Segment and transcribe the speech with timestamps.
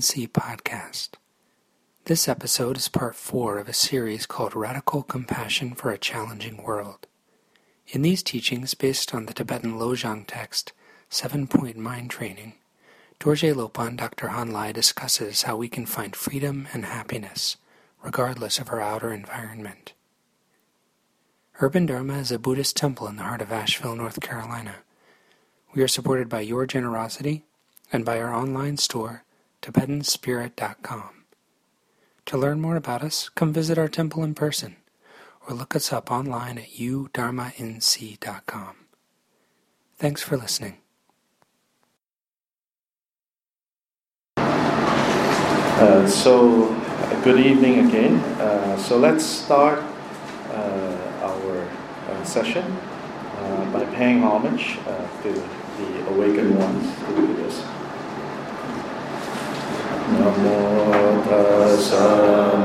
[0.00, 1.10] Podcast.
[2.06, 7.06] This episode is part four of a series called Radical Compassion for a Challenging World.
[7.88, 10.72] In these teachings, based on the Tibetan Lojong text,
[11.10, 12.54] Seven Point Mind Training,
[13.20, 14.28] Dorje Lopan Dr.
[14.28, 17.58] Hun Lye discusses how we can find freedom and happiness
[18.02, 19.92] regardless of our outer environment.
[21.60, 24.76] Urban Dharma is a Buddhist temple in the heart of Asheville, North Carolina.
[25.74, 27.44] We are supported by your generosity
[27.92, 29.24] and by our online store,
[29.62, 31.24] TibetanSpirit.com.
[32.26, 34.76] To learn more about us, come visit our temple in person
[35.48, 38.76] or look us up online at udharmanc.com.
[39.96, 40.76] Thanks for listening.
[45.80, 48.16] Uh, so, uh, good evening again.
[48.38, 49.82] Uh, so, let's start
[50.50, 51.68] uh, our
[52.08, 54.76] uh, session uh, by paying homage
[55.22, 57.79] to the awakened ones, the Buddhas.
[60.18, 62.59] Namo tassa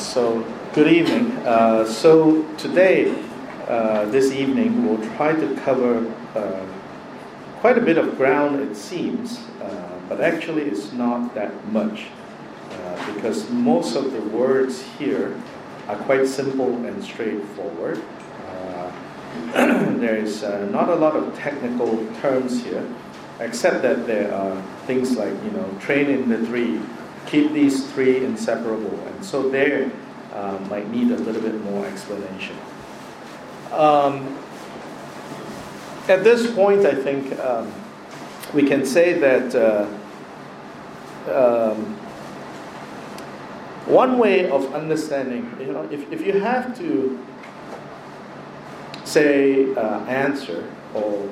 [0.00, 1.30] so, good evening.
[1.46, 3.14] Uh, so, today,
[3.68, 6.66] uh, this evening, we'll try to cover uh,
[7.60, 12.06] quite a bit of ground, it seems, uh, but actually, it's not that much
[12.70, 15.38] uh, because most of the words here
[15.86, 18.02] are quite simple and straightforward.
[19.52, 22.86] there is not a lot of technical terms here,
[23.38, 26.80] except that there are things like, you know, train in the three
[27.30, 28.98] keep these three inseparable.
[29.06, 29.90] And so there
[30.32, 32.56] uh, might need a little bit more explanation.
[33.72, 34.36] Um,
[36.08, 37.72] at this point, I think um,
[38.52, 39.86] we can say that uh,
[41.30, 41.94] um,
[43.86, 47.24] one way of understanding, you know, if, if you have to
[49.04, 51.28] say uh, answer or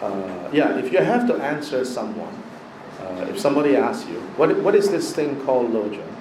[0.00, 2.42] uh, yeah, if you have to answer someone,
[3.02, 6.12] uh, if somebody asks you, what, what is this thing called lojong?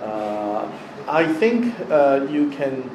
[0.00, 0.68] Uh,
[1.08, 2.90] I think uh, you can,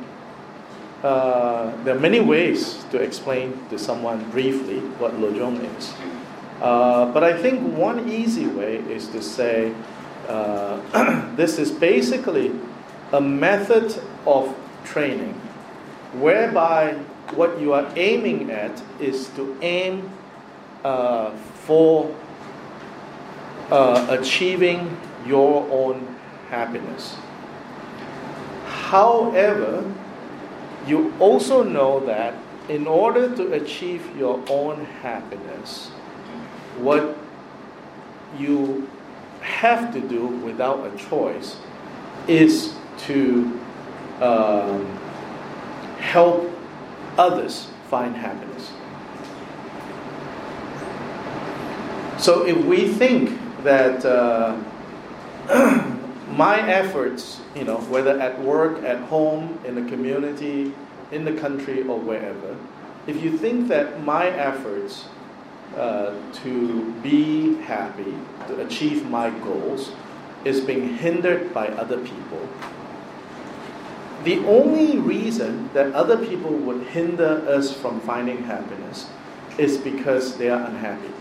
[1.04, 5.94] uh, there are many ways to explain to someone briefly what lojong is.
[6.62, 9.74] Uh, but I think one easy way is to say
[10.28, 12.52] uh, this is basically
[13.14, 15.34] a method of training
[16.14, 16.94] whereby
[17.34, 20.12] what you are aiming at is to aim
[20.84, 22.14] for
[23.72, 26.16] uh, achieving your own
[26.50, 27.16] happiness.
[28.66, 29.84] However,
[30.88, 32.34] you also know that
[32.70, 35.90] in order to achieve your own happiness,
[36.78, 37.18] what
[38.38, 38.90] you
[39.42, 41.58] have to do without a choice
[42.28, 43.60] is to
[44.22, 44.86] um,
[46.00, 46.50] help
[47.18, 48.72] others find happiness.
[52.18, 54.58] So if we think that uh,
[56.32, 60.74] my efforts, you know, whether at work, at home, in the community,
[61.12, 62.56] in the country, or wherever,
[63.08, 65.06] if you think that my efforts
[65.76, 68.14] uh, to be happy,
[68.48, 69.92] to achieve my goals,
[70.46, 72.48] is being hindered by other people,
[74.24, 79.10] the only reason that other people would hinder us from finding happiness
[79.58, 81.14] is because they are unhappy.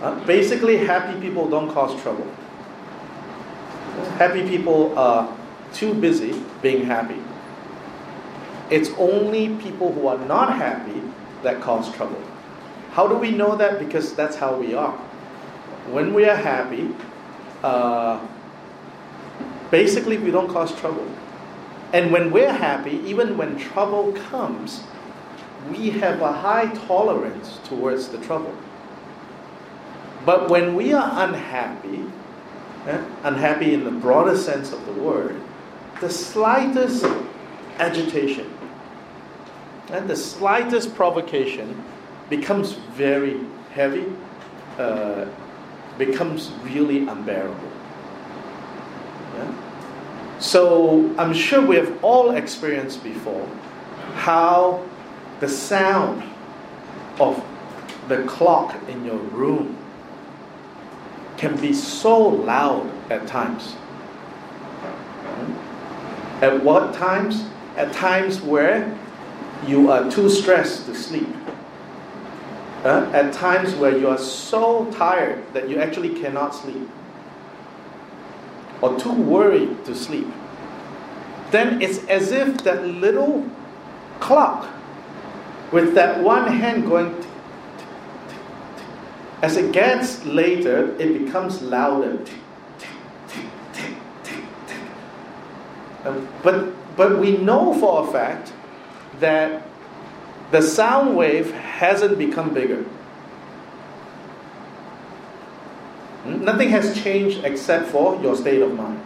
[0.00, 2.26] Uh, basically, happy people don't cause trouble.
[4.16, 5.36] Happy people are
[5.74, 7.20] too busy being happy.
[8.70, 11.02] It's only people who are not happy
[11.42, 12.22] that cause trouble.
[12.92, 13.78] How do we know that?
[13.78, 14.92] Because that's how we are.
[15.90, 16.94] When we are happy,
[17.62, 18.24] uh,
[19.70, 21.06] basically we don't cause trouble.
[21.92, 24.82] And when we're happy, even when trouble comes,
[25.70, 28.54] we have a high tolerance towards the trouble.
[30.24, 32.04] But when we are unhappy,
[32.86, 35.40] eh, unhappy in the broader sense of the word,
[36.00, 37.04] the slightest
[37.78, 38.50] agitation
[39.90, 41.82] and the slightest provocation
[42.28, 43.40] becomes very
[43.72, 44.06] heavy,
[44.78, 45.26] uh,
[45.98, 47.70] becomes really unbearable.
[49.34, 49.54] Yeah?
[50.38, 53.46] So I'm sure we have all experienced before
[54.14, 54.82] how
[55.40, 56.22] the sound
[57.18, 57.44] of
[58.08, 59.76] the clock in your room
[61.40, 63.74] can be so loud at times.
[66.42, 67.46] At what times?
[67.76, 68.94] At times where
[69.66, 71.28] you are too stressed to sleep.
[72.84, 76.86] Uh, at times where you are so tired that you actually cannot sleep.
[78.82, 80.28] Or too worried to sleep.
[81.52, 83.48] Then it's as if that little
[84.20, 84.68] clock
[85.72, 87.18] with that one hand going
[89.42, 92.18] as it gets later it becomes louder.
[96.42, 98.52] But but we know for a fact
[99.20, 99.62] that
[100.50, 102.84] the sound wave hasn't become bigger.
[106.24, 106.44] Hmm?
[106.44, 109.00] nothing has changed except for your state of mind.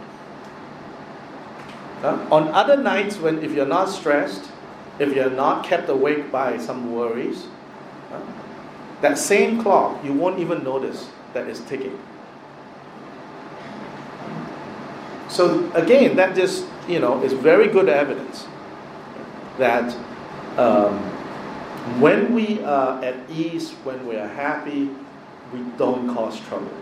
[2.03, 4.51] Uh, on other nights when if you're not stressed
[4.99, 7.47] if you're not kept awake by some worries,
[8.11, 8.19] uh,
[9.05, 11.95] that same clock, you won't even notice that it's ticking.
[15.29, 18.47] So again, that just you know is very good evidence
[19.59, 19.95] that
[20.57, 20.97] um,
[22.01, 24.89] when we are at ease, when we are happy,
[25.53, 26.73] we don't cause trouble.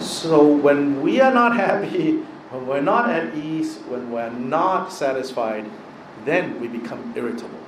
[0.00, 2.16] So when we are not happy,
[2.50, 5.64] when we're not at ease, when we're not satisfied,
[6.24, 7.62] then we become irritable.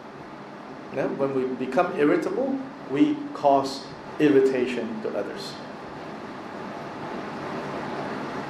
[0.93, 2.59] When we become irritable,
[2.91, 3.85] we cause
[4.19, 5.53] irritation to others.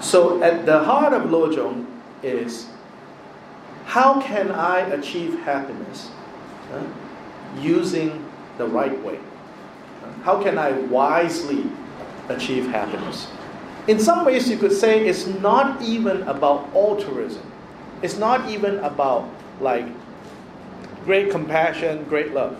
[0.00, 1.86] So, at the heart of Lojong
[2.22, 2.68] is
[3.84, 6.10] how can I achieve happiness
[6.72, 6.82] uh,
[7.60, 8.24] using
[8.56, 9.18] the right way?
[10.22, 11.64] How can I wisely
[12.28, 13.28] achieve happiness?
[13.88, 17.42] In some ways, you could say it's not even about altruism.
[18.02, 19.28] It's not even about
[19.60, 19.86] like
[21.04, 22.56] great compassion, great love.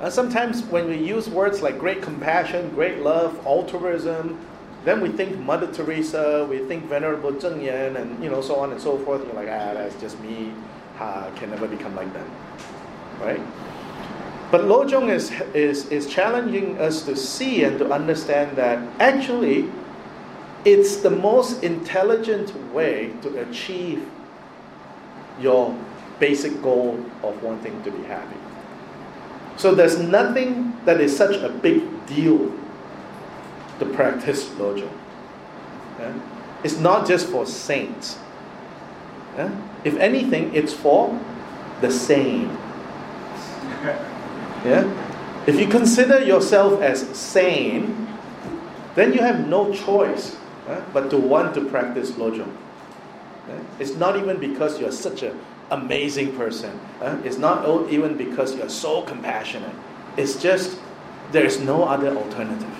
[0.00, 4.38] And sometimes when we use words like great compassion, great love, altruism,
[4.84, 8.72] then we think Mother Teresa, we think Venerable Zheng Yan, and you know so on
[8.72, 9.24] and so forth.
[9.24, 10.52] You're like, ah, that's just me.
[11.00, 12.30] I can never become like them,
[13.20, 13.40] right?
[14.50, 19.68] But Lojong is, is, is challenging us to see and to understand that actually
[20.64, 24.08] it's the most intelligent way to achieve
[25.40, 25.76] your
[26.20, 28.43] basic goal of wanting to be happy.
[29.56, 32.52] So there's nothing that is such a big deal
[33.78, 34.90] to practice Lojong.
[35.98, 36.12] Yeah?
[36.62, 38.18] It's not just for saints.
[39.36, 39.50] Yeah?
[39.84, 41.18] If anything, it's for
[41.80, 42.56] the sane.
[44.64, 44.88] Yeah?
[45.46, 48.08] If you consider yourself as sane,
[48.94, 50.82] then you have no choice yeah?
[50.94, 52.50] but to want to practice Lojong.
[53.78, 55.38] It's not even because you're such an
[55.70, 56.78] amazing person.
[57.24, 59.74] It's not even because you're so compassionate.
[60.16, 60.78] It's just
[61.32, 62.70] there is no other alternative.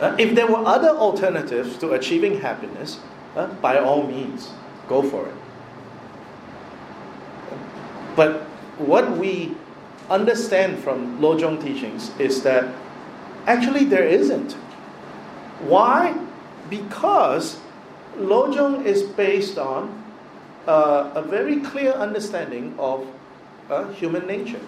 [0.00, 2.98] Uh, if there were other alternatives to achieving happiness,
[3.36, 4.50] uh, by all means,
[4.88, 5.34] go for it.
[8.16, 8.42] But
[8.78, 9.54] what we
[10.10, 12.74] understand from Lojong teachings is that
[13.46, 14.52] actually there isn't.
[15.62, 16.14] Why?
[16.68, 17.60] Because
[18.18, 20.03] Lojong is based on
[20.66, 23.06] uh, a very clear understanding of
[23.70, 24.60] uh, human nature.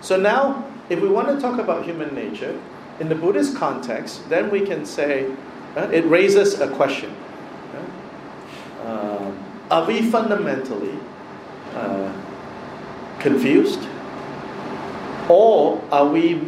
[0.00, 2.58] So now, if we want to talk about human nature
[3.00, 5.30] in the Buddhist context, then we can say
[5.76, 7.14] uh, it raises a question.
[8.84, 9.32] Uh,
[9.70, 10.96] are we fundamentally
[11.74, 12.12] uh,
[13.18, 13.80] confused?
[15.28, 16.40] Or are we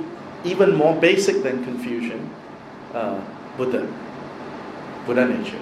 [0.44, 2.30] even more basic than confusion,
[2.94, 3.20] uh,
[3.56, 3.92] Buddha?
[5.04, 5.58] Buddha nature.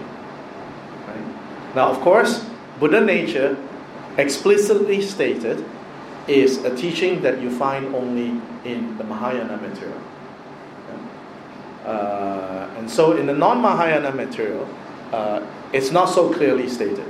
[1.06, 1.45] Right?
[1.76, 2.42] Now, of course,
[2.80, 3.54] Buddha nature,
[4.16, 5.62] explicitly stated,
[6.26, 10.00] is a teaching that you find only in the Mahayana material.
[11.84, 14.66] Uh, and so, in the non Mahayana material,
[15.12, 17.06] uh, it's not so clearly stated.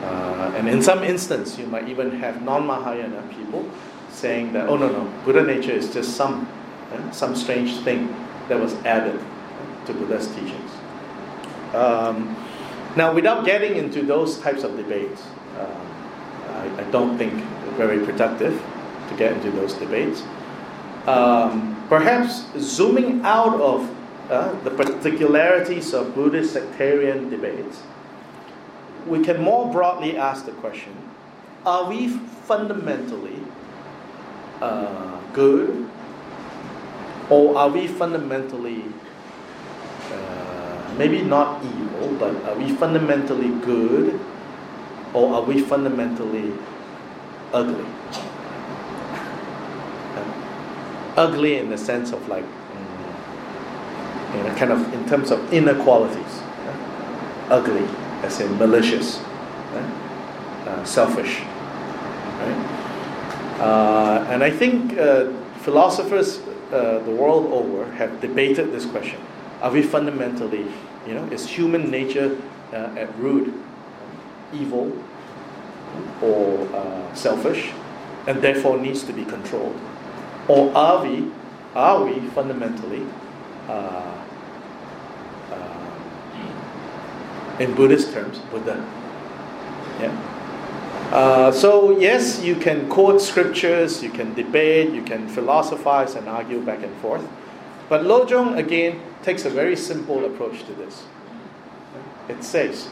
[0.00, 3.68] Uh, and in some instance, you might even have non Mahayana people
[4.10, 6.48] saying that, oh no, no, Buddha nature is just some,
[6.92, 8.14] uh, some strange thing
[8.48, 9.20] that was added
[9.86, 10.70] to Buddha's teachings.
[11.74, 12.36] Um,
[12.96, 15.22] now, without getting into those types of debates,
[15.58, 15.68] um,
[16.48, 17.32] I, I, don't think
[17.76, 18.62] very productive
[19.08, 20.22] to get into those debates.
[21.06, 23.90] Um, perhaps zooming out of
[24.30, 27.82] uh, the particularities of Buddhist sectarian debates,
[29.06, 30.94] we can more broadly ask the question
[31.66, 33.40] are we fundamentally
[34.60, 35.88] uh, good
[37.28, 38.84] or are we fundamentally
[40.98, 44.20] maybe not evil, but are we fundamentally good
[45.12, 46.52] or are we fundamentally
[47.52, 47.86] ugly?
[51.16, 56.40] ugly in the sense of like, mm, you know, kind of in terms of inequalities.
[56.64, 57.46] Yeah?
[57.50, 57.86] Ugly,
[58.22, 59.20] as in malicious,
[60.66, 61.42] uh, selfish.
[63.58, 66.40] Uh, and I think uh, philosophers
[66.72, 69.20] uh, the world over have debated this question.
[69.64, 70.66] Are we fundamentally,
[71.06, 72.36] you know, is human nature
[72.70, 73.50] uh, at root
[74.52, 74.92] evil
[76.20, 77.72] or uh, selfish
[78.26, 79.80] and therefore needs to be controlled?
[80.48, 81.30] Or are we,
[81.74, 83.06] are we fundamentally,
[83.66, 84.20] uh,
[87.58, 88.76] in Buddhist terms, Buddha?
[89.98, 90.12] Yeah.
[91.10, 96.60] Uh, so, yes, you can quote scriptures, you can debate, you can philosophize and argue
[96.60, 97.26] back and forth.
[97.88, 101.04] But Lojong, again, takes a very simple approach to this.
[102.28, 102.88] It says,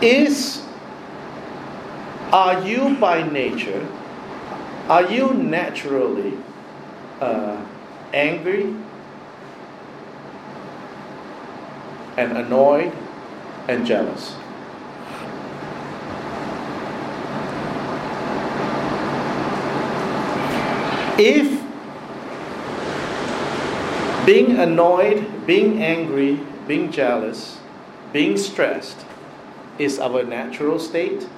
[0.00, 0.62] Is,
[2.32, 3.86] are you by nature,
[4.88, 6.36] are you naturally
[7.20, 7.64] uh,
[8.12, 8.74] angry
[12.16, 12.92] and annoyed
[13.68, 14.34] and jealous?
[21.16, 21.63] If
[24.26, 27.58] being annoyed, being angry, being jealous,
[28.12, 29.04] being stressed
[29.78, 31.28] is our natural state,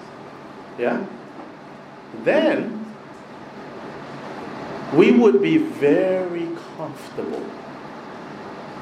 [0.79, 1.05] yeah,
[2.23, 2.95] then
[4.93, 7.43] we would be very comfortable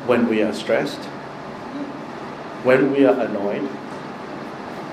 [0.07, 1.01] when we are stressed,
[2.65, 3.63] when we are annoyed,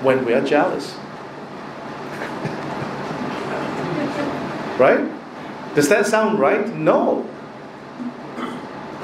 [0.00, 0.94] when we are jealous.
[4.78, 5.10] right?
[5.74, 6.68] Does that sound right?
[6.68, 7.28] No.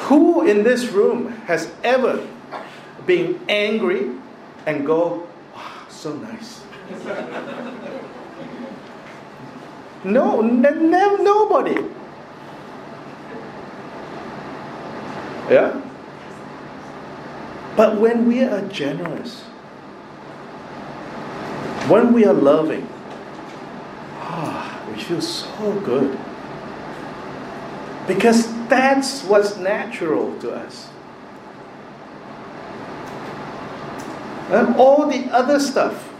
[0.08, 2.26] Who in this room has ever
[3.04, 4.10] been angry
[4.64, 6.62] and go, oh, so nice?
[10.04, 10.90] no, n- n-
[11.24, 11.76] nobody.
[15.50, 15.80] Yeah?
[17.76, 19.42] But when we are generous,
[21.92, 22.88] when we are loving,
[24.20, 26.18] ah, we feel so good.
[28.08, 30.88] Because that's what's natural to us.
[34.48, 36.10] And all the other stuff,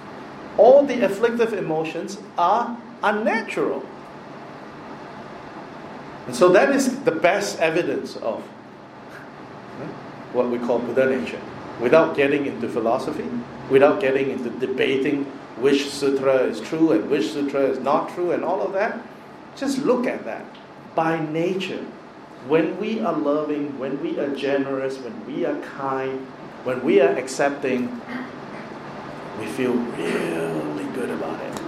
[0.59, 3.85] all the afflictive emotions are unnatural.
[6.27, 8.43] And so that is the best evidence of
[10.35, 11.41] what we call Buddha nature.
[11.81, 13.27] Without getting into philosophy,
[13.71, 15.25] without getting into debating
[15.57, 19.01] which sutra is true and which sutra is not true and all of that,
[19.57, 20.45] just look at that
[20.95, 21.85] by nature,
[22.47, 26.27] when we are loving, when we are generous, when we are kind,
[26.65, 28.01] when we are accepting,
[29.39, 31.59] we feel really good about it.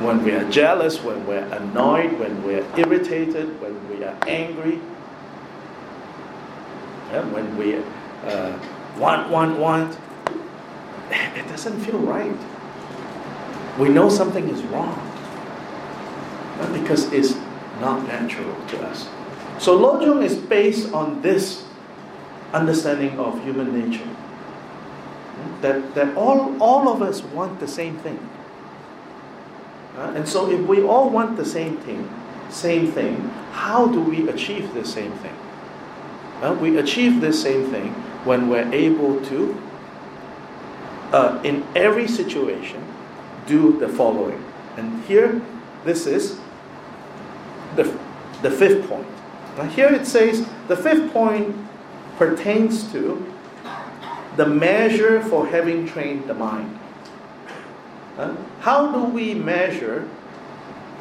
[0.00, 4.80] when we are jealous, when we're annoyed, when we're irritated, when we are angry,
[7.10, 7.76] yeah, when we
[8.24, 8.58] uh,
[8.96, 9.98] want, want, want,
[11.10, 12.36] it doesn't feel right.
[13.78, 15.09] We know something is wrong
[16.72, 17.34] because it's
[17.80, 19.08] not natural to us.
[19.58, 21.64] So Lojong is based on this
[22.52, 24.08] understanding of human nature.
[25.60, 28.18] That, that all, all of us want the same thing.
[29.96, 32.08] Uh, and so if we all want the same thing,
[32.48, 33.16] same thing,
[33.52, 35.34] how do we achieve the same thing?
[36.42, 37.92] Uh, we achieve the same thing
[38.24, 39.60] when we're able to,
[41.12, 42.82] uh, in every situation,
[43.46, 44.42] do the following.
[44.76, 45.42] And here,
[45.84, 46.38] this is
[47.76, 47.84] the,
[48.42, 49.06] the fifth point.
[49.56, 51.56] Now, here it says the fifth point
[52.16, 53.26] pertains to
[54.36, 56.78] the measure for having trained the mind.
[58.16, 60.08] Uh, how do we measure?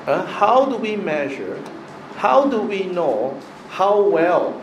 [0.08, 1.62] Uh, how do we measure?
[2.16, 4.62] How do we know how well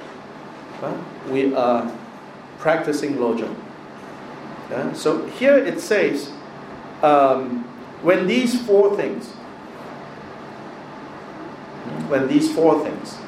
[0.82, 0.96] uh,
[1.30, 1.90] we are
[2.58, 3.54] practicing lojong?
[4.96, 6.32] so here it says
[7.02, 7.62] um,
[8.02, 9.35] when these four things
[12.08, 13.18] when these four things.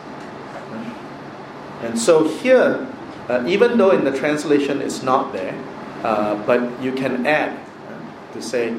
[1.83, 2.87] And so here,
[3.29, 5.55] uh, even though in the translation it's not there,
[6.03, 8.75] uh, but you can add uh, to say,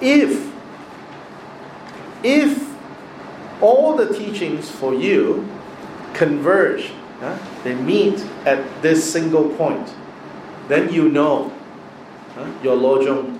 [0.00, 0.52] if
[2.22, 2.68] if
[3.60, 5.48] all the teachings for you
[6.14, 6.90] converge,
[7.22, 9.92] uh, they meet at this single point,
[10.68, 11.52] then you know
[12.62, 13.38] your lojong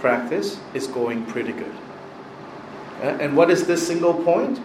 [0.00, 1.74] practice is going pretty good.
[3.02, 4.60] Uh, and what is this single point?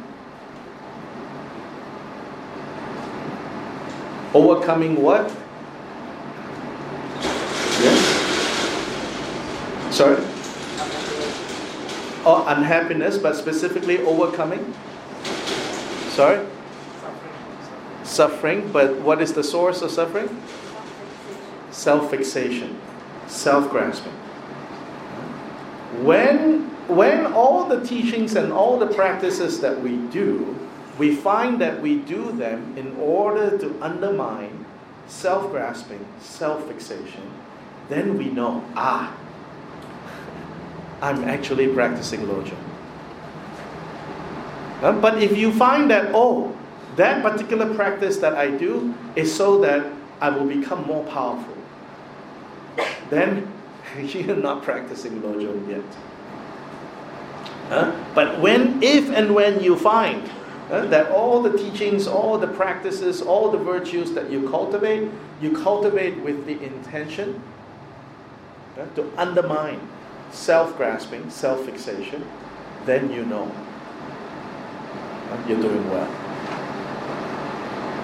[4.33, 5.31] Overcoming what?
[7.81, 8.15] Yes?
[9.95, 10.24] Sorry?
[12.25, 14.74] or unhappiness, but specifically overcoming.
[16.09, 16.45] Sorry?
[17.01, 18.03] Suffering.
[18.03, 20.29] Suffering, but what is the source of suffering?
[21.71, 22.79] Self fixation,
[23.27, 24.13] self grasping.
[26.03, 30.55] When, when all the teachings and all the practices that we do,
[31.00, 34.65] we find that we do them in order to undermine
[35.08, 37.24] self grasping, self fixation,
[37.88, 39.15] then we know, ah,
[41.01, 42.60] I'm actually practicing Lojong.
[44.84, 46.56] Uh, but if you find that, oh,
[46.98, 51.56] that particular practice that I do is so that I will become more powerful,
[53.10, 53.51] then
[53.98, 55.84] you're not practicing Lojong yet.
[57.72, 60.29] Uh, but when, if and when you find
[60.69, 65.09] that all the teachings, all the practices, all the virtues that you cultivate,
[65.41, 67.41] you cultivate with the intention
[68.95, 69.81] to undermine
[70.31, 72.25] self grasping, self fixation,
[72.85, 73.51] then you know
[75.47, 76.07] you're doing well.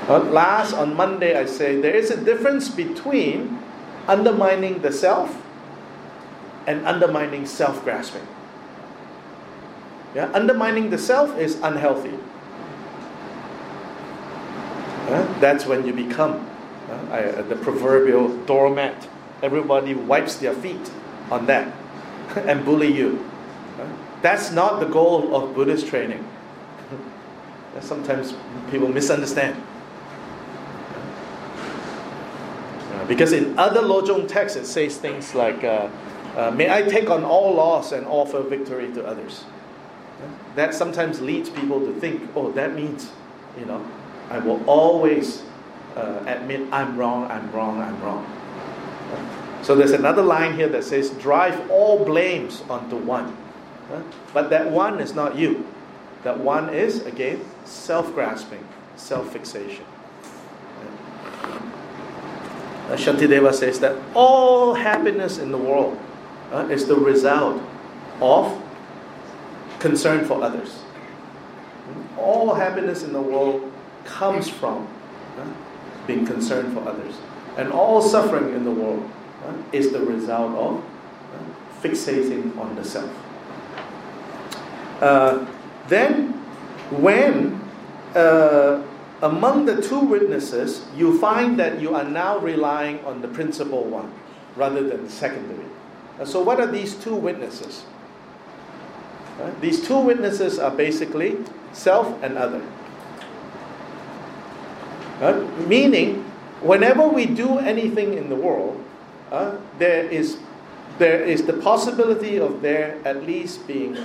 [0.08, 3.58] Uh, last, on Monday, I say there is a difference between
[4.08, 5.42] undermining the self
[6.68, 8.28] and undermining self grasping.
[10.14, 10.30] Yeah?
[10.34, 12.14] Undermining the self is unhealthy.
[15.10, 16.48] Uh, that's when you become
[16.90, 19.08] uh, I, uh, the proverbial doormat.
[19.42, 20.92] Everybody wipes their feet
[21.32, 21.74] on that
[22.36, 23.28] and bully you.
[23.80, 23.88] Uh,
[24.22, 26.26] that's not the goal of Buddhist training.
[27.82, 28.34] Sometimes
[28.72, 29.62] people misunderstand.
[32.94, 35.90] Uh, because in other Lojong texts it says things like, uh,
[36.36, 39.46] uh, May I take on all loss and offer victory to others.
[40.56, 43.12] That sometimes leads people to think, oh, that means,
[43.58, 43.86] you know,
[44.30, 45.44] I will always
[45.96, 48.26] uh, admit I'm wrong, I'm wrong, I'm wrong.
[49.62, 53.36] So there's another line here that says, drive all blames onto one.
[54.34, 55.66] But that one is not you.
[56.24, 59.86] That one is, again, self grasping, self fixation.
[62.90, 66.00] Shantideva says that all happiness in the world
[66.52, 67.62] uh, is the result
[68.22, 68.62] of
[69.80, 70.84] concern for others.
[72.18, 73.72] All happiness in the world
[74.06, 74.88] comes from
[76.08, 77.16] being concerned for others.
[77.58, 79.10] And all suffering in the world
[79.72, 80.84] is the result of
[81.82, 83.12] fixating on the self.
[85.02, 85.46] Uh,
[85.88, 86.34] then,
[86.90, 87.62] when
[88.16, 88.82] uh,
[89.22, 94.12] among the two witnesses, you find that you are now relying on the principal one
[94.56, 95.66] rather than the secondary.
[96.20, 97.86] Uh, so, what are these two witnesses?
[99.60, 101.38] These two witnesses are basically
[101.74, 102.62] self and other.
[105.22, 106.24] Uh, meaning,
[106.62, 108.84] whenever we do anything in the world,
[109.32, 110.38] uh, there is
[110.98, 113.98] there is the possibility of there at least being,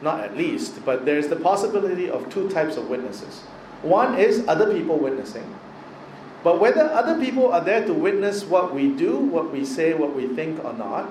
[0.00, 3.40] not at least, but there's the possibility of two types of witnesses.
[3.82, 5.46] One is other people witnessing.
[6.42, 10.14] But whether other people are there to witness what we do, what we say, what
[10.14, 11.10] we think or not,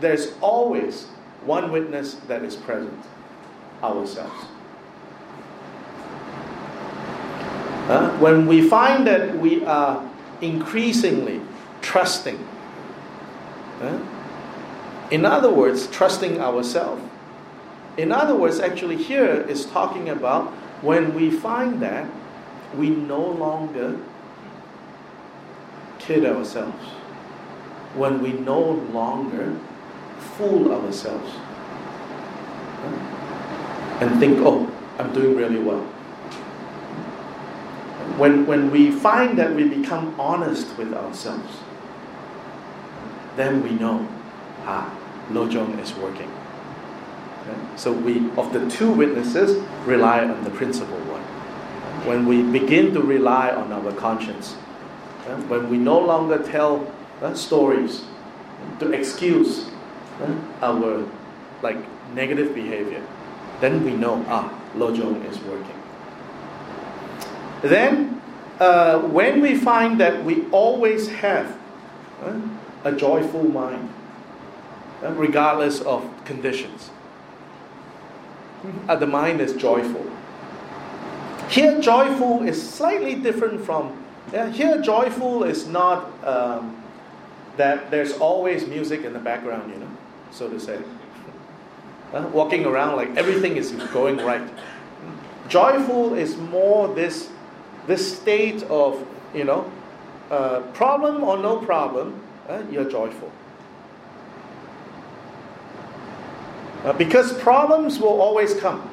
[0.00, 1.04] there's always
[1.44, 2.98] one witness that is present
[3.82, 4.46] ourselves.
[7.86, 10.08] When we find that we are
[10.40, 11.40] increasingly
[11.82, 12.36] trusting,
[13.80, 14.00] uh,
[15.10, 17.02] in other words, trusting ourselves.
[17.96, 20.48] In other words, actually, here is talking about
[20.82, 22.08] when we find that
[22.74, 23.98] we no longer
[26.00, 26.84] kid ourselves,
[27.94, 28.60] when we no
[28.92, 29.56] longer
[30.36, 31.32] fool ourselves.
[32.82, 35.86] Uh, and think, oh, I'm doing really well
[38.18, 41.58] when, when we find that we become honest with ourselves,
[43.36, 44.08] then we know,
[44.64, 44.90] ah,
[45.30, 46.30] Lojong is working.
[47.42, 47.58] Okay?
[47.76, 51.22] So we, of the two witnesses, rely on the principal one.
[52.06, 54.54] When we begin to rely on our conscience,
[55.26, 55.42] okay?
[55.48, 56.90] when we no longer tell
[57.20, 58.04] uh, stories
[58.78, 59.68] to excuse
[60.22, 61.06] uh, our
[61.62, 61.78] like
[62.14, 63.02] negative behavior,
[63.60, 65.75] then we know, ah, Lojong is working.
[67.62, 68.20] Then,
[68.60, 71.58] uh, when we find that we always have
[72.22, 72.38] uh,
[72.84, 73.92] a joyful mind,
[75.02, 76.90] uh, regardless of conditions,
[78.88, 80.04] uh, the mind is joyful.
[81.48, 84.02] Here, joyful is slightly different from.
[84.52, 86.82] Here, joyful is not um,
[87.56, 89.90] that there's always music in the background, you know,
[90.30, 90.80] so to say.
[92.12, 94.42] Uh, walking around like everything is going right.
[95.48, 97.30] Joyful is more this
[97.86, 99.70] this state of, you know,
[100.30, 103.30] uh, problem or no problem, uh, you're joyful.
[106.84, 108.88] Uh, because problems will always come.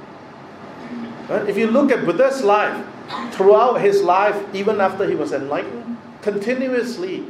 [1.30, 2.86] Uh, if you look at Buddha's life,
[3.32, 7.26] throughout his life, even after he was enlightened, continuously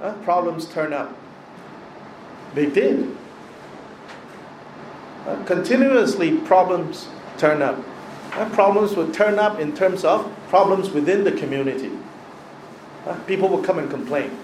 [0.00, 1.16] uh, problems turn up.
[2.54, 3.16] They did.
[5.26, 7.78] Uh, continuously, problems turn up.
[8.52, 11.90] Problems would turn up in terms of problems within the community.
[13.06, 14.36] Uh, people will come and complain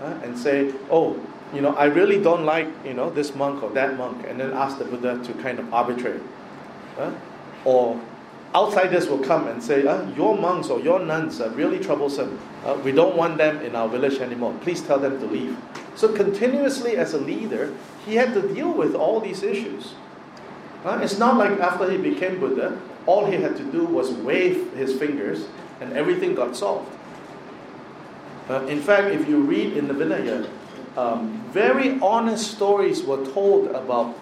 [0.00, 1.18] uh, and say, "Oh,
[1.52, 4.52] you know, I really don't like you know this monk or that monk," and then
[4.52, 6.20] ask the Buddha to kind of arbitrate.
[7.64, 8.00] Or
[8.54, 9.82] outsiders will come and say,
[10.16, 12.38] "Your monks or your nuns are really troublesome.
[12.84, 14.54] We don't want them in our village anymore.
[14.60, 15.56] Please tell them to leave."
[15.96, 17.72] So continuously, as a leader,
[18.06, 19.94] he had to deal with all these issues.
[20.84, 24.94] It's not like after he became Buddha, all he had to do was wave his
[24.98, 25.46] fingers
[25.80, 26.90] and everything got solved.
[28.48, 30.48] Uh, in fact, if you read in the Vinaya,
[30.96, 34.14] um, very honest stories were told about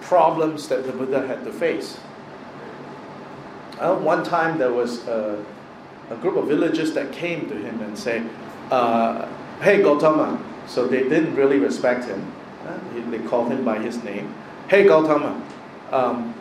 [0.00, 1.98] problems that the Buddha had to face.
[3.78, 5.44] Uh, one time there was a,
[6.10, 8.22] a, group of villagers that came to him and say,
[8.70, 9.26] uh,
[9.60, 12.32] "Hey Gautama," so they didn't really respect him.
[12.66, 12.78] Uh,
[13.10, 14.32] they called him by his name.
[14.68, 15.42] Hey Gautama,
[15.90, 16.34] um,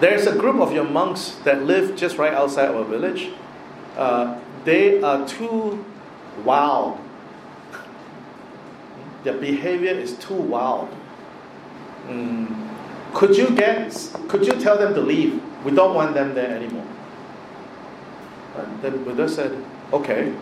[0.00, 3.30] there's a group of your monks that live just right outside our village.
[3.96, 5.84] Uh, they are too
[6.44, 6.98] wild.
[9.22, 10.88] Their behavior is too wild.
[12.06, 12.68] Mm.
[13.14, 13.94] Could you get?
[14.28, 15.40] Could you tell them to leave?
[15.64, 16.86] We don't want them there anymore.
[18.56, 19.56] And then Buddha said,
[19.92, 20.34] "Okay,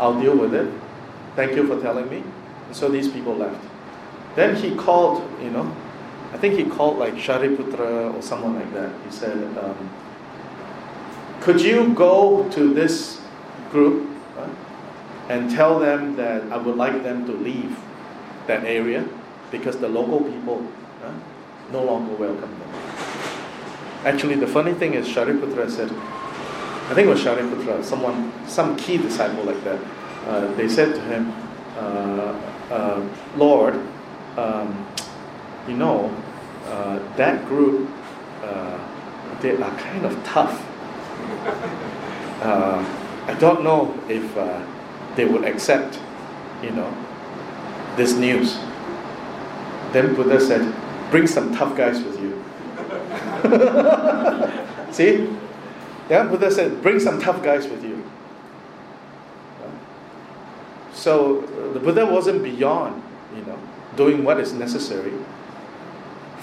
[0.00, 0.72] I'll deal with it.
[1.36, 2.22] Thank you for telling me."
[2.66, 3.60] And so these people left.
[4.34, 5.70] Then he called, you know,
[6.34, 8.92] I think he called like Shariputra or someone like that.
[9.04, 9.88] He said, um,
[11.40, 13.20] Could you go to this
[13.70, 14.10] group
[15.28, 17.78] and tell them that I would like them to leave
[18.48, 19.08] that area
[19.52, 20.66] because the local people
[21.70, 22.70] no longer welcome them?
[24.04, 25.90] Actually, the funny thing is, Shariputra said,
[26.90, 29.80] I think it was Shariputra, someone, some key disciple like that,
[30.26, 31.32] uh, they said to him,
[31.78, 32.38] uh,
[32.70, 33.74] uh, Lord,
[34.36, 34.86] um,
[35.68, 36.14] you know,
[36.66, 37.88] uh, that group,
[38.42, 38.78] uh,
[39.40, 40.64] they are kind of tough.
[42.42, 42.84] Uh,
[43.26, 44.60] I don't know if uh,
[45.14, 45.98] they would accept,
[46.62, 46.92] you know,
[47.96, 48.58] this news.
[49.92, 50.74] Then Buddha said,
[51.10, 52.44] bring some tough guys with you.
[54.92, 55.26] See?
[56.10, 58.04] Yeah, Buddha said, bring some tough guys with you.
[60.92, 61.40] So
[61.72, 63.02] the Buddha wasn't beyond,
[63.34, 63.58] you know,
[63.96, 65.14] doing what is necessary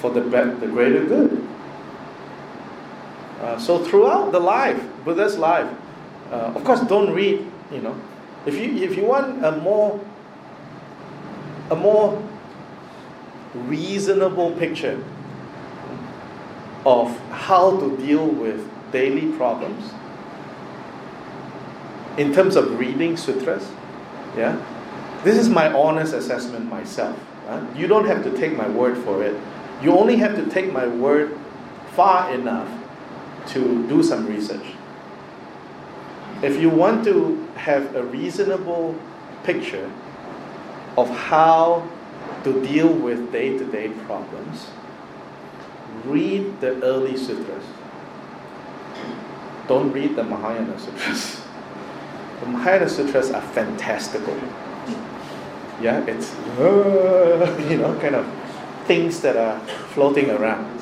[0.02, 1.48] for the, the greater good.
[3.40, 5.72] Uh, so throughout the life, Buddha's life,
[6.32, 7.46] uh, of course, don't read.
[7.72, 7.96] You know,
[8.46, 10.00] if you if you want a more
[11.70, 12.22] a more
[13.54, 15.04] reasonable picture
[16.86, 19.92] of how to deal with daily problems
[22.18, 23.70] in terms of reading sutras,
[24.38, 24.64] yeah,
[25.24, 27.18] this is my honest assessment myself.
[27.48, 29.36] Uh, you don't have to take my word for it.
[29.82, 31.38] You only have to take my word
[31.94, 32.70] far enough
[33.48, 34.66] to do some research.
[36.44, 38.96] If you want to have a reasonable
[39.44, 39.92] picture
[40.98, 41.88] of how
[42.44, 44.68] to deal with day to day problems,
[46.06, 47.64] read the early sutras.
[49.68, 51.42] Don't read the Mahayana sutras.
[52.42, 54.36] The Mahayana sutras are fantastical.
[55.80, 56.34] Yeah, it's,
[57.70, 58.26] you know, kind of
[58.86, 59.60] things that are
[59.94, 60.80] floating around.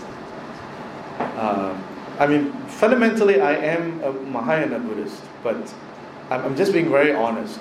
[1.20, 1.76] Uh,
[2.20, 5.56] I mean, fundamentally, I am a Mahayana Buddhist, but
[6.30, 7.60] I'm, I'm just being very honest.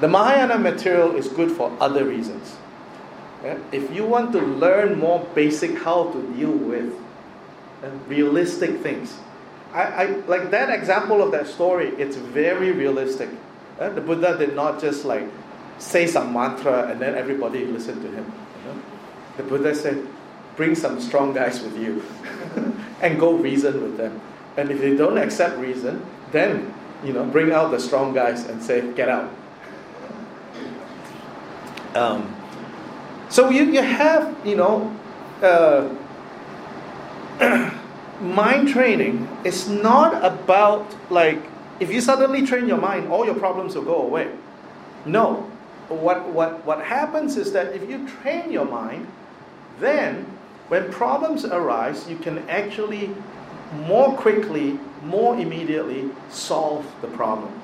[0.00, 2.56] The Mahayana material is good for other reasons.
[3.44, 3.58] Yeah?
[3.72, 6.92] If you want to learn more basic how to deal with
[7.82, 9.16] uh, realistic things,
[9.72, 13.28] I, I, like that example of that story, it's very realistic.
[13.78, 15.28] Uh, the Buddha did not just like
[15.78, 18.32] say some mantra and then everybody listened to him.
[19.36, 20.06] The Buddha said,
[20.56, 22.02] bring some strong guys with you
[23.02, 24.20] and go reason with them.
[24.56, 28.62] And if they don't accept reason, then you know, bring out the strong guys and
[28.62, 29.30] say, get out.
[31.94, 32.34] Um,
[33.28, 34.96] so you, you have, you know,
[35.42, 35.90] uh,
[38.20, 41.42] mind training is not about like
[41.80, 44.30] if you suddenly train your mind, all your problems will go away.
[45.04, 45.50] No.
[45.88, 49.06] What, what, what happens is that if you train your mind,
[49.80, 50.26] then
[50.68, 53.10] when problems arise, you can actually
[53.86, 57.60] more quickly, more immediately solve the problem.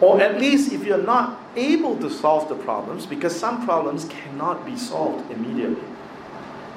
[0.00, 4.66] Or at least if you're not able to solve the problems, because some problems cannot
[4.66, 5.82] be solved immediately,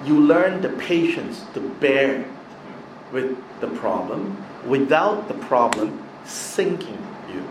[0.05, 2.25] you learn the patience to bear
[3.11, 6.97] with the problem without the problem sinking
[7.31, 7.43] you.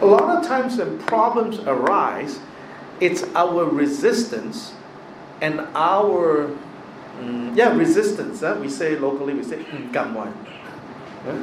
[0.00, 2.38] A lot of times when problems arise,
[3.00, 4.72] it's our resistance
[5.40, 6.48] and our
[7.20, 8.42] mm, yeah resistance.
[8.42, 9.64] Uh, we say locally, we say.
[9.92, 11.42] Yeah?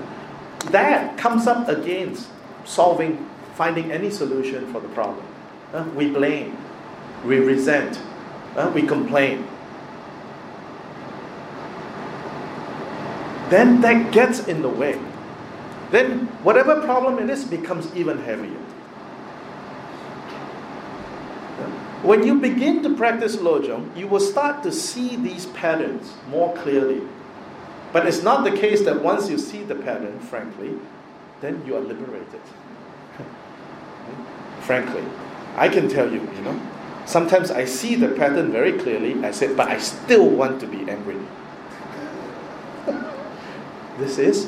[0.71, 2.29] That comes up against
[2.65, 5.25] solving, finding any solution for the problem.
[5.95, 6.57] We blame,
[7.25, 7.99] we resent,
[8.73, 9.47] we complain.
[13.49, 14.99] Then that gets in the way.
[15.91, 18.62] Then whatever problem it is becomes even heavier.
[22.03, 27.01] When you begin to practice Lojong, you will start to see these patterns more clearly.
[27.93, 30.73] But it's not the case that once you see the pattern, frankly,
[31.39, 32.41] then you are liberated.
[34.59, 35.05] frankly,
[35.55, 36.59] I can tell you, you know,
[37.05, 39.23] sometimes I see the pattern very clearly.
[39.23, 41.19] I said, but I still want to be angry.
[43.97, 44.47] this is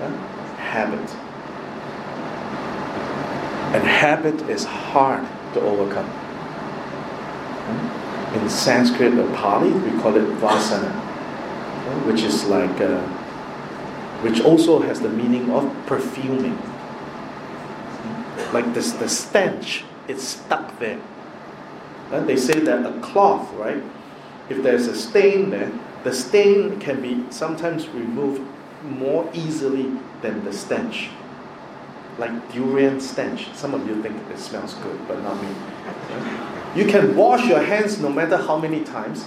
[0.00, 0.08] a
[0.56, 1.10] habit.
[3.74, 6.06] And habit is hard to overcome.
[7.66, 8.38] Hmm?
[8.38, 10.92] In Sanskrit or Pali, we call it vasana,
[12.06, 13.00] which is like, uh,
[14.22, 16.56] which also has the meaning of perfuming.
[18.02, 18.54] Hmm?
[18.54, 21.00] Like this, the stench, it's stuck there.
[22.12, 23.82] And they say that a cloth, right?
[24.48, 25.72] If there's a stain there,
[26.04, 28.42] the stain can be sometimes removed
[28.82, 29.90] more easily
[30.20, 31.08] than the stench
[32.18, 33.52] like durian stench.
[33.54, 35.48] Some of you think it smells good, but not me.
[36.74, 39.24] You can wash your hands no matter how many times,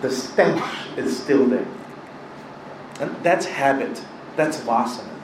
[0.00, 0.62] the stench
[0.96, 1.66] is still there.
[3.00, 4.02] And that's habit.
[4.36, 5.14] That's vasana.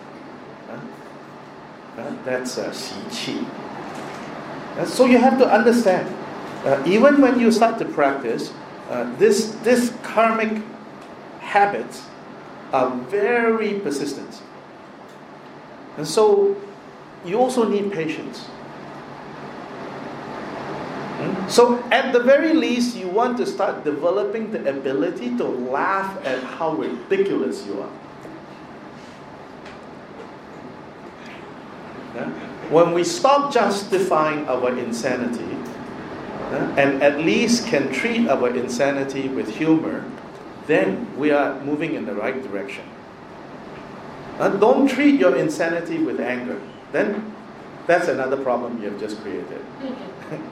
[2.25, 3.45] That's uh, qi.
[4.87, 6.15] So you have to understand,
[6.65, 8.53] uh, even when you start to practice,
[8.89, 10.63] uh, this, this karmic
[11.41, 12.07] habits
[12.73, 14.41] are very persistent.
[15.97, 16.57] And so
[17.25, 18.47] you also need patience.
[21.19, 21.49] Hmm?
[21.49, 26.43] So, at the very least, you want to start developing the ability to laugh at
[26.43, 27.93] how ridiculous you are.
[32.71, 35.57] When we stop justifying our insanity
[36.77, 40.05] and at least can treat our insanity with humor,
[40.67, 42.85] then we are moving in the right direction.
[44.39, 46.61] Don't treat your insanity with anger
[46.93, 47.35] then
[47.87, 49.65] that's another problem you have just created.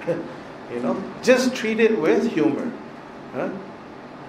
[0.72, 2.72] you know, just treat it with humor.
[3.33, 3.51] Huh?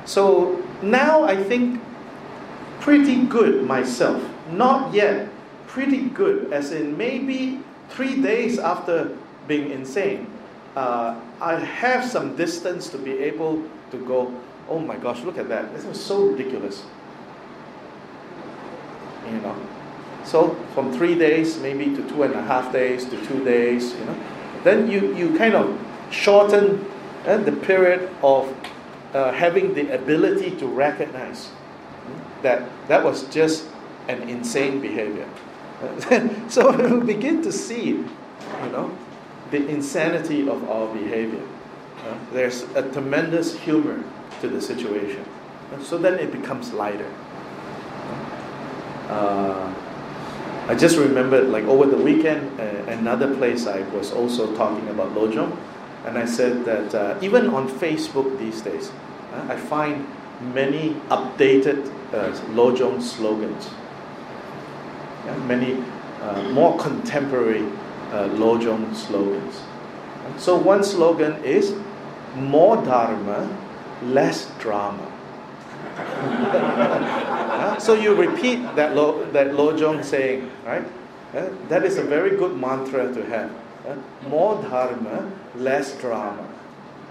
[0.06, 1.82] So now I think
[2.80, 4.24] pretty good myself.
[4.52, 5.30] Not yet
[5.68, 9.16] pretty good, as in maybe three days after
[9.48, 10.28] being insane,
[10.76, 14.34] uh, I have some distance to be able to go,
[14.68, 15.74] oh my gosh, look at that.
[15.74, 16.84] This is so ridiculous.
[19.26, 19.56] You know,
[20.24, 24.06] so from three days maybe to two and a half days to two days, you
[24.06, 24.16] know,
[24.64, 25.80] then you, you kind of
[26.12, 26.86] shorten
[27.26, 28.54] uh, the period of
[29.14, 33.68] uh, having the ability to recognize hmm, that that was just
[34.08, 35.28] an insane behavior.
[36.50, 38.06] so we begin to see, you
[38.72, 38.96] know,
[39.52, 41.46] the insanity of our behavior.
[42.06, 44.04] Uh, there's a tremendous humor
[44.42, 45.24] to the situation.
[45.84, 47.12] So then it becomes lighter.
[49.08, 49.74] Uh,
[50.70, 55.16] I just remembered, like over the weekend, uh, another place I was also talking about
[55.16, 55.58] Lojong,
[56.06, 58.92] and I said that uh, even on Facebook these days,
[59.34, 60.06] uh, I find
[60.54, 63.68] many updated uh, Lojong slogans,
[65.26, 65.84] yeah, many
[66.22, 67.66] uh, more contemporary
[68.12, 69.62] uh, Lojong slogans.
[70.38, 71.74] So one slogan is
[72.36, 73.50] more Dharma,
[74.04, 75.09] less drama.
[77.80, 80.86] So you repeat that lo, that Lojong saying, right?
[81.34, 83.52] Uh, that is a very good mantra to have.
[83.88, 83.96] Uh,
[84.28, 86.48] more dharma, less drama.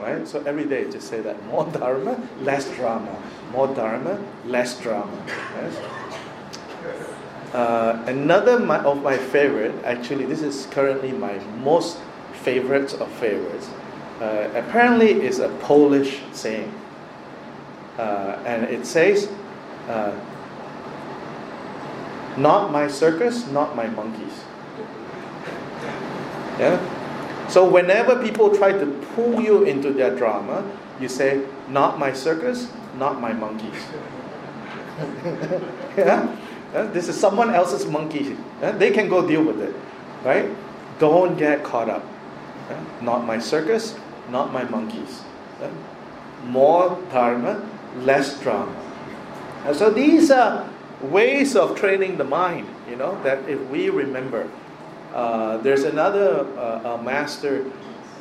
[0.01, 0.27] Right?
[0.29, 1.44] So every day just say that.
[1.46, 3.16] More dharma, less drama.
[3.53, 5.16] More dharma, less drama.
[5.57, 5.72] Right?
[7.55, 11.98] Uh, another my, of my favorite, actually, this is currently my most
[12.42, 13.68] favorite of favorites.
[14.20, 16.72] Uh, apparently, is a Polish saying.
[17.98, 19.28] Uh, and it says,
[19.88, 20.14] uh,
[22.37, 24.32] Not my circus, not my monkeys.
[26.58, 26.78] Yeah?
[27.48, 30.64] So whenever people try to pull you into their drama,
[31.00, 33.82] you say, Not my circus, not my monkeys.
[35.96, 36.37] yeah?
[36.74, 38.37] Uh, this is someone else's monkey.
[38.62, 39.74] Uh, they can go deal with it,
[40.24, 40.50] right?
[40.98, 42.04] Don't get caught up.
[42.68, 43.96] Uh, not my circus,
[44.30, 45.22] not my monkeys.
[46.44, 48.74] More dharma, less drama.
[49.64, 50.68] And so these are
[51.03, 52.68] ways of training the mind.
[52.88, 54.48] You know that if we remember,
[55.14, 57.70] uh, there's another uh, master,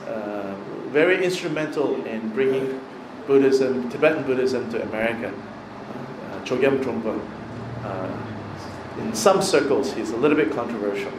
[0.08, 0.56] uh,
[0.90, 2.80] very instrumental in bringing
[3.28, 7.20] Buddhism, Tibetan Buddhism to America, uh, Chogyam Trungpa.
[7.84, 11.12] Uh, in some circles, he's a little bit controversial.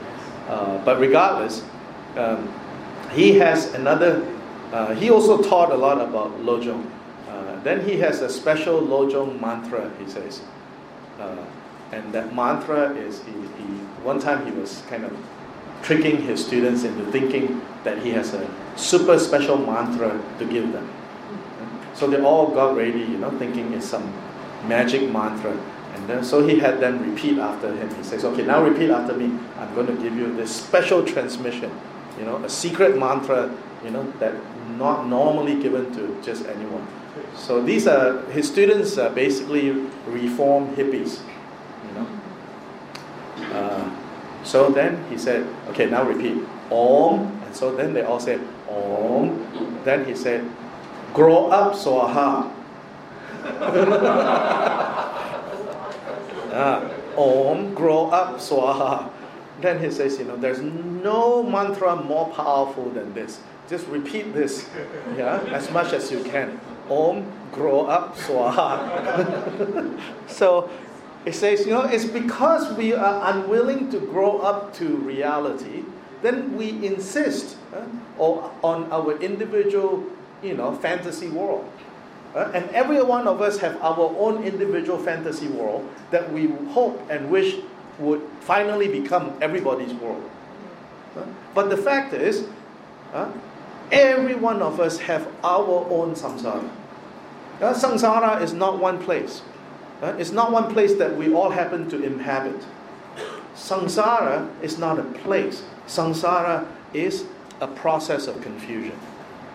[0.48, 1.62] Uh, but regardless,
[2.16, 2.52] um,
[3.12, 4.26] he has another,
[4.72, 6.90] uh, he also taught a lot about Lojong.
[7.64, 10.40] Then he has a special Lojong mantra, he says.
[11.18, 11.44] Uh,
[11.92, 13.64] and that mantra is, he, he,
[14.02, 15.16] one time he was kind of
[15.82, 20.90] tricking his students into thinking that he has a super special mantra to give them.
[21.94, 24.12] So they all got ready, you know, thinking it's some
[24.66, 25.52] magic mantra.
[25.94, 27.92] And then, so he had them repeat after him.
[27.94, 29.36] He says, okay, now repeat after me.
[29.56, 31.72] I'm going to give you this special transmission,
[32.18, 33.52] you know, a secret mantra,
[33.84, 34.34] you know, that
[34.76, 36.86] not normally given to just anyone.
[37.36, 39.70] So these are, his students are basically
[40.06, 41.20] reformed hippies,
[41.86, 42.06] you know.
[43.52, 43.90] Uh,
[44.44, 47.40] so then he said, okay, now repeat, Om.
[47.44, 49.80] And so then they all said, Om.
[49.84, 50.48] Then he said,
[51.14, 52.50] grow up, Swaha.
[56.52, 59.10] uh, Om, grow up, Swaha.
[59.60, 63.40] Then he says, you know, there's no mantra more powerful than this.
[63.68, 64.68] Just repeat this,
[65.16, 66.58] yeah, as much as you can.
[66.90, 68.78] Om, grow up, Swaha.
[70.28, 70.70] so
[71.24, 75.84] it says, you know, it's because we are unwilling to grow up to reality,
[76.22, 77.84] then we insist uh,
[78.18, 80.04] on our individual,
[80.42, 81.68] you know, fantasy world.
[82.34, 87.00] Uh, and every one of us have our own individual fantasy world that we hope
[87.10, 87.56] and wish
[87.98, 90.22] would finally become everybody's world.
[91.16, 91.22] Uh,
[91.54, 92.46] but the fact is,
[93.12, 93.30] uh,
[93.90, 96.68] every one of us have our own samsara.
[97.60, 99.42] Uh, samsara is not one place.
[100.00, 102.64] Uh, it's not one place that we all happen to inhabit.
[103.56, 105.64] Samsara is not a place.
[105.88, 107.24] Samsara is
[107.60, 108.96] a process of confusion.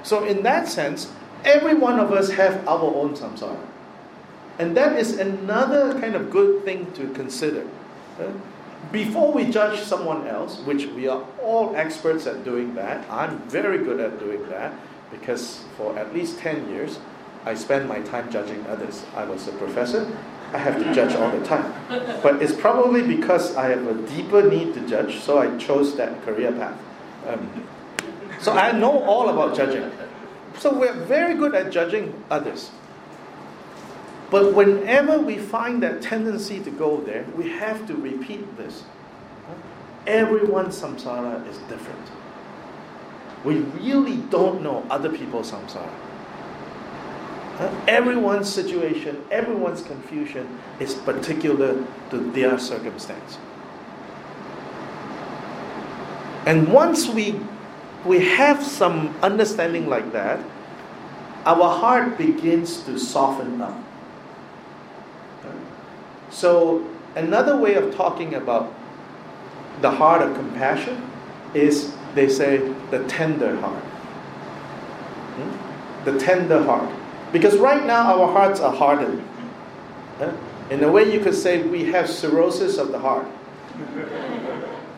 [0.03, 1.11] So in that sense,
[1.45, 3.65] every one of us have our own samsara.
[4.59, 7.65] And that is another kind of good thing to consider.
[8.19, 8.31] Uh,
[8.91, 13.77] before we judge someone else, which we are all experts at doing that, I'm very
[13.77, 14.73] good at doing that
[15.09, 16.99] because for at least 10 years,
[17.45, 19.03] I spend my time judging others.
[19.15, 20.08] I was a professor,
[20.53, 21.73] I have to judge all the time.
[22.21, 26.21] But it's probably because I have a deeper need to judge, so I chose that
[26.23, 26.79] career path.
[27.27, 27.67] Um,
[28.39, 29.91] so I know all about judging.
[30.60, 32.69] So we're very good at judging others.
[34.29, 38.84] But whenever we find that tendency to go there, we have to repeat this.
[40.06, 42.08] Everyone's samsara is different.
[43.43, 45.89] We really don't know other people's samsara.
[47.87, 53.37] Everyone's situation, everyone's confusion is particular to their circumstance.
[56.45, 57.39] And once we,
[58.05, 60.39] we have some understanding like that,
[61.45, 63.77] our heart begins to soften up.
[66.31, 68.73] So, another way of talking about
[69.81, 71.07] the heart of compassion
[71.53, 72.57] is they say
[72.89, 73.83] the tender heart.
[75.35, 76.05] Hmm?
[76.05, 76.89] The tender heart.
[77.33, 79.21] Because right now our hearts are hardened.
[80.69, 83.27] In a way, you could say we have cirrhosis of the heart.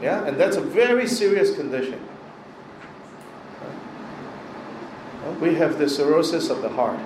[0.02, 2.00] Yeah, and that's a very serious condition.
[5.40, 7.00] We have the cirrhosis of the heart.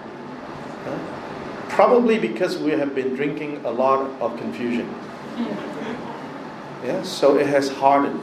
[1.70, 4.94] Probably because we have been drinking a lot of confusion.
[6.84, 8.20] Yeah, so it has hardened.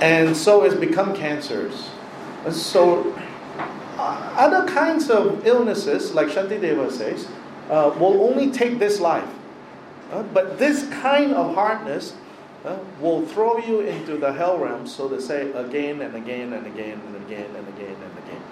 [0.00, 1.90] And so it's become cancers.
[2.50, 3.12] So
[4.00, 7.28] other kinds of illnesses, like Shantideva says,
[7.68, 9.28] uh, will only take this life.
[10.10, 12.14] Uh, but this kind of hardness
[12.64, 16.66] uh, will throw you into the hell realm, so to say, again and again and
[16.66, 18.42] again and again and again and again.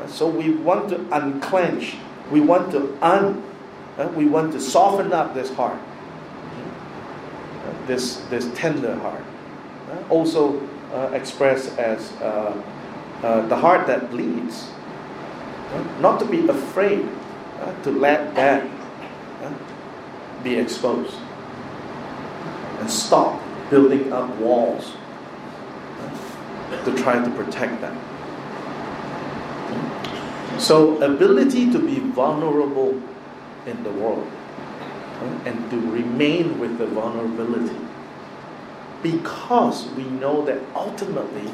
[0.00, 1.96] Uh, so we want to unclench,
[2.30, 3.42] we want to un,
[3.96, 5.78] uh, we want to soften up this heart,
[7.64, 9.22] uh, this this tender heart,
[10.10, 10.60] also
[11.12, 12.12] expressed as
[13.22, 14.70] the heart that bleeds.
[16.00, 17.06] Not to be afraid
[17.60, 18.68] uh, to let that
[19.42, 19.52] uh,
[20.42, 21.16] be exposed.
[22.78, 23.40] And stop
[23.70, 24.94] building up walls
[26.00, 27.98] uh, to try to protect them.
[30.58, 33.00] So, ability to be vulnerable
[33.66, 34.30] in the world
[35.44, 37.76] and to remain with the vulnerability
[39.02, 41.50] because we know that ultimately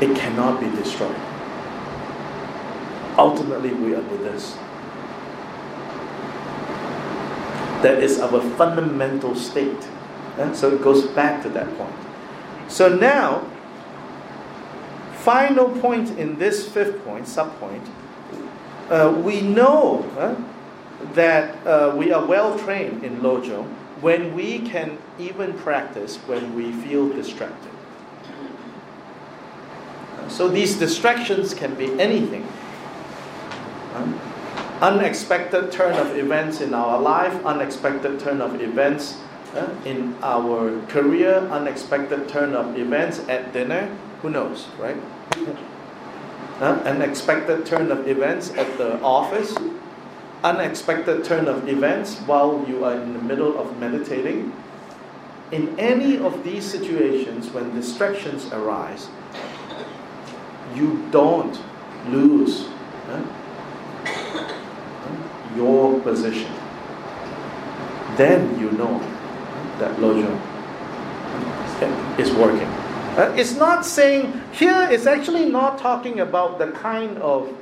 [0.00, 1.16] it cannot be destroyed.
[3.16, 4.56] Ultimately, we are Buddhists.
[7.82, 9.88] That is our fundamental state.
[10.38, 11.94] And so it goes back to that point.
[12.68, 13.44] So now,
[15.14, 17.82] final point in this fifth point, sub point,
[18.88, 20.34] uh, we know uh,
[21.14, 23.66] that uh, we are well trained in Lojong
[24.00, 27.72] when we can even practice when we feel distracted.
[30.28, 32.46] So these distractions can be anything.
[34.80, 39.18] unexpected turn of events in our life, unexpected turn of events
[39.84, 43.90] in our career, unexpected turn of events at dinner,
[44.22, 44.96] who knows, right?
[46.60, 49.54] uh, unexpected turn of events at the office,
[50.42, 54.52] unexpected turn of events while you are in the middle of meditating.
[55.50, 59.08] In any of these situations, when distractions arise,
[60.74, 61.60] you don't
[62.08, 62.68] lose
[63.08, 63.22] uh,
[65.56, 66.52] your position.
[68.16, 68.98] Then you know
[69.78, 70.38] that Lojong
[72.18, 72.68] is working.
[73.16, 77.52] Uh, it's not saying, here it's actually not talking about the kind of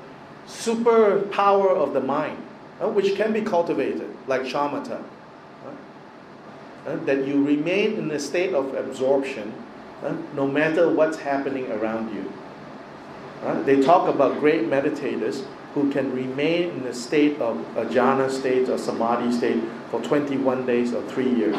[0.46, 2.38] superpower of the mind,
[2.80, 5.02] uh, which can be cultivated, like shamatha.
[6.86, 9.52] Uh, that you remain in a state of absorption
[10.04, 12.32] uh, no matter what's happening around you.
[13.42, 18.30] Uh, they talk about great meditators who can remain in the state of a jhana
[18.30, 21.56] state or samadhi state for 21 days or three years.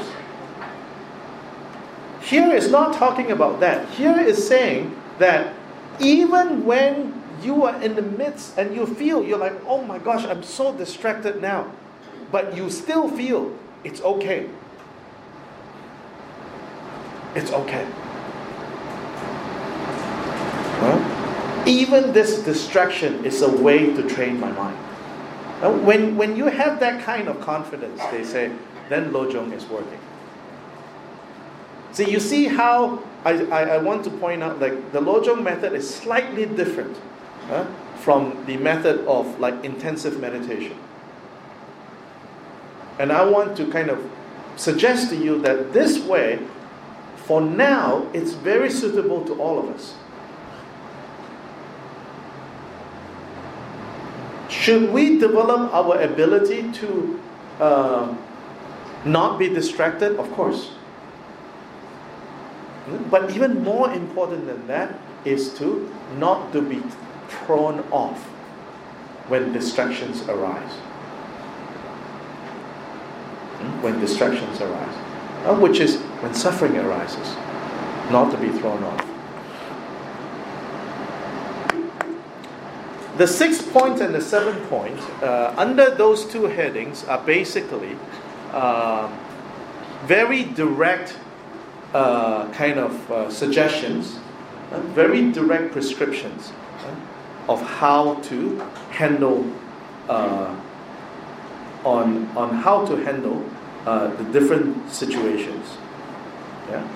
[2.22, 3.88] Here is not talking about that.
[3.90, 5.54] Here is saying that
[6.00, 10.26] even when you are in the midst and you feel, you're like, oh my gosh,
[10.26, 11.72] I'm so distracted now.
[12.32, 14.50] But you still feel it's okay.
[17.36, 17.88] It's okay.
[21.68, 24.78] Even this distraction is a way to train my mind.
[25.86, 28.52] When, when you have that kind of confidence, they say,
[28.90, 30.00] then Lojong is working.
[31.92, 35.74] See, you see how I, I, I want to point out like the Lojong method
[35.74, 36.96] is slightly different
[37.48, 37.66] huh,
[37.98, 40.78] from the method of like intensive meditation.
[43.00, 44.10] And I want to kind of
[44.56, 46.40] suggest to you that this way,
[47.16, 49.96] for now, it's very suitable to all of us.
[54.68, 57.22] Should we develop our ability to
[57.58, 58.14] uh,
[59.06, 60.20] not be distracted?
[60.20, 60.72] Of course.
[63.10, 66.84] But even more important than that is to not to be
[67.30, 68.20] thrown off
[69.32, 70.74] when distractions arise.
[73.64, 73.82] Hmm?
[73.82, 74.96] When distractions arise,
[75.48, 77.38] uh, which is when suffering arises,
[78.12, 79.07] not to be thrown off.
[83.18, 87.98] The sixth point and the seventh point, uh, under those two headings, are basically
[88.52, 89.10] uh,
[90.06, 91.18] very direct
[91.96, 94.20] uh, kind of uh, suggestions,
[94.72, 96.52] uh, very direct prescriptions
[96.86, 98.60] uh, of how to
[98.92, 99.52] handle
[100.08, 100.62] on
[102.38, 103.44] on how to handle
[103.86, 105.78] the different situations.
[106.70, 106.88] Yeah.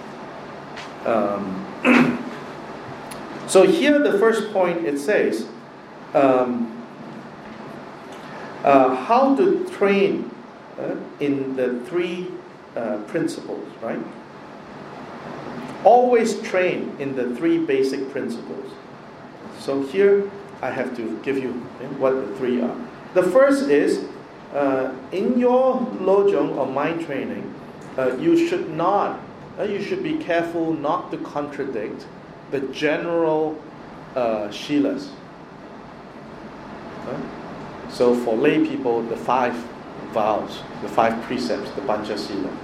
[1.05, 1.65] Um,
[3.47, 5.47] so here, the first point it says.
[6.14, 6.78] Um,
[8.64, 10.30] how to train
[11.20, 12.28] in the three
[13.07, 13.99] principles, right?
[15.84, 18.72] always train in the three basic principles.
[19.59, 20.30] So here
[20.62, 21.53] I have to give you
[21.97, 22.76] what the three are.
[23.14, 24.05] The first is
[24.53, 27.53] uh, in your lojong or mind training,
[27.97, 29.20] uh, you should not,
[29.59, 32.05] uh, you should be careful not to contradict
[32.51, 33.62] the general
[34.16, 35.09] uh, shilas.
[37.89, 39.54] So for lay people, the five
[40.14, 42.56] vows, the five precepts, the panchasila.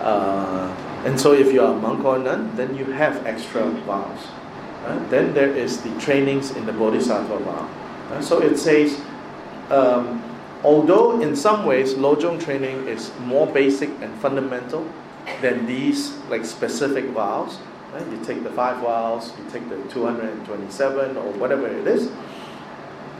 [0.00, 0.74] Uh,
[1.04, 4.26] and so, if you are a monk or nun, then you have extra vows.
[4.84, 7.70] Uh, then there is the trainings in the Bodhisattva vow.
[8.10, 9.00] Uh, so it says,
[9.70, 10.22] um,
[10.62, 14.86] although in some ways Lojong training is more basic and fundamental
[15.40, 17.58] than these like specific vows,
[17.94, 18.06] right?
[18.08, 22.10] you take the five vows, you take the 227 or whatever it is,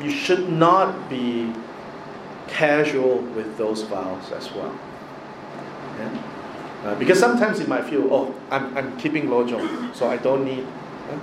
[0.03, 1.53] you should not be
[2.49, 4.76] casual with those vows as well.
[5.99, 6.22] Yeah?
[6.84, 10.66] Uh, because sometimes you might feel, oh, I'm, I'm keeping lojong, so I don't need
[11.11, 11.18] uh,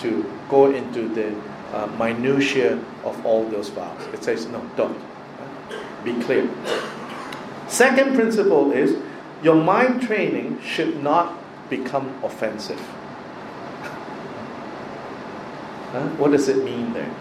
[0.00, 1.34] to go into the
[1.72, 4.00] uh, minutiae of all those vows.
[4.14, 4.96] It says, no, don't.
[4.96, 6.48] Uh, be clear.
[7.66, 8.96] Second principle is
[9.42, 11.36] your mind training should not
[11.68, 12.80] become offensive.
[15.90, 16.06] Huh?
[16.18, 17.12] What does it mean there?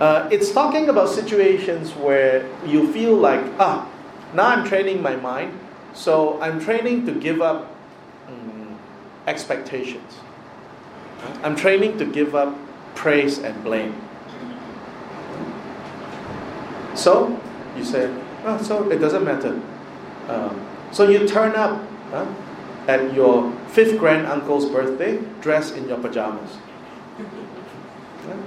[0.00, 3.88] Uh, it's talking about situations where you feel like, ah,
[4.34, 5.58] now I'm training my mind,
[5.94, 7.76] so I'm training to give up
[8.28, 8.78] um,
[9.26, 10.18] expectations.
[11.42, 12.56] I'm training to give up
[12.94, 13.94] praise and blame.
[16.94, 17.40] So,
[17.76, 18.12] you say,
[18.44, 19.60] oh, so it doesn't matter.
[20.28, 22.26] Um, so you turn up huh,
[22.86, 26.58] at your fifth grand uncle's birthday dressed in your pajamas.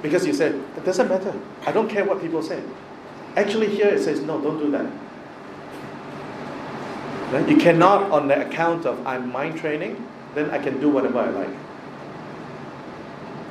[0.01, 1.33] Because you said, it doesn't matter.
[1.65, 2.61] I don't care what people say.
[3.35, 4.85] Actually, here it says, no, don't do that.
[7.33, 7.49] Right?
[7.49, 11.29] You cannot, on the account of I'm mind training, then I can do whatever I
[11.29, 11.55] like.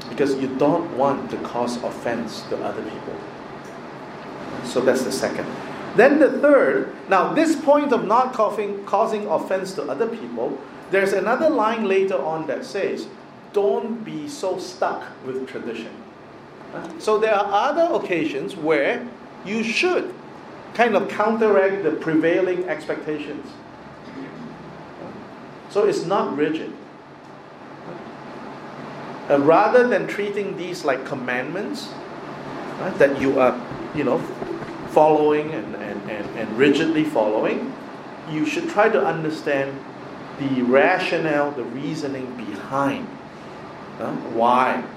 [0.09, 3.17] Because you don't want to cause offense to other people.
[4.65, 5.47] So that's the second.
[5.97, 10.59] Then the third, now this point of not causing, causing offense to other people,
[10.91, 13.09] there's another line later on that says,
[13.53, 16.04] don't be so stuck with tradition.
[16.99, 19.07] So there are other occasions where
[19.45, 20.15] you should
[20.75, 23.47] kind of counteract the prevailing expectations.
[25.71, 26.73] So it's not rigid.
[29.31, 31.89] Uh, rather than treating these like commandments
[32.79, 33.59] right, that you are,
[33.95, 34.19] you know,
[34.91, 37.73] following and, and, and, and rigidly following,
[38.31, 39.79] you should try to understand
[40.39, 43.07] the rationale, the reasoning behind
[43.99, 44.94] uh, why uh,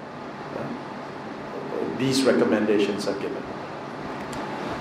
[1.98, 3.44] these recommendations are given.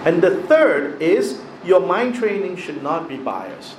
[0.04, 3.76] And the third is your mind training should not be biased.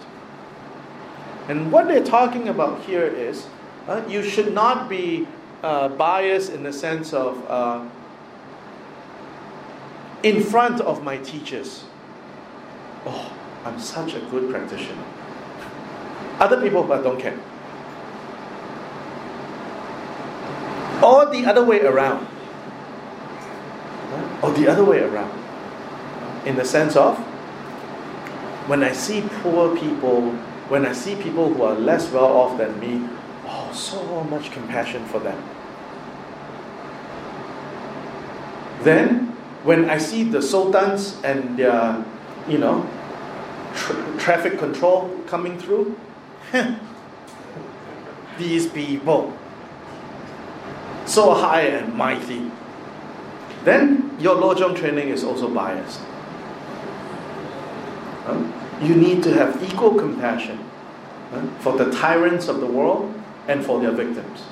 [1.47, 3.47] And what they're talking about here is
[3.88, 5.28] uh, you should not be
[5.63, 7.86] uh, biased in the sense of uh,
[10.24, 11.86] in front of my teachers.
[13.05, 13.32] Oh,
[13.63, 15.03] I'm such a good practitioner.
[16.39, 17.39] Other people, but don't care.
[21.01, 22.28] Or the other way around.
[24.41, 25.32] Or oh, the other way around.
[26.45, 27.18] In the sense of,
[28.68, 30.32] when I see poor people,
[30.70, 33.10] when I see people who are less well off than me,
[33.45, 35.41] oh, so much compassion for them.
[38.84, 39.28] Then,
[39.64, 42.05] when I see the sultans and their,
[42.47, 42.88] you know,
[43.76, 45.99] tra- traffic control coming through,
[48.38, 49.38] these people,
[51.05, 52.51] so high and mighty,
[53.68, 55.99] then your lojong training is also biased.
[58.82, 60.59] You need to have equal compassion
[61.59, 63.13] for the tyrants of the world
[63.47, 64.43] and for their victims.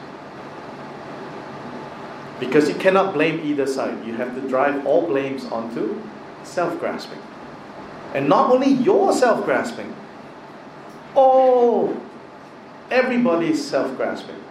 [2.39, 4.05] Because you cannot blame either side.
[4.05, 6.01] You have to drive all blames onto
[6.43, 7.21] self grasping.
[8.13, 9.95] And not only your self grasping,
[11.15, 11.95] oh,
[12.91, 14.41] everybody's self grasping.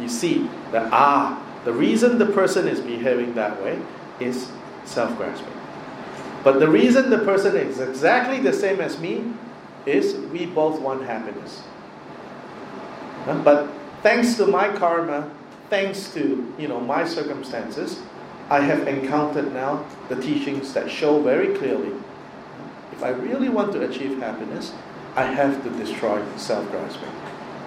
[0.00, 3.80] You see that, ah, the reason the person is behaving that way
[4.20, 4.50] is
[4.84, 5.52] self grasping.
[6.42, 9.32] But the reason the person is exactly the same as me
[9.86, 11.62] is we both want happiness.
[13.26, 13.68] But
[14.02, 15.30] thanks to my karma,
[15.70, 18.00] thanks to you know my circumstances,
[18.50, 21.92] I have encountered now the teachings that show very clearly
[23.02, 24.72] if I really want to achieve happiness,
[25.16, 27.10] I have to destroy self grasping.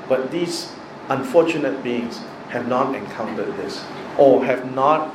[0.07, 0.71] But these
[1.09, 3.83] unfortunate beings have not encountered this
[4.17, 5.13] or have not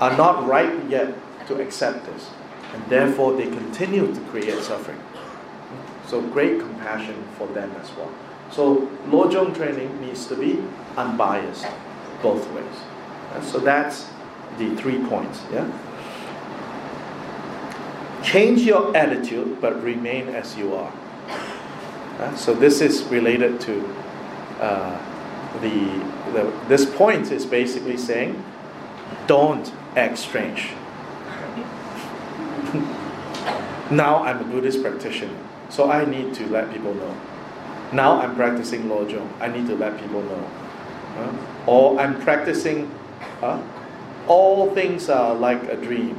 [0.00, 1.14] are not ripe yet
[1.46, 2.30] to accept this
[2.74, 5.00] and therefore they continue to create suffering.
[6.06, 8.10] So great compassion for them as well.
[8.50, 10.62] So Lojong training needs to be
[10.96, 11.66] unbiased
[12.22, 12.76] both ways.
[13.34, 14.08] and So that's
[14.58, 15.42] the three points.
[15.52, 15.70] Yeah.
[18.22, 20.92] Change your attitude, but remain as you are.
[22.18, 23.84] Uh, so this is related to
[24.60, 24.98] uh,
[25.60, 26.02] the,
[26.32, 28.42] the this point is basically saying,
[29.26, 30.70] don't act strange.
[33.90, 35.38] now I'm a Buddhist practitioner,
[35.68, 37.16] so I need to let people know.
[37.92, 40.50] Now I'm practicing Lojong, I need to let people know.
[41.16, 41.32] Uh,
[41.66, 42.90] or I'm practicing,
[43.40, 43.62] uh,
[44.26, 46.18] all things are like a dream.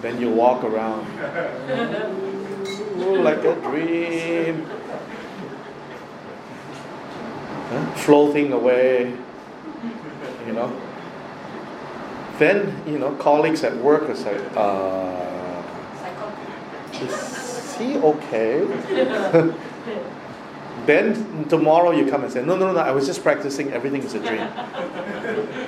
[0.00, 1.06] Then you walk around,
[3.24, 4.66] like a dream,
[7.70, 9.14] uh, floating away,
[10.46, 10.72] you know.
[12.38, 15.62] Then, you know, colleagues at work are like, uh,
[17.00, 18.64] is he okay?
[20.86, 24.14] then tomorrow you come and say, no, no, no, I was just practicing, everything is
[24.14, 24.48] a dream.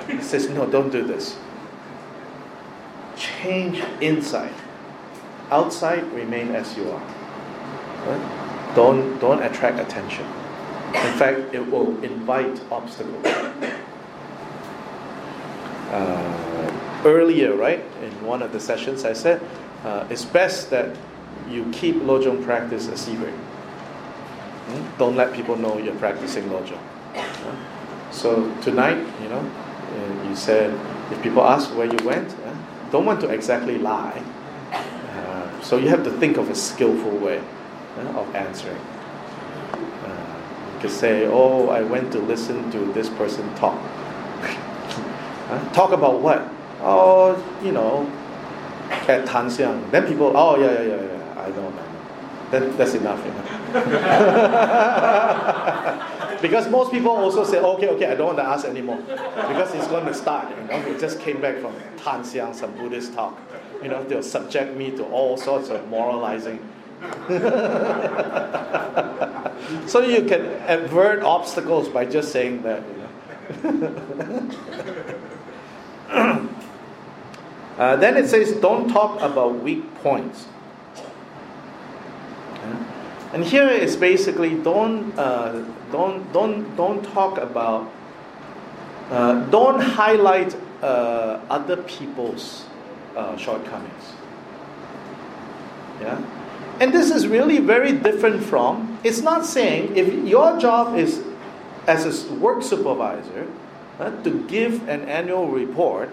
[0.17, 1.37] he says, no, don't do this.
[3.15, 4.53] Change inside.
[5.51, 7.03] outside, remain as you are.
[8.07, 8.73] Right?
[8.75, 10.25] Don't, don't attract attention.
[10.93, 13.25] In fact, it will invite obstacles.
[15.91, 16.71] Uh,
[17.05, 19.41] earlier, right, in one of the sessions, I said
[19.83, 20.95] uh, it's best that
[21.49, 23.33] you keep Lojong practice a secret.
[23.33, 24.97] Hmm?
[24.97, 26.79] Don't let people know you're practicing Lojong.
[28.11, 30.71] So tonight, you know, uh, you said
[31.11, 32.55] if people ask where you went, uh,
[32.91, 34.21] don't want to exactly lie.
[34.71, 37.41] Uh, so you have to think of a skillful way
[37.97, 38.79] uh, of answering.
[40.81, 43.79] Could say, "Oh, I went to listen to this person talk."
[45.73, 46.41] talk about what?
[46.81, 48.07] Oh, you know,
[48.89, 49.89] at Tanxiang.
[49.91, 51.85] Then people, oh yeah, yeah, yeah, yeah, I know, I know.
[52.51, 53.43] Then that's enough, you know.
[56.41, 58.97] because most people also say, okay, okay, I don't want to ask anymore.
[59.07, 60.83] Because it's going to start, you know.
[60.89, 63.39] We just came back from Tanxiang, some Buddhist talk.
[63.81, 66.59] You know, they'll subject me to all sorts of moralizing.
[69.87, 72.97] So you can avert obstacles by just saying that, you
[73.71, 74.07] know.
[77.77, 80.45] uh, then it says, don't talk about weak points.
[83.33, 87.89] And here is basically don't uh, don't don't don't talk about
[89.09, 92.65] uh, don't highlight uh, other people's
[93.15, 94.13] uh, shortcomings.
[96.01, 96.19] Yeah,
[96.81, 98.97] and this is really very different from.
[99.03, 101.21] It's not saying if your job is
[101.85, 103.47] as a work supervisor
[103.99, 106.09] uh, to give an annual report,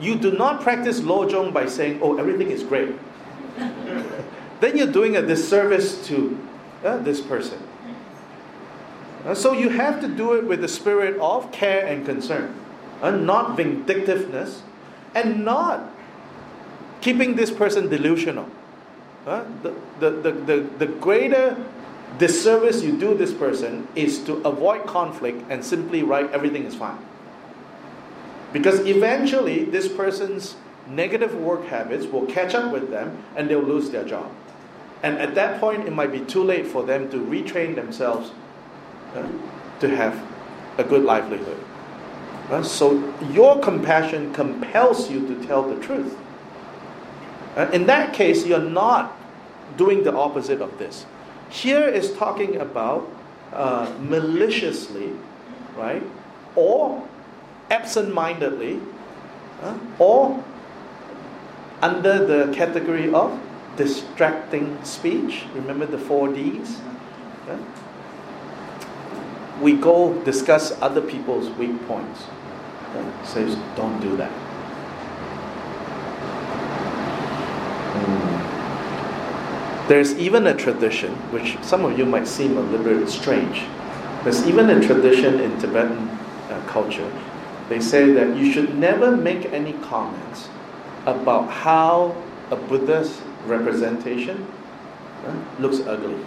[0.00, 2.96] you do not practice lojong by saying, "Oh, everything is great."
[4.60, 6.32] then you're doing a disservice to
[6.82, 7.60] uh, this person.
[9.26, 12.56] Uh, so you have to do it with the spirit of care and concern,
[13.02, 14.62] uh, not vindictiveness,
[15.14, 15.92] and not
[17.02, 18.48] keeping this person delusional.
[19.26, 21.56] Uh, the, the, the, the, the greater
[22.18, 26.98] disservice you do this person is to avoid conflict and simply write everything is fine.
[28.52, 30.56] Because eventually, this person's
[30.88, 34.30] negative work habits will catch up with them and they'll lose their job.
[35.02, 38.30] And at that point, it might be too late for them to retrain themselves
[39.14, 39.26] uh,
[39.80, 40.22] to have
[40.78, 41.58] a good livelihood.
[42.64, 46.16] So your compassion compels you to tell the truth.
[47.56, 49.16] Uh, in that case, you're not
[49.76, 51.06] doing the opposite of this.
[51.50, 53.10] Here is talking about
[53.52, 55.12] uh, maliciously,
[55.76, 56.02] right,
[56.56, 57.06] or
[57.70, 58.80] absent-mindedly,
[59.62, 60.42] uh, or
[61.82, 63.38] under the category of
[63.76, 65.44] distracting speech.
[65.54, 66.80] Remember the four Ds?
[67.46, 67.58] Yeah?
[69.60, 72.24] We go discuss other people's weak points.
[73.24, 74.30] Says, don't do that.
[79.92, 83.60] There's even a tradition, which some of you might seem a little bit strange.
[84.24, 86.08] There's even a tradition in Tibetan
[86.48, 87.12] uh, culture.
[87.68, 90.48] They say that you should never make any comments
[91.04, 92.16] about how
[92.50, 94.46] a Buddha's representation
[95.58, 96.24] looks ugly.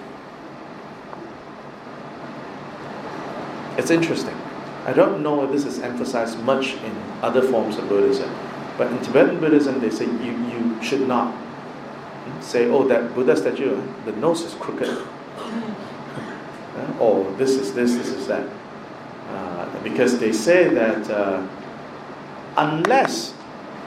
[3.80, 4.38] It's interesting.
[4.86, 8.30] I don't know if this is emphasized much in other forms of Buddhism,
[8.78, 11.36] but in Tibetan Buddhism, they say you, you should not
[12.42, 14.90] say, oh, that Buddha statue, the nose is crooked.
[17.00, 18.48] or this is this, this is that.
[19.30, 21.46] Uh, because they say that uh,
[22.58, 23.34] unless,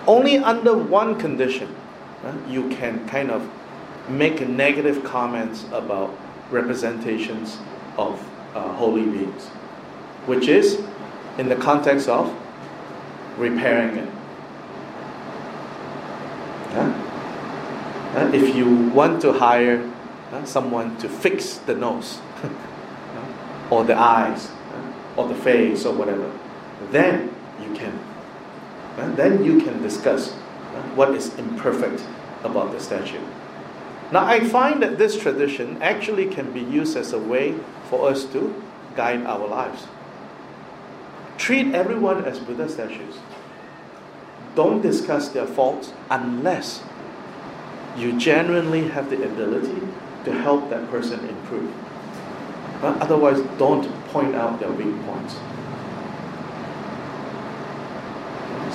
[0.07, 1.75] only under one condition,
[2.25, 3.49] uh, you can kind of
[4.09, 6.17] make negative comments about
[6.51, 7.59] representations
[7.97, 8.21] of
[8.55, 9.47] uh, holy beings,
[10.27, 10.83] which is
[11.39, 12.35] in the context of
[13.39, 14.09] repairing it.
[18.15, 19.91] Uh, if you want to hire
[20.33, 22.21] uh, someone to fix the nose,
[23.71, 24.51] or the eyes,
[25.17, 26.31] or the face, or whatever,
[26.91, 27.99] then you can.
[29.17, 30.33] then you can discuss
[30.95, 32.03] what is imperfect
[32.45, 33.21] about the statue.
[34.11, 37.55] Now, I find that this tradition actually can be used as a way
[37.91, 38.55] for us to
[38.97, 39.87] guide our lives.
[41.37, 43.19] Treat everyone as Buddha statues.
[44.55, 46.83] Don't discuss their faults unless
[47.99, 49.83] you genuinely have the ability
[50.25, 51.73] to help that person improve.
[52.81, 55.35] But otherwise, don't point out their weak points.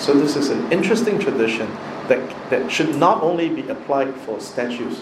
[0.03, 1.69] So, this is an interesting tradition
[2.07, 5.01] that, that should not only be applied for statues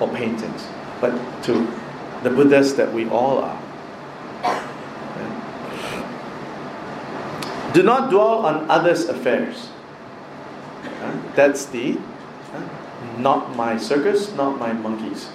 [0.00, 0.66] or paintings,
[1.00, 1.14] but
[1.44, 1.66] to
[2.22, 3.60] the Buddhas that we all are.
[7.72, 9.70] Do not dwell on others' affairs.
[11.34, 11.98] That's the
[13.18, 15.28] not my circus, not my monkeys.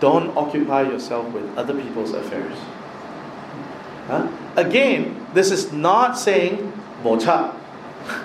[0.00, 2.58] Don't occupy yourself with other people's affairs.
[4.06, 4.28] Huh?
[4.56, 6.72] Again, this is not saying
[7.02, 7.54] mocha.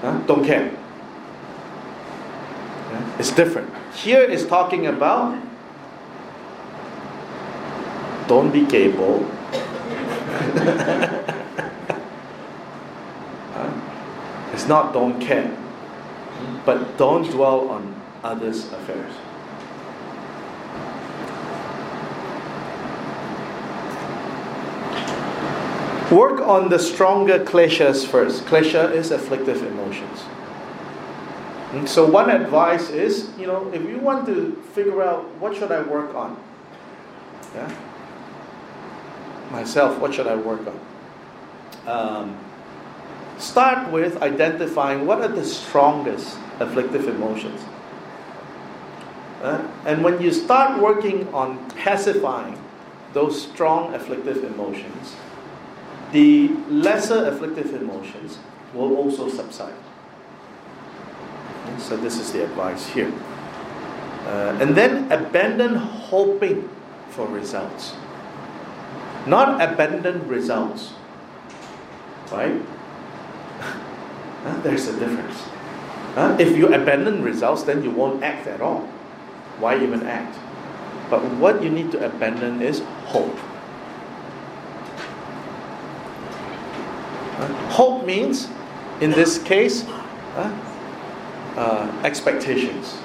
[0.00, 0.16] Huh?
[0.26, 0.72] Don't care.
[2.90, 3.16] Yeah?
[3.18, 3.68] It's different.
[3.92, 5.36] Here is talking about
[8.26, 9.26] don't be cable.
[13.52, 13.70] huh?
[14.54, 15.54] It's not don't care,
[16.64, 19.12] but don't dwell on others' affairs.
[26.10, 28.44] Work on the stronger kleshas first.
[28.46, 30.24] Klesha is afflictive emotions.
[31.72, 35.70] And so one advice is, you know, if you want to figure out what should
[35.70, 36.36] I work on,
[37.54, 37.72] yeah,
[39.52, 40.80] myself, what should I work on?
[41.86, 42.38] Um,
[43.40, 47.60] start with identifying what are the strongest afflictive emotions.
[49.42, 52.58] Uh, and when you start working on pacifying
[53.12, 55.16] those strong afflictive emotions,
[56.12, 58.38] the lesser afflictive emotions
[58.74, 59.74] will also subside.
[61.78, 63.12] So, this is the advice here.
[64.26, 66.68] Uh, and then abandon hoping
[67.08, 67.94] for results,
[69.26, 70.92] not abandon results.
[72.30, 72.60] Right?
[74.62, 75.48] There's a difference.
[76.16, 78.80] Uh, if you abandon results, then you won't act at all.
[79.58, 80.36] Why even act?
[81.08, 83.36] But what you need to abandon is hope.
[87.70, 88.48] Hope means,
[89.00, 89.84] in this case,
[91.56, 92.98] uh, expectations.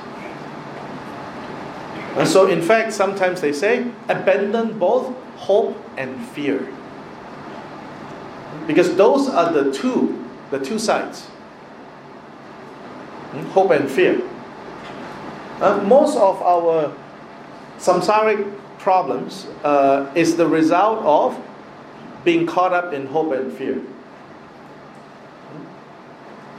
[2.16, 6.68] And so, in fact, sometimes they say abandon both hope and fear.
[8.68, 11.26] Because those are the two, the two sides
[13.32, 13.46] hmm?
[13.52, 14.22] hope and fear.
[15.62, 16.94] Uh, most of our
[17.78, 21.42] samsaric problems uh, is the result of
[22.24, 23.82] being caught up in hope and fear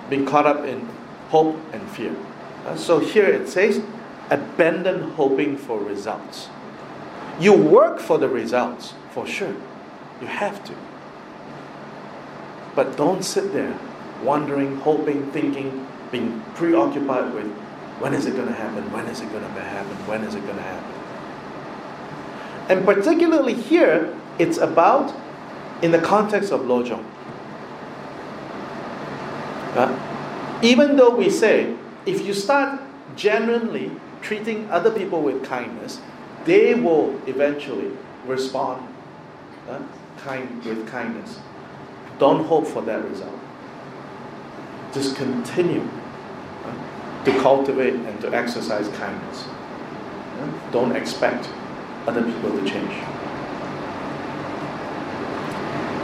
[0.09, 0.89] being caught up in
[1.29, 2.15] hope and fear.
[2.65, 3.83] Uh, so here it says,
[4.31, 6.49] abandon hoping for results.
[7.39, 9.55] You work for the results, for sure.
[10.21, 10.75] You have to.
[12.77, 13.77] But don't sit there
[14.23, 17.51] wondering, hoping, thinking, being preoccupied with
[17.99, 18.93] when is it going to happen?
[18.93, 19.97] When is it going to happen?
[20.07, 20.93] When is it going to happen?
[22.69, 25.15] And particularly here, it's about
[25.81, 27.05] in the context of Lojong.
[29.75, 31.75] Uh, even though we say,
[32.05, 32.81] if you start
[33.15, 36.01] genuinely treating other people with kindness,
[36.45, 37.91] they will eventually
[38.27, 38.87] respond
[39.69, 39.81] uh,
[40.19, 41.39] kind, with kindness.
[42.19, 43.39] Don't hope for that result.
[44.93, 45.89] Just continue
[47.25, 49.45] to cultivate and to exercise kindness.
[50.73, 51.49] Don't expect
[52.07, 52.93] other people to change.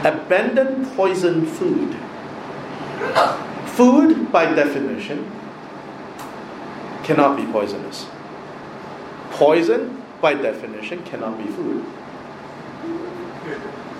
[0.05, 1.95] Abandon poison food.
[3.67, 5.31] Food, by definition,
[7.03, 8.05] cannot be poisonous.
[9.31, 11.83] Poison, by definition, cannot be food.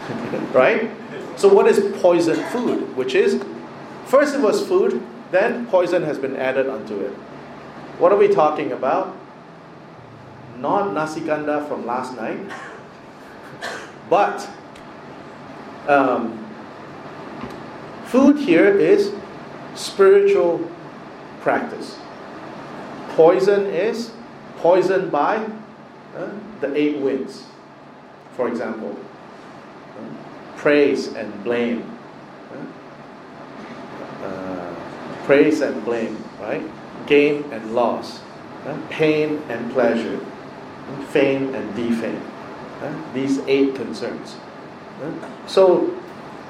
[0.53, 0.91] right?
[1.35, 2.95] So, what is poison food?
[2.95, 3.43] Which is,
[4.05, 7.11] first it was food, then poison has been added onto it.
[7.97, 9.15] What are we talking about?
[10.57, 12.39] Not nasi kandar from last night,
[14.09, 14.47] but
[15.87, 16.45] um,
[18.05, 19.13] food here is
[19.75, 20.69] spiritual
[21.41, 21.97] practice.
[23.09, 24.11] Poison is
[24.57, 25.37] poisoned by
[26.15, 26.29] uh,
[26.61, 27.45] the eight winds,
[28.35, 28.97] for example.
[30.63, 31.83] Praise and blame.
[34.23, 34.73] Uh,
[35.25, 36.63] praise and blame, right?
[37.05, 38.21] Gain and loss.
[38.65, 40.21] Uh, pain and pleasure.
[41.09, 42.21] Fame and defame.
[42.81, 44.37] Uh, these eight concerns.
[45.47, 45.99] So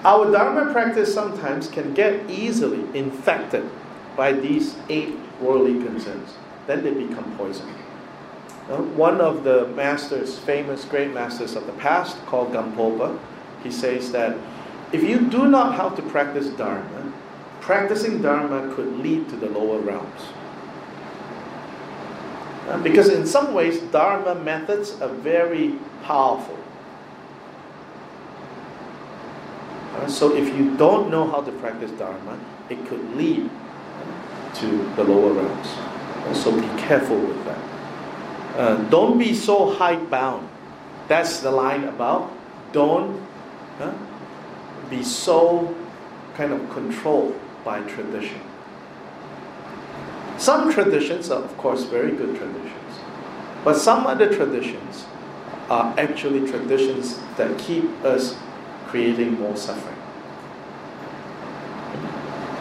[0.06, 3.68] our Dharma practice sometimes can get easily infected
[4.16, 6.36] by these eight worldly concerns.
[6.68, 7.66] Then they become poison.
[8.96, 13.18] One of the masters, famous great masters of the past, called Gampopa,
[13.64, 14.38] he says that
[14.92, 17.12] if you do not how to practice Dharma,
[17.62, 20.22] practicing Dharma could lead to the lower realms.
[22.68, 26.58] Uh, because in some ways, Dharma methods are very powerful.
[29.96, 32.38] Uh, so if you don't know how to practice Dharma,
[32.70, 33.50] it could lead
[34.56, 35.68] to the lower realms.
[35.68, 37.60] Uh, so be careful with that.
[38.58, 40.48] Uh, don't be so high bound.
[41.08, 42.32] That's the line about
[42.74, 43.22] don't
[44.90, 45.76] be so
[46.36, 48.42] kind of controlled by tradition.
[50.38, 53.00] Some traditions are, of course, very good traditions,
[53.64, 55.06] but some other traditions
[55.70, 58.36] are actually traditions that keep us
[58.88, 59.96] creating more suffering.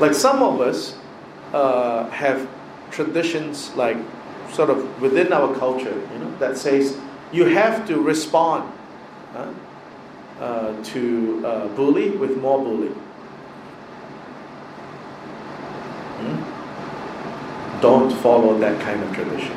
[0.01, 0.97] Like some of us
[1.53, 2.49] uh, have
[2.91, 3.97] traditions, like
[4.53, 6.99] sort of within our culture, you know, that says
[7.33, 8.71] you have to respond
[9.35, 9.53] uh,
[10.41, 12.93] uh, to uh, bully with more bully.
[16.19, 17.81] Hmm?
[17.81, 19.57] Don't follow that kind of tradition.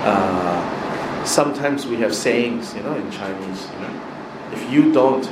[0.00, 3.68] Uh, sometimes we have sayings, you know, in Chinese.
[3.72, 4.00] You know,
[4.52, 5.26] if you don't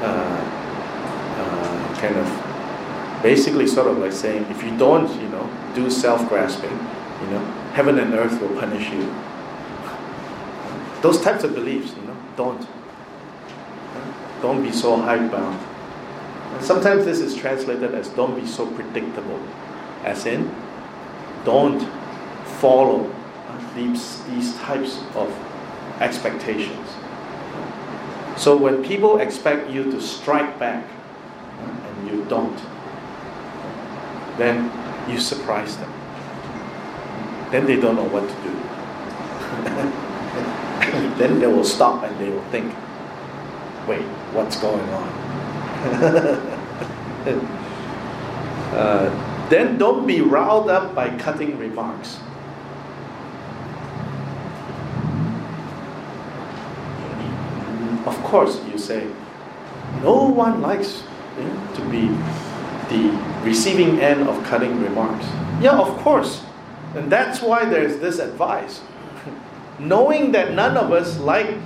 [0.00, 0.38] uh,
[1.38, 6.70] uh, kind of basically sort of like saying, if you don't, you know, do self-grasping,
[6.70, 9.12] you know, heaven and earth will punish you.
[11.02, 12.66] Those types of beliefs, you know, don't.
[14.42, 15.58] Don't be so hidebound.
[16.54, 19.40] And sometimes this is translated as don't be so predictable,
[20.04, 20.54] as in,
[21.44, 21.80] don't
[22.60, 23.12] follow
[23.74, 25.32] these, these types of
[26.00, 26.88] expectations.
[28.36, 30.84] So when people expect you to strike back
[31.60, 32.58] and you don't,
[34.36, 34.70] then
[35.10, 35.92] you surprise them.
[37.50, 38.57] Then they don't know what to do.
[41.18, 42.72] Then they will stop and they will think,
[43.86, 44.02] wait,
[44.32, 45.08] what's going on?
[48.72, 52.18] uh, then don't be riled up by cutting remarks.
[58.06, 59.06] Of course, you say,
[60.02, 61.02] no one likes
[61.36, 62.08] you know, to be
[62.88, 63.10] the
[63.42, 65.26] receiving end of cutting remarks.
[65.60, 66.44] Yeah, of course.
[66.94, 68.80] And that's why there's this advice.
[69.78, 71.56] Knowing that none of us like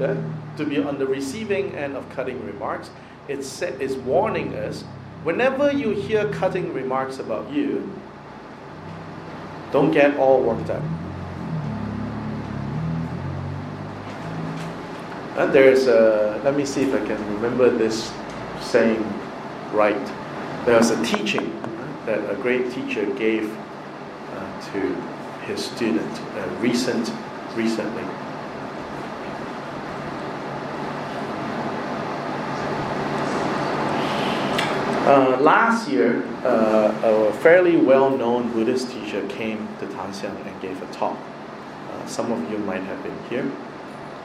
[0.00, 0.14] uh,
[0.56, 2.90] to be on the receiving end of cutting remarks,
[3.28, 4.84] it's, it's warning us
[5.26, 7.92] whenever you hear cutting remarks about you,
[9.72, 10.82] don't get all worked up.
[15.36, 18.12] And there's a, let me see if I can remember this
[18.60, 19.02] saying
[19.72, 20.06] right.
[20.64, 21.52] There was a teaching
[22.06, 23.52] that a great teacher gave
[24.32, 24.94] uh, to
[25.46, 27.10] his student uh, recent,
[27.56, 28.04] recently.
[35.06, 40.86] Uh, last year, uh, a fairly well-known Buddhist teacher came to Tanxiang and gave a
[40.92, 41.16] talk.
[41.16, 43.50] Uh, some of you might have been here.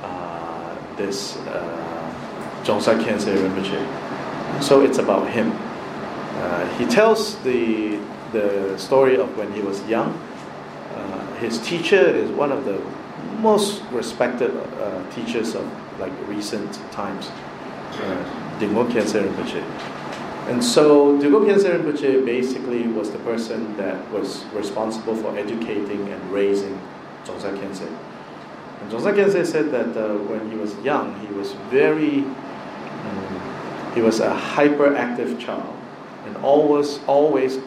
[0.02, 4.64] Uh, this uh, Dzongsar Khyentse Rinpoche.
[4.64, 5.52] So it's about him.
[5.52, 8.00] Uh, he tells the
[8.32, 10.20] the story of when he was young.
[10.96, 12.82] Uh, his teacher is one of the
[13.40, 15.66] most respected uh, teachers of
[16.00, 19.64] like recent times, uh, Dilgo Khyentse Rinpoche.
[20.48, 26.32] And so Dilgo Khyentse Rinpoche basically was the person that was responsible for educating and
[26.32, 26.80] raising
[27.26, 27.88] Dzongsar Khyentse.
[28.82, 34.02] And Dzongsar Khyentse said that uh, when he was young, he was very, um, he
[34.02, 35.76] was a hyperactive child
[36.26, 37.60] and always, always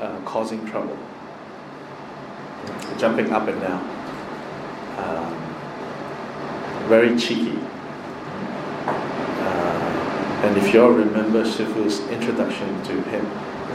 [0.00, 0.96] uh, causing trouble,
[2.98, 3.99] jumping up and down,
[5.00, 7.58] um, very cheeky.
[8.86, 13.24] Uh, and if you all remember Shifu's introduction to him,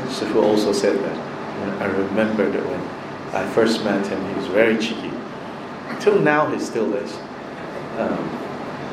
[0.07, 1.35] Shifu also said that.
[1.81, 2.81] I remember that when
[3.35, 5.11] I first met him, he was very cheeky.
[5.99, 7.11] Till now, he still is.
[7.97, 8.29] Um,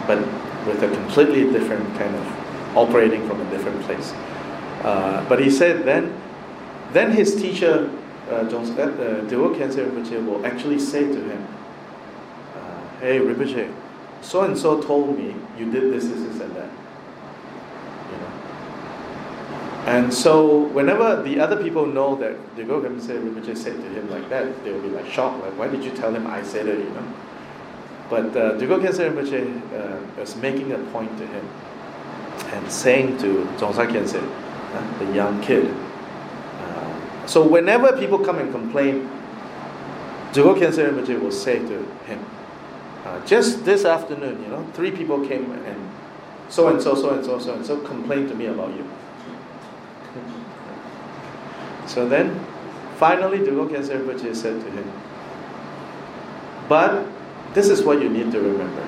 [0.06, 0.18] but
[0.66, 4.12] with a completely different kind of operating from a different place.
[4.82, 6.12] Uh, but he said then,
[6.92, 7.90] then his teacher,
[8.30, 11.46] uh, John uh, Dilgo Khyentse Rinpoche, will actually say to him,
[13.02, 13.68] Hey Rinpoche,
[14.20, 16.70] so and so told me you did this, this, this, and that.
[18.12, 18.32] You know?
[19.86, 24.28] And so whenever the other people know that Dilgo Khyentse Rinpoche said to him like
[24.28, 26.78] that, they will be like shocked, like, why did you tell him I said it,
[26.78, 27.12] you know?
[28.08, 29.40] But uh, Dilgo Khyentse Rinpoche
[29.74, 31.44] uh, was making a point to him
[32.52, 34.22] and saying to Dzongsar Khyentse,
[35.00, 35.74] the young kid.
[36.60, 39.10] Uh, so whenever people come and complain,
[40.32, 41.98] Dilgo Khyentse Rinpoche will say to him,
[43.04, 45.90] uh, just this afternoon, you know, three people came and
[46.48, 48.88] so and so, so and so, so and so complained to me about you.
[51.86, 52.44] so then,
[52.96, 54.92] finally, the Dilgo Khyentse Rinpoche said to him,
[56.68, 57.06] but
[57.54, 58.82] this is what you need to remember.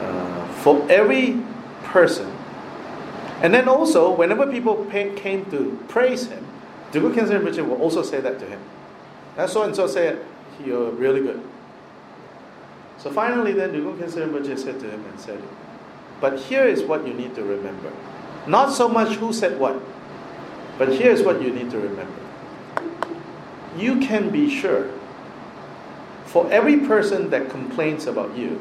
[0.00, 1.40] Uh, for every
[1.82, 2.30] person
[3.44, 6.46] and then also, whenever people pay, came to praise him,
[6.92, 8.58] Dilgo Khyentse Rinpoche will also say that to him.
[9.36, 10.24] And so and so said,
[10.64, 11.42] you're really good.
[12.98, 15.42] So finally then Dilgo Khyentse Rinpoche said to him and said,
[16.20, 17.92] but here is what you need to remember.
[18.46, 19.80] Not so much who said what,
[20.78, 22.20] but here's what you need to remember.
[23.76, 24.90] You can be sure
[26.34, 28.60] for every person that complains about you,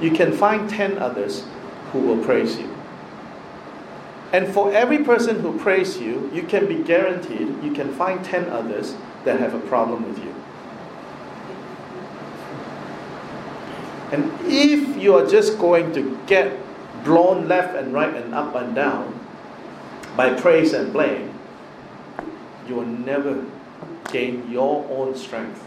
[0.00, 1.44] you can find 10 others
[1.92, 2.68] who will praise you.
[4.32, 8.50] And for every person who praise you, you can be guaranteed you can find 10
[8.50, 10.34] others that have a problem with you.
[14.12, 16.58] And if you are just going to get
[17.04, 19.18] blown left and right and up and down
[20.16, 21.38] by praise and blame,
[22.66, 23.44] you will never
[24.10, 25.62] gain your own strength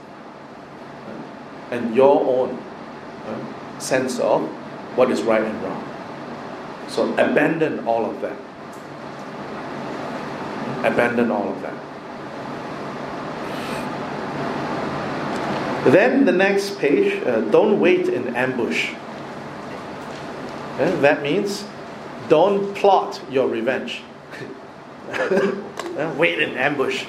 [1.69, 2.57] and your own
[3.79, 4.41] sense of
[4.97, 5.83] what is right and wrong.
[6.87, 8.37] So abandon all of that.
[10.83, 11.90] Abandon all of that.
[15.85, 18.93] Then the next page, uh, don't wait in ambush.
[20.77, 21.65] Uh, that means
[22.29, 24.03] don't plot your revenge.
[26.17, 27.05] wait in ambush.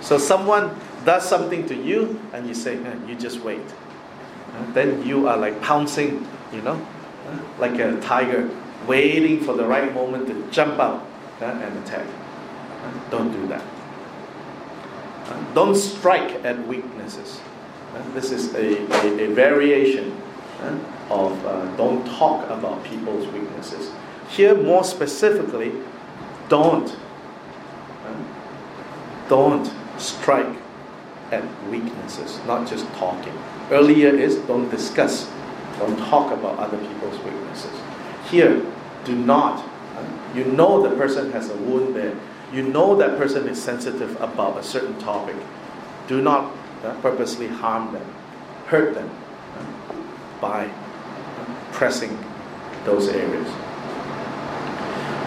[0.00, 0.74] So someone
[1.04, 3.60] does something to you and you say, you just wait.
[4.72, 6.84] Then you are like pouncing, you know,
[7.58, 8.48] like a tiger,
[8.86, 11.06] waiting for the right moment to jump out
[11.40, 12.06] and attack.
[13.10, 13.64] Don't do that.
[15.54, 17.40] Don't strike at weaknesses.
[18.14, 20.16] This is a, a, a variation
[21.10, 21.42] of
[21.76, 23.90] don't talk about people's weaknesses.
[24.28, 25.72] Here, more specifically,
[26.48, 26.96] don't.
[29.28, 30.56] Don't strike
[31.30, 33.32] at weaknesses, not just talking.
[33.70, 35.30] Earlier is don't discuss,
[35.78, 37.70] don't talk about other people's weaknesses.
[38.28, 38.64] Here,
[39.04, 39.64] do not.
[40.34, 42.16] You know the person has a wound there.
[42.52, 45.36] You know that person is sensitive about a certain topic.
[46.08, 46.59] Do not uh,
[47.02, 48.14] purposely harm them,
[48.66, 49.10] hurt them
[50.40, 50.70] by
[51.72, 52.18] pressing
[52.84, 53.48] those areas.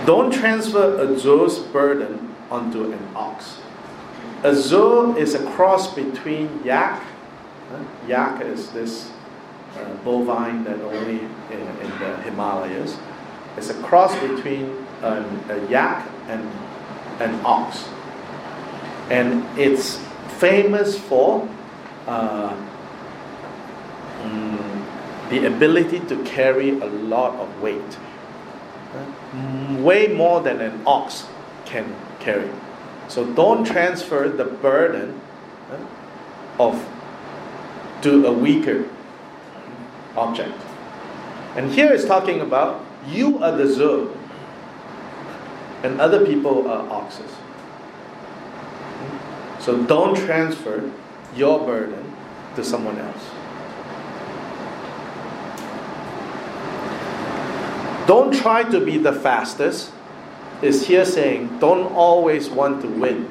[0.05, 3.59] Don't transfer a Zhu's burden onto an ox.
[4.43, 7.01] A Zhu is a cross between yak.
[8.07, 9.11] Yak is this
[9.77, 12.97] uh, bovine that only in, the Himalayas.
[13.55, 16.41] It's a cross between a yak and
[17.21, 17.85] an ox.
[19.09, 19.99] And it's
[20.43, 21.47] famous for
[22.05, 22.53] uh,
[24.19, 27.97] mm, the ability to carry a lot of weight.
[28.93, 31.25] Uh, way more than an ox
[31.63, 32.49] can carry.
[33.07, 35.21] So don't transfer the burden
[35.71, 36.75] uh, of
[38.01, 38.83] to a weaker
[40.17, 40.59] object.
[41.55, 44.13] And here it's talking about you are the Zhu,
[45.83, 47.31] and other people are oxes.
[49.64, 50.91] So don't transfer
[51.36, 52.14] your burden
[52.55, 53.30] to someone else.
[58.05, 59.93] Don't try to be the fastest
[60.61, 63.30] is here saying don't always want to win.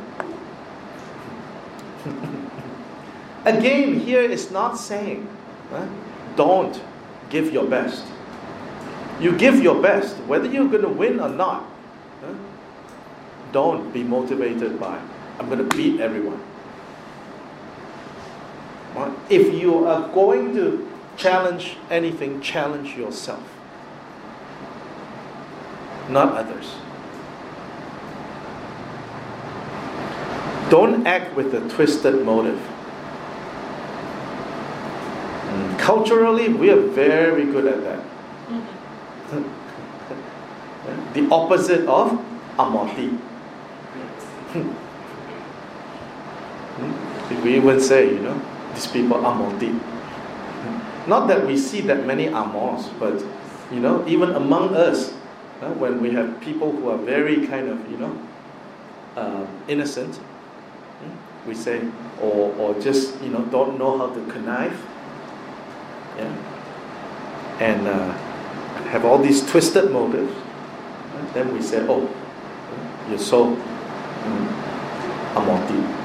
[3.45, 5.29] Again, here is not saying
[6.37, 6.81] don't
[7.29, 8.05] give your best.
[9.21, 11.65] You give your best, whether you're going to win or not.
[13.53, 14.99] Don't be motivated by,
[15.39, 16.41] I'm going to beat everyone.
[19.29, 23.43] If you are going to challenge anything, challenge yourself,
[26.11, 26.75] not others.
[30.69, 32.59] Don't act with a twisted motive.
[35.49, 38.05] Mm, culturally, we are very good at that.
[41.15, 42.23] the opposite of
[42.59, 43.19] amoti.
[47.41, 48.41] we even say, you know,
[48.75, 49.79] these people are amoti.
[51.07, 53.23] Not that we see that many amors, but
[53.73, 55.13] you know, even among us,
[55.61, 58.29] uh, when we have people who are very kind of, you know,
[59.17, 60.21] uh, innocent,
[61.47, 61.83] we say,
[62.21, 64.79] or, or just you know don't know how to connive,
[66.17, 66.37] yeah,
[67.59, 68.13] and uh,
[68.91, 70.33] have all these twisted motives,
[71.33, 72.09] then we say, oh,
[73.09, 74.49] you're so um,
[75.35, 76.02] amorti.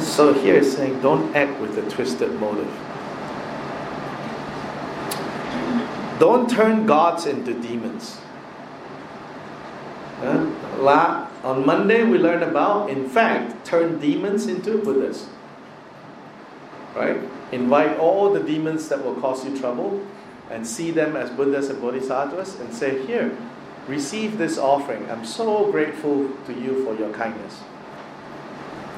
[0.00, 2.70] So here it's saying, don't act with a twisted motive.
[6.18, 8.20] Don't turn gods into demons.
[10.20, 15.28] Uh, on Monday we learned about, in fact, turn demons into Buddhas.
[16.94, 17.20] Right?
[17.52, 20.04] Invite all the demons that will cause you trouble
[20.50, 23.36] and see them as Buddhas and Bodhisattvas and say, Here,
[23.88, 25.10] receive this offering.
[25.10, 27.60] I'm so grateful to you for your kindness.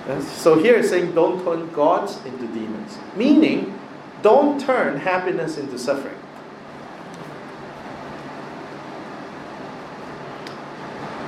[0.07, 2.97] So here it's saying, don't turn gods into demons.
[3.17, 3.77] Meaning,
[4.23, 6.15] don't turn happiness into suffering.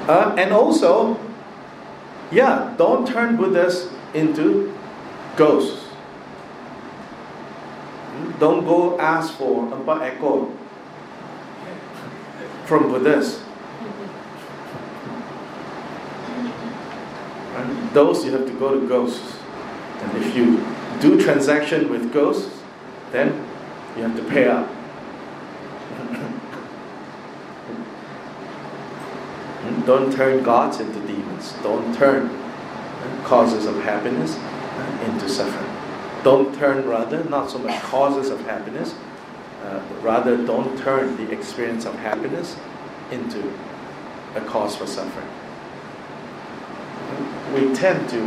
[0.06, 1.18] Uh, and also,
[2.30, 4.72] yeah, don't turn Buddhas into
[5.36, 5.86] ghosts.
[8.38, 10.52] Don't go ask for a echo
[12.64, 13.42] from Buddhas.
[17.56, 19.38] And those you have to go to ghosts.
[20.00, 20.64] And if you
[21.00, 22.62] do transaction with ghosts,
[23.12, 23.28] then
[23.96, 24.68] you have to pay up.
[29.86, 31.54] Don't turn gods into demons.
[31.62, 32.30] Don't turn
[33.24, 34.36] causes of happiness
[35.08, 35.70] into suffering.
[36.24, 38.94] Don't turn, rather, not so much causes of happiness,
[39.62, 42.56] uh, rather, don't turn the experience of happiness
[43.10, 43.52] into
[44.34, 45.28] a cause for suffering.
[47.54, 48.20] We tend to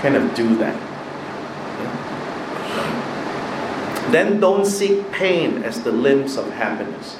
[0.00, 0.92] kind of do that.
[4.12, 7.16] Then don't seek pain as the limbs of happiness.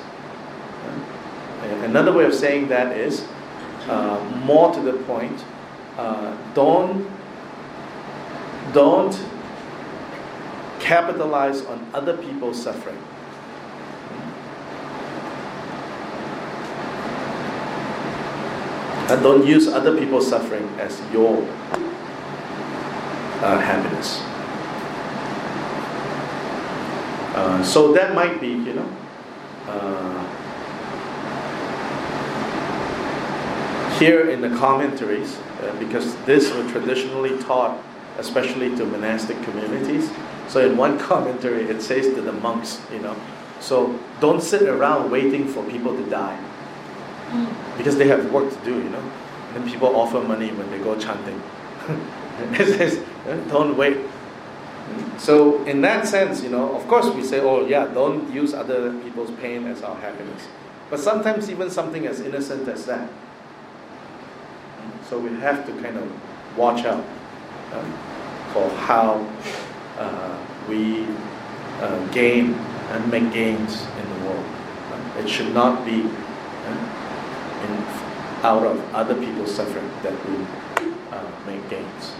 [1.84, 3.26] Another way of saying that is
[3.88, 5.44] uh, more to the point.
[5.96, 7.10] Uh, don't
[8.72, 9.14] don't
[10.80, 12.98] capitalize on other people's suffering.
[19.10, 21.42] And don't use other people's suffering as your
[23.42, 24.20] uh, happiness.
[27.34, 28.88] Uh, so that might be, you know,
[29.66, 30.12] uh,
[33.98, 37.82] here in the commentaries, uh, because this was traditionally taught,
[38.18, 40.10] especially to monastic communities.
[40.48, 43.16] So in one commentary, it says to the monks, you know,
[43.60, 46.38] so don't sit around waiting for people to die,
[47.76, 49.12] because they have work to do, you know.
[49.54, 51.40] And people offer money when they go chanting.
[52.56, 53.02] says,
[53.48, 53.98] don't wait.
[55.18, 58.92] So in that sense, you know, of course we say, oh yeah, don't use other
[59.02, 60.48] people's pain as our happiness.
[60.90, 63.08] But sometimes even something as innocent as that
[65.12, 66.10] so we have to kind of
[66.56, 67.04] watch out
[67.72, 67.84] uh,
[68.54, 69.20] for how
[69.98, 70.38] uh,
[70.70, 71.04] we
[71.80, 74.44] uh, gain and make gains in the world.
[74.90, 76.08] Uh, it should not be
[77.62, 80.36] uh, out of other people's suffering that we
[81.10, 82.14] uh, make gains.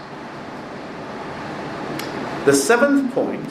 [2.45, 3.49] The seventh point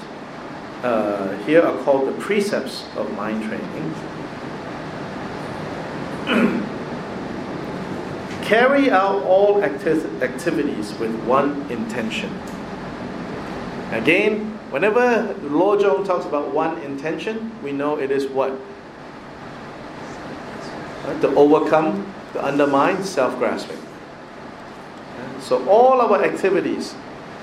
[1.46, 3.94] here are called the precepts of mind training.
[8.52, 12.30] carry out all acti- activities with one intention.
[13.92, 18.52] Again, whenever Lojong talks about one intention, we know it is what?
[21.04, 21.20] Right?
[21.20, 23.78] To overcome, to undermine self grasping.
[25.40, 26.94] So all our activities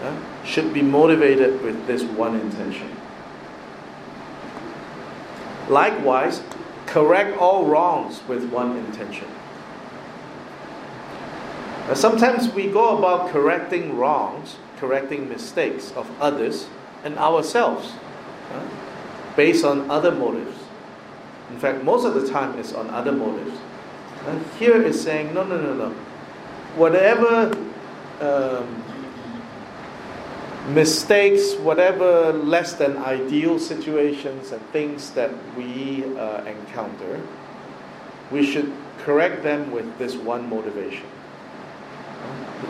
[0.01, 2.89] uh, should be motivated with this one intention.
[5.67, 6.41] Likewise,
[6.85, 9.27] correct all wrongs with one intention.
[11.87, 16.67] Now, sometimes we go about correcting wrongs, correcting mistakes of others
[17.03, 17.91] and ourselves
[18.53, 18.65] uh,
[19.35, 20.58] based on other motives.
[21.49, 23.57] In fact, most of the time it's on other motives.
[24.27, 25.89] And here is saying, no, no, no, no.
[26.75, 27.51] Whatever
[28.21, 28.83] um,
[30.73, 37.21] mistakes, whatever less than ideal situations and things that we uh, encounter,
[38.31, 41.05] we should correct them with this one motivation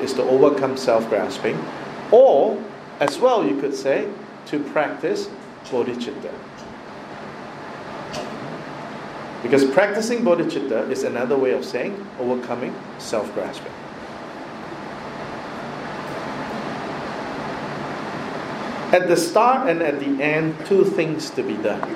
[0.02, 1.58] is to overcome self grasping,
[2.12, 2.62] or
[3.00, 4.10] as well, you could say,
[4.48, 5.30] to practice
[5.66, 6.34] bodhicitta.
[9.42, 13.72] Because practicing bodhicitta is another way of saying overcoming self grasping.
[18.92, 21.96] At the start and at the end, two things to be done.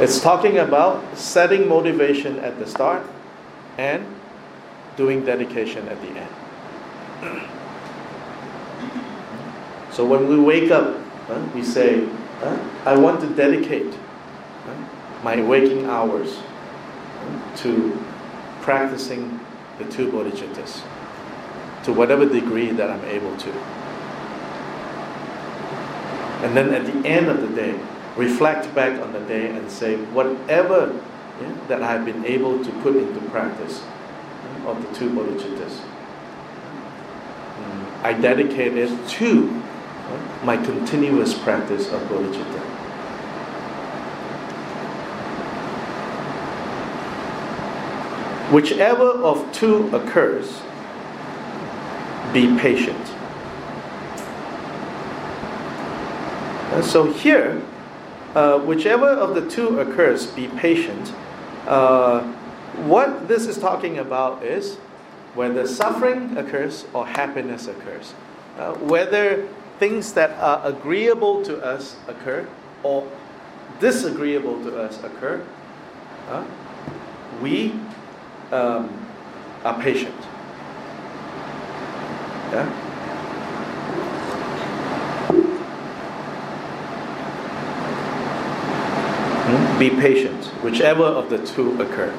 [0.00, 3.02] It's talking about setting motivation at the start
[3.76, 4.06] and
[4.96, 7.48] doing dedication at the end.
[9.92, 10.96] So when we wake up,
[11.28, 12.08] uh, we say,
[12.42, 12.56] uh,
[12.86, 13.92] I want to dedicate
[15.22, 16.38] my waking hours
[17.56, 18.04] to
[18.60, 19.40] practicing
[19.78, 20.82] the two bodhicittas
[21.84, 23.50] to whatever degree that I'm able to.
[26.44, 27.78] And then at the end of the day,
[28.16, 30.98] reflect back on the day and say, whatever
[31.40, 33.82] yeah, that I've been able to put into practice,
[34.66, 35.80] of the two bodhicittas.
[37.58, 38.04] Mm.
[38.04, 39.62] I dedicate it to
[40.44, 42.69] my continuous practice of bodhicitta.
[48.50, 50.60] Whichever of two occurs,
[52.32, 53.06] be patient.
[56.72, 57.62] And so here,
[58.34, 61.12] uh, whichever of the two occurs, be patient.
[61.66, 62.22] Uh,
[62.86, 64.76] what this is talking about is
[65.34, 68.14] whether suffering occurs or happiness occurs.
[68.58, 69.48] Uh, whether
[69.78, 72.48] things that are agreeable to us occur
[72.82, 73.10] or
[73.80, 75.44] disagreeable to us occur,
[76.28, 76.44] uh,
[77.40, 77.72] we
[78.52, 79.06] um,
[79.80, 80.14] patient.
[82.52, 82.64] Yeah?
[89.46, 89.78] Hmm?
[89.78, 92.12] Be patient, whichever of the two occur.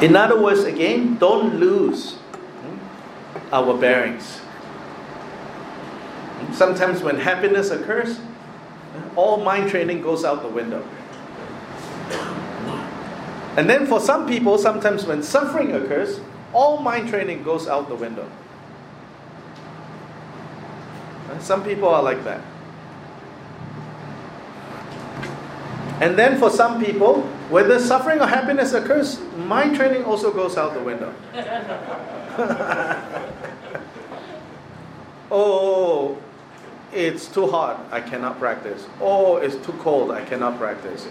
[0.00, 2.78] In other words, again, don't lose hmm,
[3.52, 4.40] our bearings.
[6.52, 8.20] Sometimes when happiness occurs,
[9.16, 10.86] all mind training goes out the window.
[13.56, 16.20] And then for some people, sometimes when suffering occurs,
[16.52, 18.30] all mind training goes out the window.
[21.40, 22.40] Some people are like that.
[26.00, 30.74] And then for some people, whether suffering or happiness occurs, mind training also goes out
[30.74, 31.12] the window.
[35.30, 36.18] oh,
[36.92, 38.86] it's too hot, I cannot practice.
[39.00, 41.06] Oh, it's too cold, I cannot practice.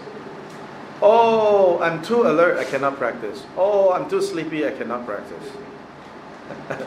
[1.00, 3.44] Oh, I'm too alert, I cannot practice.
[3.56, 5.52] Oh, I'm too sleepy, I cannot practice.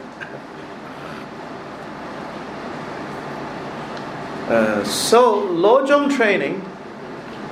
[4.50, 6.62] uh, so, Lojong training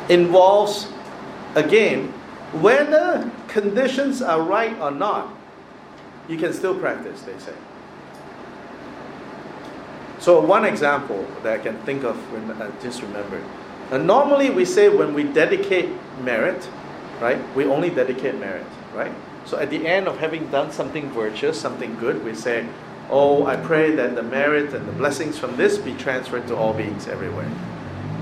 [0.10, 0.92] involves,
[1.56, 2.14] again,
[2.52, 5.34] whether conditions are right or not,
[6.28, 7.54] you can still practice, they say.
[10.20, 13.44] So, one example that I can think of when I just remembered.
[13.92, 15.90] And normally we say when we dedicate
[16.22, 16.70] merit,
[17.20, 19.12] right, we only dedicate merit, right?
[19.46, 22.68] So at the end of having done something virtuous, something good, we say,
[23.10, 26.74] Oh, I pray that the merit and the blessings from this be transferred to all
[26.74, 27.50] beings everywhere.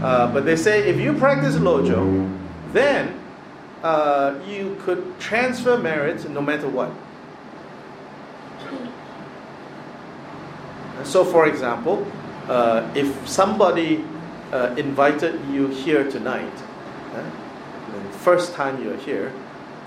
[0.02, 2.40] Uh, but they say if you practice Lojong,
[2.72, 3.20] then
[3.84, 6.92] uh, you could transfer merit no matter what.
[11.04, 12.06] So, for example,
[12.48, 14.04] uh, if somebody
[14.52, 16.54] uh, invited you here tonight,
[17.14, 17.24] uh,
[17.94, 19.32] the first time you're here,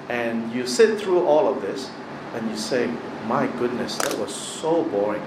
[0.09, 1.91] and you sit through all of this,
[2.35, 2.91] and you say,
[3.27, 5.23] My goodness, that was so boring.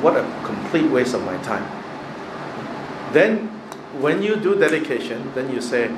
[0.00, 1.64] What a complete waste of my time.
[3.12, 3.48] Then
[4.00, 5.94] when you do dedication, then you say,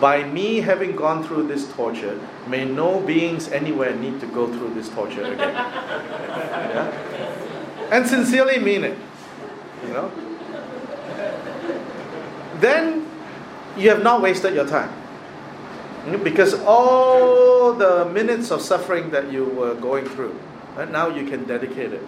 [0.00, 4.74] by me having gone through this torture, may no beings anywhere need to go through
[4.74, 5.38] this torture again.
[5.54, 7.45] yeah?
[7.90, 8.98] And sincerely mean it.
[9.86, 10.10] You know?
[12.60, 13.08] Then
[13.76, 14.90] you have not wasted your time.
[16.22, 20.38] Because all the minutes of suffering that you were going through,
[20.76, 22.02] right, now you can dedicate it.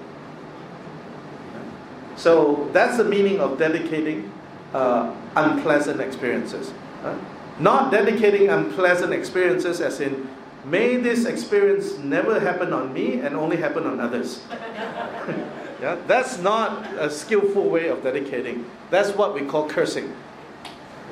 [2.16, 4.32] So that's the meaning of dedicating
[4.74, 6.72] uh, unpleasant experiences.
[7.04, 7.16] Uh,
[7.58, 10.28] not dedicating unpleasant experiences as in,
[10.64, 14.42] may this experience never happen on me and only happen on others.
[15.80, 18.66] yeah, that's not a skillful way of dedicating.
[18.90, 20.14] That's what we call cursing.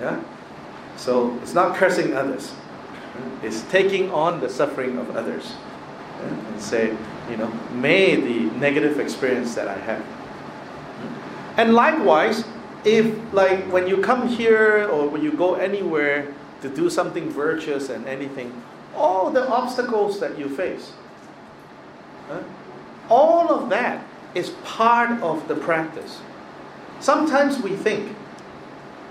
[0.00, 0.22] Yeah?
[0.96, 2.52] So it's not cursing others.
[3.42, 5.52] It's taking on the suffering of others.
[6.22, 6.96] And say,
[7.30, 10.04] you know, may the negative experience that I have.
[11.56, 12.44] And likewise,
[12.84, 17.90] if like when you come here or when you go anywhere to do something virtuous
[17.90, 18.62] and anything,
[18.94, 20.92] all the obstacles that you face,
[22.28, 22.42] huh?
[23.10, 24.04] all of that
[24.36, 26.20] is part of the practice.
[27.00, 28.14] Sometimes we think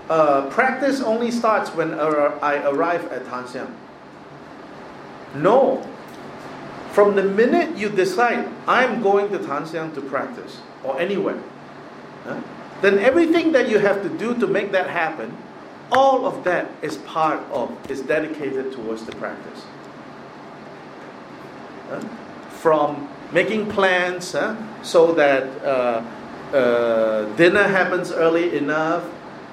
[0.08, 3.74] uh, practice only starts when I arrive at Tanxiang.
[5.34, 5.84] No.
[6.92, 11.42] From the minute you decide, I'm going to Tanxiang to practice, or anywhere,
[12.24, 12.40] huh?
[12.80, 15.36] then everything that you have to do to make that happen,
[15.90, 19.64] all of that is part of, is dedicated towards the practice.
[21.90, 22.00] Uh,
[22.48, 26.02] from making plans uh, so that uh,
[26.54, 29.04] uh dinner happens early enough,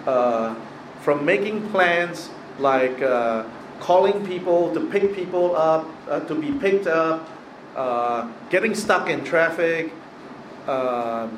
[0.06, 0.56] uh,
[1.02, 2.30] from making plans
[2.60, 3.00] like
[3.80, 5.86] calling people to pick people up,
[6.28, 7.28] to be picked up,
[8.50, 9.92] getting stuck in traffic,
[10.68, 11.38] um,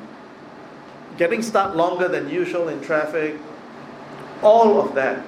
[1.16, 3.34] getting stuck longer than usual in traffic,
[4.42, 5.24] all of that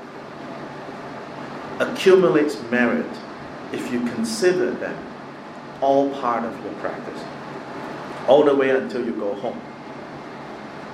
[1.80, 3.10] accumulates merit
[3.72, 5.07] if you consider them
[5.80, 7.22] all part of your practice,
[8.26, 9.60] all the way until you go home.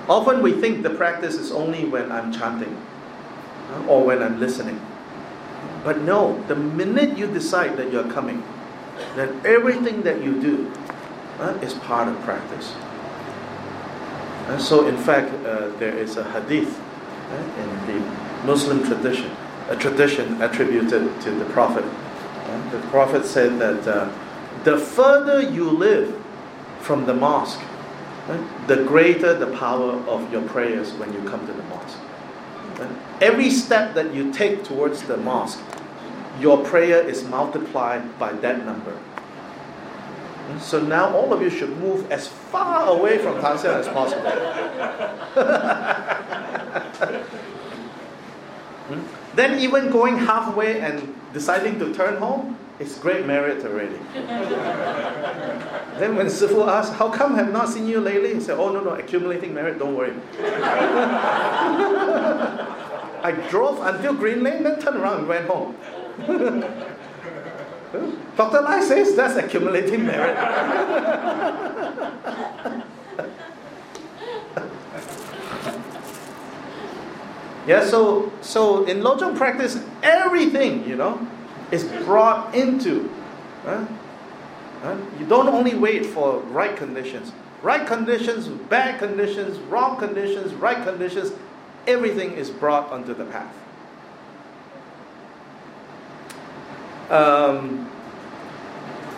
[0.07, 2.77] Often we think the practice is only when I'm chanting
[3.87, 4.79] or when I'm listening.
[5.83, 8.43] But no, the minute you decide that you're coming,
[9.15, 10.71] then everything that you do
[11.39, 12.73] uh, is part of practice.
[14.47, 16.79] And so, in fact, uh, there is a hadith
[17.31, 18.05] uh, in the
[18.45, 19.31] Muslim tradition,
[19.69, 21.83] a tradition attributed to the Prophet.
[21.83, 24.09] Uh, the Prophet said that uh,
[24.63, 26.21] the further you live
[26.79, 27.59] from the mosque,
[28.27, 28.37] uh,
[28.67, 31.97] the greater the power of your prayers when you come to the mosque.
[32.79, 32.87] Uh,
[33.21, 35.59] every step that you take towards the mosque,
[36.39, 38.97] your prayer is multiplied by that number.
[40.59, 44.31] So now all of you should move as far away from Tanxiang as possible.
[49.35, 53.97] then even going halfway and deciding to turn home is great merit already.
[55.97, 58.33] then when Sifu asked, how come I have not seen you lately?
[58.33, 60.13] He said, oh no, no, accumulating merit, don't worry.
[63.23, 65.75] I drove until Green Lane, then turned around and went home.
[68.35, 68.61] Dr.
[68.61, 70.35] Lye says that's accumulating merit.
[77.65, 81.25] yeah, so so in Lojong practice, everything, you know,
[81.71, 83.09] is brought into.
[83.65, 87.31] You don't only wait for right conditions.
[87.61, 91.31] Right conditions, bad conditions, wrong conditions, right conditions,
[91.87, 93.53] everything is brought onto the path.
[97.09, 97.89] um,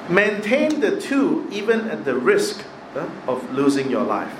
[0.09, 2.63] maintain the two even at the risk
[2.95, 4.33] uh, of losing your life.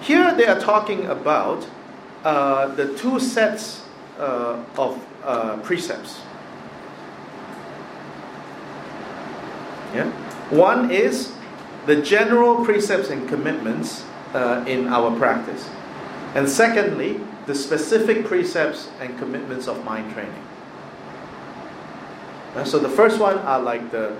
[0.00, 1.66] Here they are talking about
[2.24, 3.82] uh, the two sets
[4.18, 6.20] uh, of uh, precepts.
[9.94, 10.10] Yeah?
[10.50, 11.32] One is
[11.86, 14.04] the general precepts and commitments
[14.34, 15.68] uh, in our practice.
[16.34, 20.44] And secondly, the specific precepts and commitments of mind training.
[22.54, 24.16] Uh, so the first one are like the,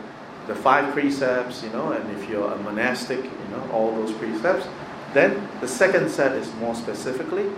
[0.47, 4.67] the five precepts, you know, and if you're a monastic, you know, all those precepts.
[5.13, 7.51] Then the second set is more specifically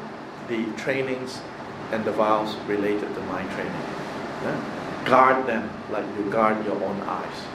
[0.49, 1.41] the trainings
[1.93, 3.73] and the vows related to mind training.
[4.43, 5.03] Yeah?
[5.05, 7.54] Guard them like you guard your own eyes.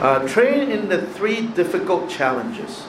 [0.00, 2.84] Uh, train in the three difficult challenges,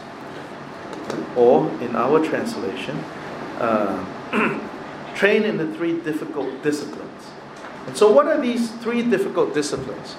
[1.36, 2.96] or in our translation,
[3.58, 3.98] uh,
[5.16, 7.32] train in the three difficult disciplines.
[7.88, 10.16] And so, what are these three difficult disciplines?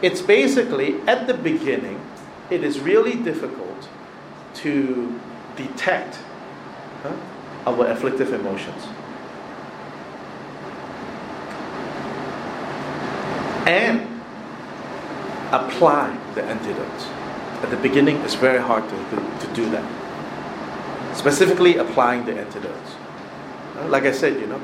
[0.00, 2.00] It's basically at the beginning,
[2.50, 3.88] it is really difficult
[4.62, 5.20] to
[5.56, 6.20] detect
[7.02, 7.16] huh,
[7.66, 8.86] our afflictive emotions.
[13.66, 14.17] And
[15.52, 17.02] apply the antidote.
[17.62, 19.84] At the beginning, it's very hard to, to, to do that.
[21.16, 22.76] Specifically, applying the antidote.
[23.76, 24.60] Uh, like I said, you know,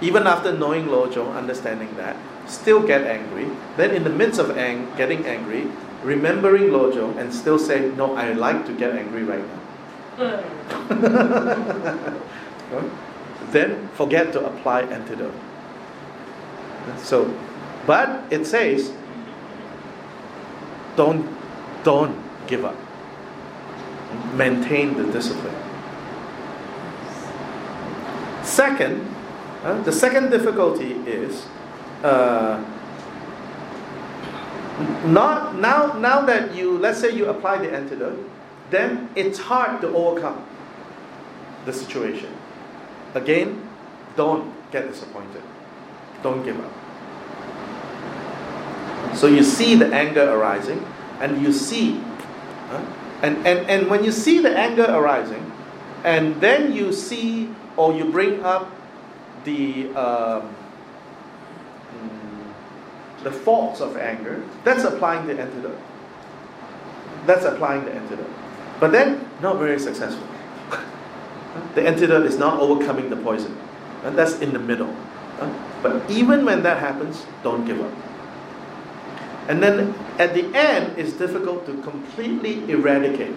[0.00, 2.16] even after knowing Lojong, understanding that,
[2.46, 3.50] still get angry.
[3.76, 5.66] Then, in the midst of ang- getting angry,
[6.02, 9.58] remembering Lojong and still say, No, I like to get angry right now.
[13.52, 15.34] then forget to apply antidote.
[16.98, 17.32] So,
[17.86, 18.92] but it says,
[20.98, 21.24] don't,
[21.84, 22.18] don't
[22.48, 22.76] give up.
[24.34, 25.54] Maintain the discipline.
[28.42, 29.06] Second,
[29.62, 31.46] uh, the second difficulty is
[32.02, 32.58] uh,
[35.06, 35.92] not now.
[35.98, 38.18] Now that you let's say you apply the antidote,
[38.70, 40.44] then it's hard to overcome
[41.66, 42.30] the situation.
[43.14, 43.68] Again,
[44.16, 45.42] don't get disappointed.
[46.22, 46.77] Don't give up.
[49.14, 50.84] So you see the anger arising,
[51.20, 52.00] and you see,
[52.70, 52.84] uh,
[53.22, 55.50] and, and, and when you see the anger arising,
[56.04, 58.70] and then you see or you bring up
[59.44, 60.54] the um,
[61.92, 62.52] mm,
[63.24, 65.78] the faults of anger, that's applying the antidote.
[67.26, 68.30] That's applying the antidote.
[68.80, 70.26] But then, not very successful.
[71.74, 73.56] the antidote is not overcoming the poison.
[74.04, 74.94] And that's in the middle.
[75.82, 77.92] But even when that happens, don't give up.
[79.48, 83.34] And then at the end, it's difficult to completely eradicate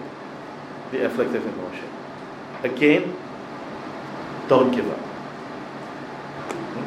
[0.90, 1.88] the afflictive emotion.
[2.62, 3.16] Again,
[4.46, 5.00] don't give up.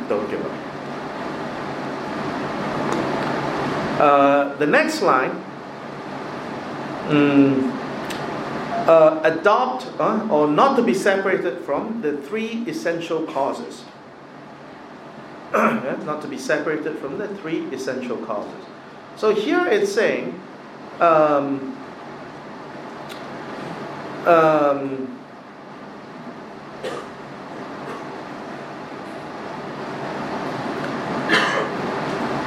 [0.08, 0.66] Don't give up.
[4.00, 5.32] Uh, the next line
[7.08, 7.72] um,
[8.88, 13.86] uh, adopt uh, or not to be separated from the three essential causes.
[15.54, 18.66] not to be separated from the three essential causes.
[19.18, 20.40] So here it's saying
[21.00, 21.78] um,
[24.26, 25.18] um,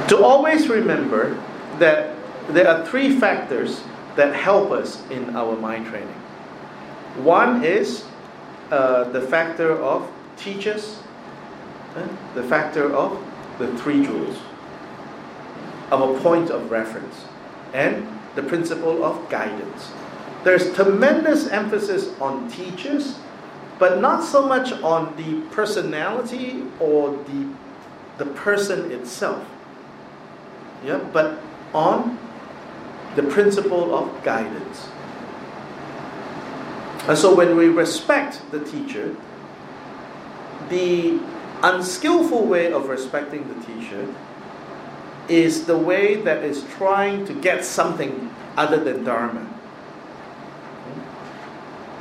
[0.07, 1.41] to always remember
[1.79, 2.15] that
[2.49, 3.81] there are three factors
[4.15, 6.07] that help us in our mind training.
[7.23, 8.05] One is
[8.69, 10.99] uh, the factor of teachers,
[11.95, 13.23] uh, the factor of
[13.57, 14.37] the three jewels,
[15.91, 17.25] our point of reference,
[17.73, 19.91] and the principle of guidance.
[20.43, 23.17] There's tremendous emphasis on teachers,
[23.77, 27.49] but not so much on the personality or the,
[28.17, 29.45] the person itself.
[30.85, 31.41] Yeah, but
[31.73, 32.17] on
[33.15, 34.87] the principle of guidance.
[37.07, 39.15] And so when we respect the teacher,
[40.69, 41.19] the
[41.63, 44.13] unskillful way of respecting the teacher
[45.29, 49.47] is the way that is trying to get something other than Dharma.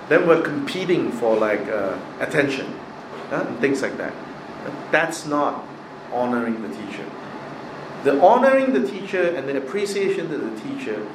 [0.08, 2.66] Then we're competing for like uh, attention
[3.30, 4.14] uh, and things like that.
[4.90, 5.64] That's not
[6.12, 7.04] honoring the teacher.
[8.04, 11.06] The honoring the teacher and the appreciation to the teacher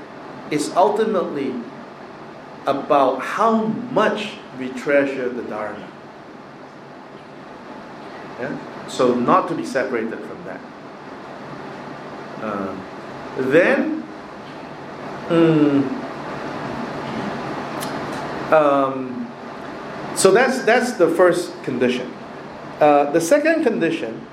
[0.52, 1.56] is ultimately
[2.68, 5.90] about how much we treasure the Dharma.
[8.40, 8.88] Yeah?
[8.88, 10.33] So, not to be separated from.
[12.44, 12.76] Uh,
[13.38, 14.04] then,
[15.30, 15.82] mm,
[18.52, 19.32] um,
[20.16, 22.12] so that's, that's the first condition.
[22.82, 24.28] Uh, the second condition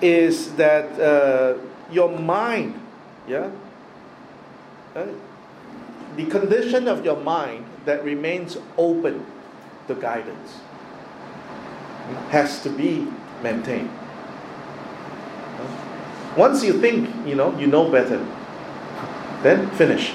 [0.00, 1.58] is that uh,
[1.92, 2.80] your mind,
[3.28, 3.50] yeah,
[6.16, 9.26] the condition of your mind that remains open
[9.86, 10.60] to guidance
[12.30, 13.06] has to be
[13.42, 13.90] maintained.
[16.36, 18.24] Once you think, you know, you know better,
[19.42, 20.12] then finish.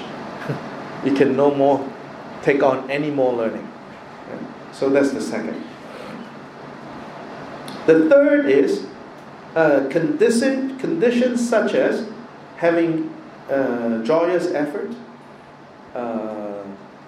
[1.04, 1.86] you can no more
[2.42, 3.66] take on any more learning.
[4.72, 5.62] So that's the second.
[7.86, 8.86] The third is
[9.54, 12.06] uh, condition, conditions such as
[12.56, 13.12] having
[13.48, 14.90] uh, joyous effort,
[15.94, 16.62] uh,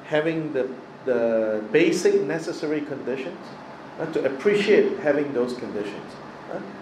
[0.07, 0.69] having the,
[1.05, 3.39] the basic necessary conditions,
[3.99, 6.13] uh, to appreciate having those conditions.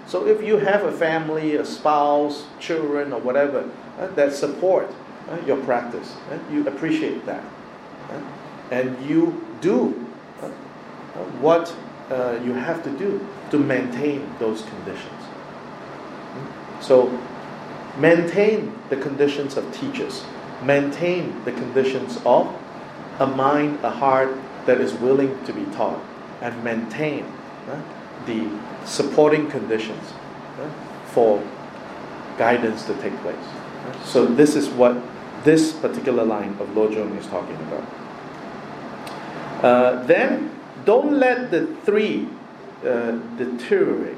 [0.07, 3.69] Uh, so if you have a family, a spouse, children, or whatever
[3.99, 4.91] uh, that support
[5.29, 7.45] uh, your practice, uh, you appreciate that.
[8.11, 8.21] Uh,
[8.71, 10.03] and you do
[11.41, 11.75] what
[12.45, 15.23] you have to do to maintain those conditions.
[16.81, 17.19] So,
[17.99, 20.25] maintain the conditions of teachers,
[20.63, 22.55] maintain the conditions of
[23.19, 26.03] a mind, a heart that is willing to be taught,
[26.43, 27.25] and maintain
[27.69, 27.81] uh,
[28.25, 28.49] the
[28.85, 30.13] supporting conditions
[31.07, 31.43] for
[32.39, 33.37] guidance to take place.
[34.05, 34.97] So, this is what
[35.45, 37.85] this particular line of Lojong is talking about.
[39.63, 40.51] Uh, then,
[40.85, 42.29] don't let the three
[42.85, 44.17] uh, deteriorate.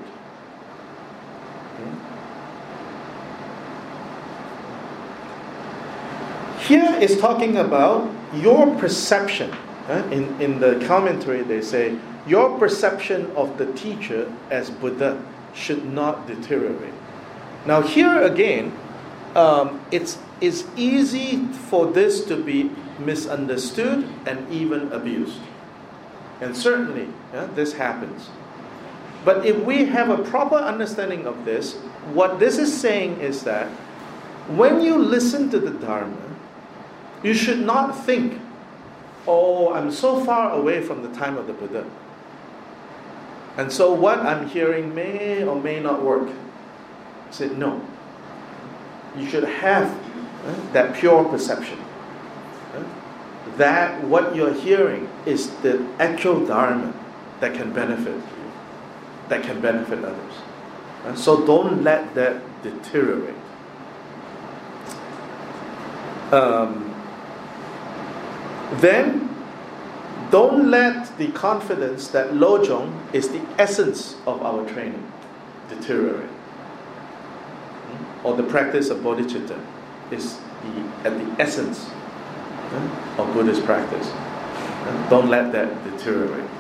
[6.69, 9.55] Here is talking about your perception.
[9.89, 11.97] In, in the commentary, they say,
[12.29, 15.21] your perception of the teacher as Buddha
[15.55, 16.95] should not deteriorate.
[17.67, 18.73] Now, here again,
[19.35, 25.41] um, it's, it's easy for this to be misunderstood and even abused.
[26.41, 28.29] And certainly, yeah, this happens.
[29.25, 31.75] But if we have a proper understanding of this,
[32.15, 33.69] what this is saying is that
[34.49, 36.17] when you listen to the Dharma,
[37.23, 38.41] you should not think,
[39.27, 41.85] oh, I'm so far away from the time of the Buddha.
[43.57, 46.29] And so what I'm hearing may or may not work.
[46.29, 47.81] I said, no.
[49.17, 49.91] You should have
[50.45, 51.79] uh, that pure perception.
[52.75, 52.85] Uh,
[53.57, 56.95] that what you're hearing is the actual Dharma
[57.41, 58.53] that can benefit you,
[59.29, 60.35] that can benefit others.
[61.05, 63.35] Uh, so don't let that deteriorate.
[66.33, 66.95] Um,
[68.75, 69.29] then
[70.31, 75.11] don't let the confidence that Lojong is the essence of our training
[75.69, 76.29] deteriorate.
[77.87, 78.27] Hmm?
[78.27, 79.59] Or the practice of bodhicitta
[80.11, 84.09] is the, at the essence hmm, of Buddhist practice.
[84.09, 85.09] Hmm?
[85.09, 86.51] Don't let that deteriorate.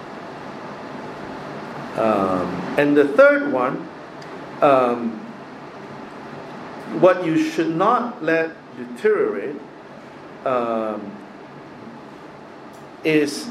[1.99, 3.89] Um, and the third one,
[4.62, 5.11] um,
[7.01, 9.57] what you should not let deteriorate
[10.45, 11.18] um,
[13.05, 13.49] is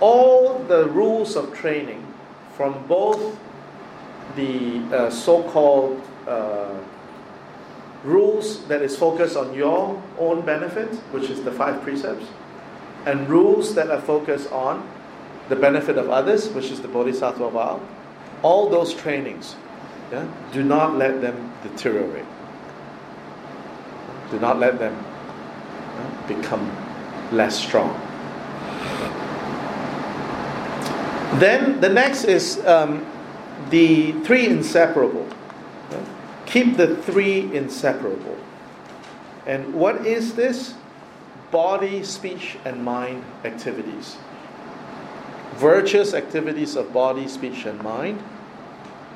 [0.00, 2.04] all the rules of training
[2.56, 3.38] from both
[4.36, 6.74] the uh, so called uh,
[8.04, 12.26] rules that is focused on your own benefit, which is the five precepts,
[13.06, 14.88] and rules that are focused on
[15.48, 17.80] the benefit of others, which is the Bodhisattva vow.
[18.42, 19.56] All those trainings,
[20.12, 22.26] yeah, do not let them deteriorate.
[24.30, 26.70] Do not let them yeah, become
[27.32, 28.07] less strong.
[31.38, 33.06] Then the next is um,
[33.70, 35.28] the three inseparable.
[36.46, 38.36] Keep the three inseparable.
[39.46, 40.74] And what is this?
[41.50, 44.16] Body, speech, and mind activities.
[45.56, 48.22] Virtuous activities of body, speech, and mind.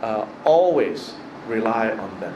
[0.03, 1.15] Uh, always
[1.47, 2.35] rely on them.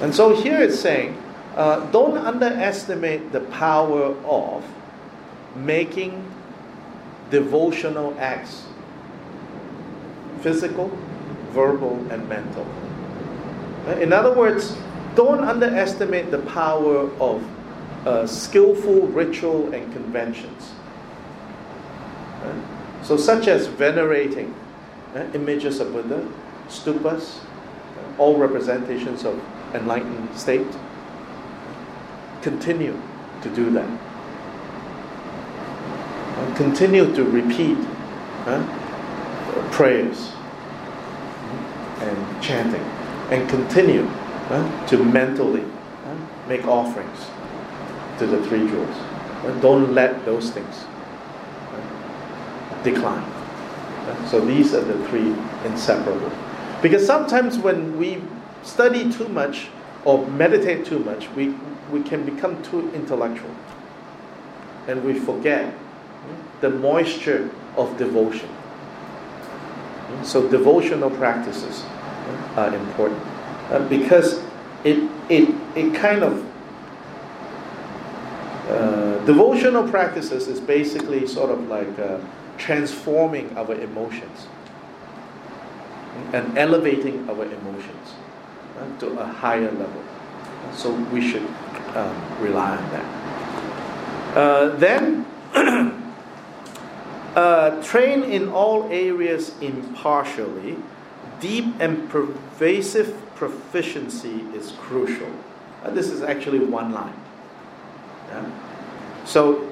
[0.00, 1.16] And so here it's saying
[1.56, 4.64] uh, don't underestimate the power of
[5.56, 6.24] making
[7.30, 8.64] devotional acts
[10.40, 10.88] physical,
[11.50, 12.66] verbal, and mental.
[14.00, 14.76] In other words,
[15.14, 17.44] don't underestimate the power of
[18.06, 20.72] uh, skillful ritual and conventions.
[22.42, 22.62] Right?
[23.02, 24.54] So, such as venerating
[25.14, 26.26] uh, images of Buddha,
[26.68, 29.40] stupas, uh, all representations of
[29.74, 30.66] enlightened state.
[32.42, 33.00] Continue
[33.42, 34.11] to do that.
[36.42, 37.78] Uh, continue to repeat
[39.70, 40.32] prayers
[42.00, 42.82] and chanting
[43.30, 44.04] and continue
[44.50, 46.16] uh, to mentally uh,
[46.48, 47.26] make offerings
[48.18, 48.96] to the three jewels.
[49.44, 50.84] Uh, don't let those things
[52.82, 53.24] decline.
[54.26, 55.32] so these are the three
[55.64, 56.32] inseparable.
[56.82, 58.20] Because sometimes when we
[58.64, 59.68] study too much
[60.04, 61.54] or meditate too much, we,
[61.92, 63.54] we can become too intellectual.
[64.88, 65.72] And we forget
[66.62, 68.48] the moisture of devotion.
[70.22, 71.84] So devotional practices
[72.56, 73.20] are important
[73.70, 74.42] uh, because
[74.84, 76.46] it, it, it kind of
[78.68, 82.18] uh, devotional practices is basically sort of like uh,
[82.58, 84.46] transforming our emotions
[86.32, 88.14] and elevating our emotions
[88.78, 90.04] uh, to a higher level.
[90.74, 91.46] So we should
[91.94, 94.36] um, rely on that.
[94.36, 95.26] Uh, then
[97.34, 100.76] uh, train in all areas impartially.
[101.40, 105.30] Deep and pervasive proficiency is crucial.
[105.82, 107.14] Uh, this is actually one line.
[108.28, 108.50] Yeah?
[109.24, 109.68] So,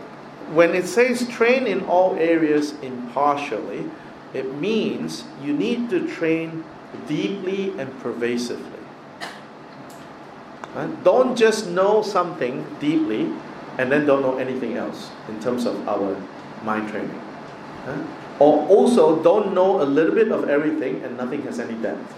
[0.52, 3.88] when it says train in all areas impartially,
[4.34, 6.64] it means you need to train
[7.06, 8.80] deeply and pervasively.
[10.74, 11.04] Right?
[11.04, 13.32] Don't just know something deeply
[13.78, 16.16] and then don't know anything else in terms of our
[16.64, 17.20] mind training.
[17.84, 18.02] Huh?
[18.38, 22.12] Or also don't know a little bit of everything and nothing has any depth.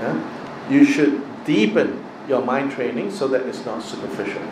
[0.00, 0.18] Huh?
[0.70, 4.42] You should deepen your mind training so that it's not superficial.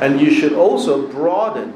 [0.00, 1.74] And you should also broaden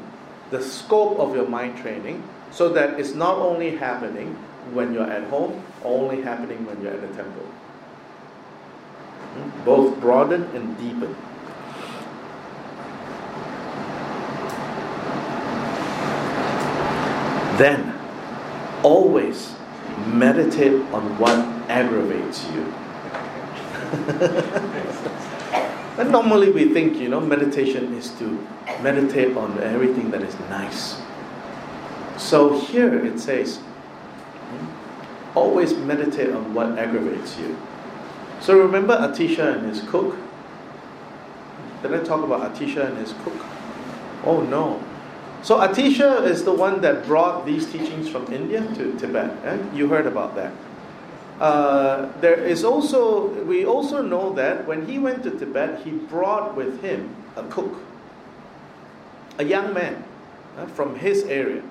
[0.49, 4.35] the scope of your mind training so that it's not only happening
[4.73, 7.43] when you're at home, only happening when you're at the temple.
[9.33, 9.65] Hmm?
[9.65, 11.15] Both broaden and deepen.
[17.57, 17.93] Then,
[18.83, 19.55] always
[20.07, 21.37] meditate on what
[21.69, 22.73] aggravates you.
[25.99, 28.47] and normally we think, you know, meditation is to
[28.81, 31.01] meditate on everything that is nice.
[32.17, 33.59] So here it says,
[35.35, 37.57] always meditate on what aggravates you.
[38.39, 40.15] So remember Atisha and his cook?
[41.81, 43.45] Did I talk about Atisha and his cook?
[44.25, 44.81] Oh no.
[45.43, 49.29] So Atisha is the one that brought these teachings from India to Tibet.
[49.43, 49.57] Eh?
[49.73, 50.53] You heard about that.
[51.37, 56.55] Uh, there is also we also know that when he went to Tibet, he brought
[56.55, 57.75] with him a cook,
[59.37, 60.05] a young man
[60.57, 61.61] uh, from his area.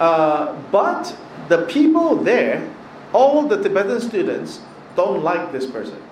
[0.00, 1.16] Uh, but
[1.48, 2.68] the people there,
[3.12, 4.62] all the Tibetan students,
[4.96, 6.02] don't like this person.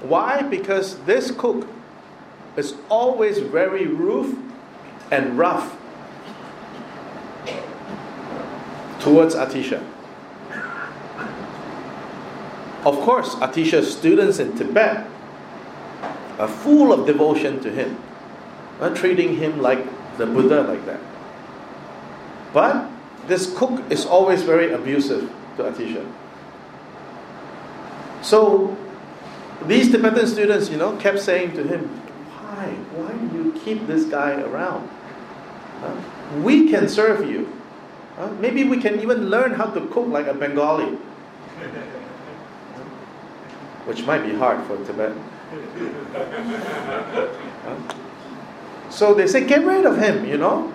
[0.00, 0.42] Why?
[0.42, 1.68] Because this cook
[2.56, 4.43] is always very rude
[5.10, 5.76] and rough
[9.00, 9.82] towards Atisha.
[12.84, 15.06] Of course, Atisha's students in Tibet
[16.38, 17.96] are full of devotion to him,
[18.80, 19.84] not treating him like
[20.18, 21.00] the Buddha like that.
[22.52, 22.90] But
[23.26, 26.06] this cook is always very abusive to Atisha.
[28.22, 28.76] So
[29.66, 32.72] these Tibetan students, you know, kept saying to him, Why?
[32.96, 34.88] Why do you keep this guy around?
[36.42, 37.48] We can serve you.
[38.40, 40.96] Maybe we can even learn how to cook like a Bengali.
[43.86, 45.12] Which might be hard for Tibet.
[48.94, 50.72] So they say, get rid of him, you know.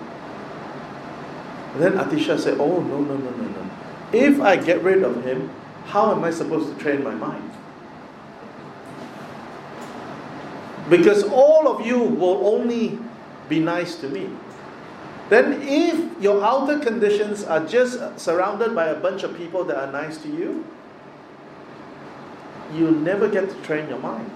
[1.72, 3.70] And then Atisha said, oh, no, no, no, no, no.
[4.12, 5.48] If I get rid of him,
[5.86, 7.50] how am I supposed to train my mind?
[10.90, 12.98] Because all of you will only
[13.48, 14.28] be nice to me.
[15.30, 19.90] Then, if your outer conditions are just surrounded by a bunch of people that are
[19.90, 20.66] nice to you,
[22.74, 24.28] you never get to train your mind.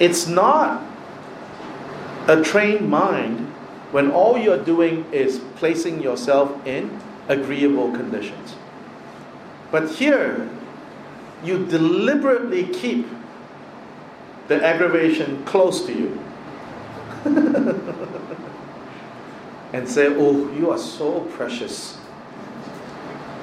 [0.00, 0.82] It's not
[2.26, 3.46] a trained mind
[3.92, 8.56] when all you're doing is placing yourself in agreeable conditions.
[9.70, 10.48] But here,
[11.44, 13.06] you deliberately keep
[14.48, 16.25] the aggravation close to you.
[19.72, 21.98] and say, Oh, you are so precious.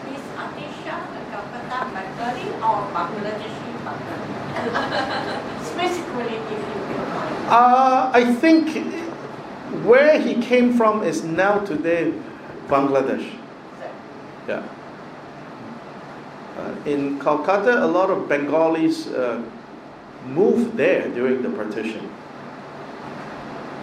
[0.10, 4.34] Is Atisha a Calcutta Bengali or Bangladeshi Bengali?
[5.66, 6.58] Specifically, if you
[6.94, 7.50] don't.
[7.50, 8.70] Uh, I think
[9.86, 12.14] where he came from is now today
[12.68, 13.30] Bangladesh.
[14.48, 14.64] Yeah.
[16.58, 19.42] Uh, in Calcutta, a lot of Bengalis uh,
[20.28, 22.10] moved there during the partition.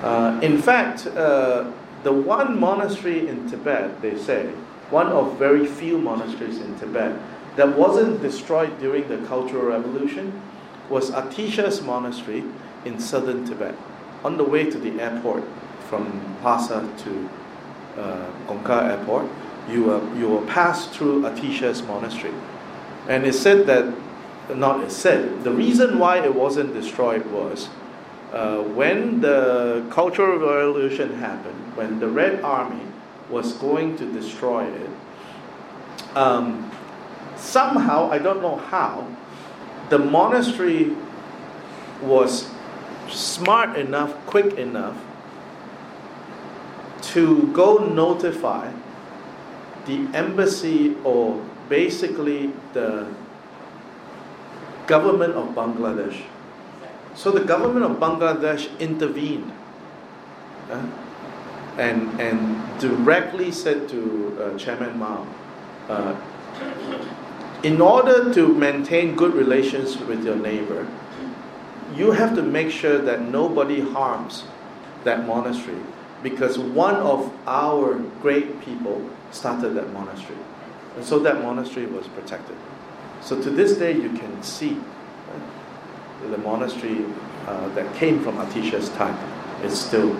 [0.02, 1.70] Uh, in fact, uh,
[2.02, 4.46] the one monastery in Tibet, they say,
[4.90, 7.16] one of very few monasteries in Tibet
[7.56, 10.40] that wasn't destroyed during the Cultural Revolution
[10.88, 12.44] was Atisha's monastery
[12.84, 13.74] in southern Tibet,
[14.24, 15.44] on the way to the airport
[15.88, 17.30] from Lhasa to
[18.00, 19.26] uh, Gonggar airport.
[19.68, 22.34] You will, you will pass through Atisha's monastery.
[23.08, 23.94] And it said that,
[24.56, 27.68] not it said, the reason why it wasn't destroyed was
[28.32, 32.86] uh, when the Cultural Revolution happened, when the Red Army
[33.28, 34.90] was going to destroy it,
[36.14, 36.70] um,
[37.36, 39.06] somehow, I don't know how,
[39.88, 40.96] the monastery
[42.02, 42.48] was
[43.08, 44.96] smart enough, quick enough
[47.02, 48.72] to go notify
[49.86, 53.08] the embassy or basically the
[54.86, 56.22] government of Bangladesh.
[57.14, 59.52] So the government of Bangladesh intervened
[60.70, 60.86] uh,
[61.78, 65.26] and, and directly said to uh, Chairman Mao,
[65.88, 66.16] uh,
[67.62, 70.86] in order to maintain good relations with your neighbor,
[71.94, 74.44] you have to make sure that nobody harms
[75.04, 75.82] that monastery
[76.22, 80.38] because one of our great people started that monastery.
[80.96, 82.56] And so that monastery was protected.
[83.22, 84.78] So to this day, you can see
[86.28, 87.04] the monastery
[87.46, 89.16] uh, that came from Atisha's time
[89.64, 90.10] is still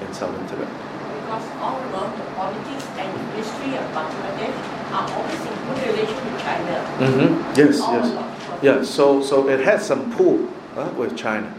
[0.00, 0.68] in southern Tibet.
[0.68, 4.56] Because all along the politics and history of Bangladesh
[4.92, 6.72] are always in good relation with China.
[6.98, 7.58] Mm-hmm.
[7.58, 8.62] Yes, All yes.
[8.62, 11.52] Yeah, so, so it had some pull uh, with China.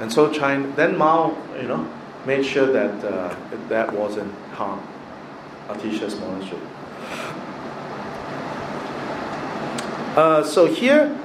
[0.00, 1.88] And so China, then Mao, you know,
[2.26, 3.34] made sure that uh,
[3.68, 4.82] that wasn't harmed,
[5.68, 6.60] Atisha's monastery.
[10.16, 11.16] Uh, so here,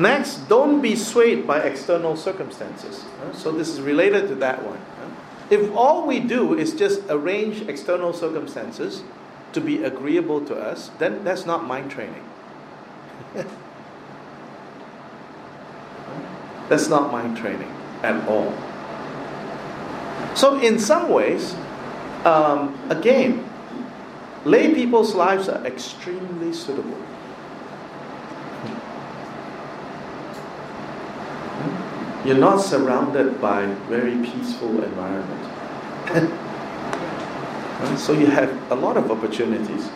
[0.00, 3.04] next, don't be swayed by external circumstances.
[3.32, 4.80] So this is related to that one.
[5.50, 9.02] If all we do is just arrange external circumstances
[9.52, 12.24] to be agreeable to us, then that's not mind training.
[16.68, 17.70] that's not mind training
[18.02, 18.54] at all.
[20.36, 21.56] So, in some ways,
[22.24, 23.44] um, again,
[24.44, 26.96] lay people's lives are extremely suitable.
[32.24, 36.40] You're not surrounded by very peaceful environment.
[37.96, 39.88] So you have a lot of opportunities.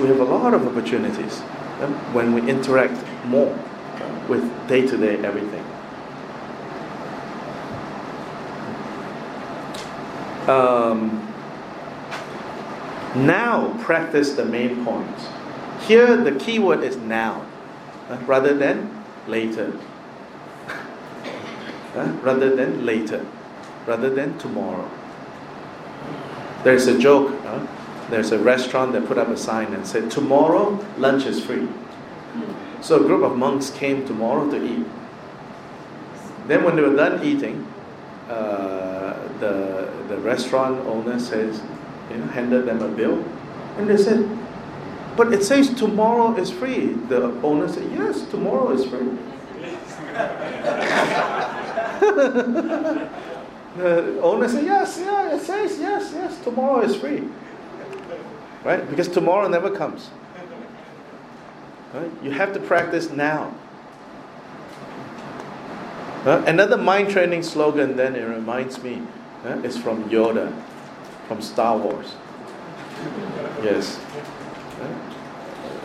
[0.00, 1.40] We have a lot of opportunities
[1.80, 3.56] uh, when we interact more
[4.28, 5.64] with day-to-day everything.
[10.48, 11.32] Um,
[13.14, 15.26] now practice the main points.
[15.86, 17.46] Here the key word is now,
[18.10, 19.72] uh, rather than later.
[21.94, 23.24] Rather than later,
[23.86, 24.90] rather than tomorrow.
[26.62, 27.32] There's a joke.
[28.10, 31.68] there's a restaurant that put up a sign and said, Tomorrow lunch is free.
[32.82, 34.86] So a group of monks came tomorrow to eat.
[36.46, 37.66] Then when they were done eating,
[38.28, 41.62] uh, the, the restaurant owner says,
[42.10, 43.24] you know, handed them a bill.
[43.78, 44.28] And they said,
[45.16, 46.92] but it says tomorrow is free.
[47.08, 49.08] The owner said, yes, tomorrow is free.
[53.76, 57.22] the owner said, yes, yeah, it says, yes, yes, tomorrow is free.
[58.64, 58.88] Right?
[58.88, 60.10] Because tomorrow never comes.
[61.94, 62.10] Right?
[62.22, 63.54] You have to practice now.
[66.26, 69.00] Uh, another mind training slogan, then it reminds me,
[69.44, 70.52] uh, is from Yoda,
[71.28, 72.14] from Star Wars.
[73.62, 74.00] Yes.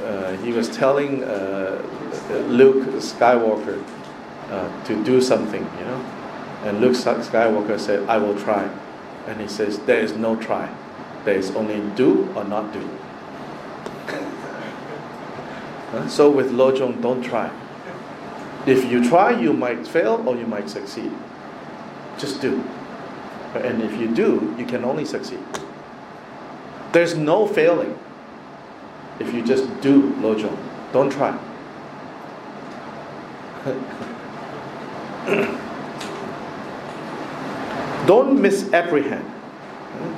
[0.03, 1.81] Uh, he was telling uh,
[2.47, 3.83] Luke Skywalker,
[4.49, 6.05] uh, to do something, you know.
[6.63, 8.69] And Luke Skywalker said, I will try.
[9.27, 10.73] And he says, There is no try.
[11.23, 12.89] There is only do or not do.
[16.09, 17.49] so with Lojong, don't try.
[18.65, 21.11] If you try, you might fail or you might succeed.
[22.17, 22.63] Just do.
[23.55, 25.43] And if you do, you can only succeed.
[26.91, 27.97] There's no failing
[29.19, 30.57] if you just do Lojong.
[30.93, 31.37] Don't try.
[38.07, 39.25] don't misapprehend.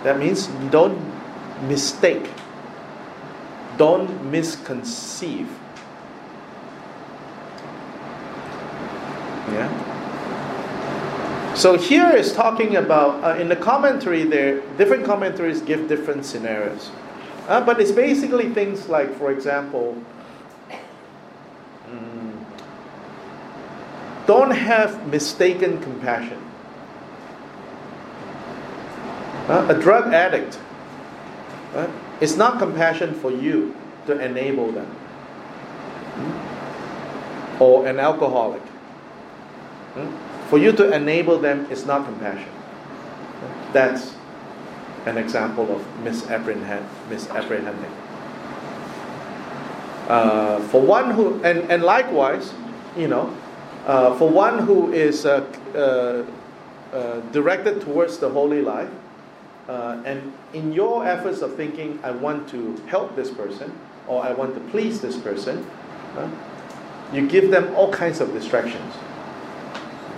[0.03, 0.97] That means don't
[1.67, 2.29] mistake.
[3.77, 5.49] Don't misconceive.
[9.51, 9.93] Yeah.
[11.55, 14.23] So here is talking about uh, in the commentary.
[14.23, 16.89] There, different commentaries give different scenarios,
[17.47, 19.97] uh, but it's basically things like, for example,
[21.89, 22.45] mm,
[24.25, 26.39] don't have mistaken compassion.
[29.47, 30.59] Uh, a drug addict,
[31.75, 31.87] uh,
[32.21, 33.75] it's not compassion for you
[34.05, 34.85] to enable them,
[36.15, 37.61] hmm?
[37.61, 38.61] or an alcoholic
[39.93, 40.09] Hmm?
[40.49, 42.49] For you to enable them is not compassion.
[43.71, 44.13] That's
[45.05, 47.91] an example of misapprehend, misapprehending.
[50.07, 52.53] Uh, for one who, and, and likewise,
[52.97, 53.35] you know,
[53.85, 58.89] uh, for one who is uh, uh, uh directed towards the holy life,
[59.67, 63.71] uh, and in your efforts of thinking, I want to help this person,
[64.07, 65.65] or I want to please this person,
[67.13, 68.93] you give them all kinds of distractions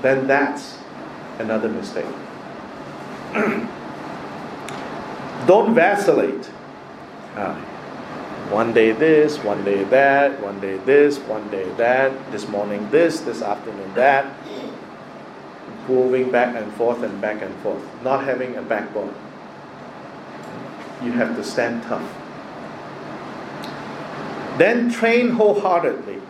[0.05, 0.77] then that's
[1.39, 2.05] another mistake.
[5.47, 6.49] Don't vacillate.
[7.35, 7.53] Uh,
[8.49, 13.19] one day this, one day that, one day this, one day that, this morning this,
[13.21, 14.33] this afternoon that.
[15.87, 17.83] Moving back and forth and back and forth.
[18.03, 19.13] Not having a backbone.
[21.03, 22.07] You have to stand tough.
[24.57, 26.21] Then train wholeheartedly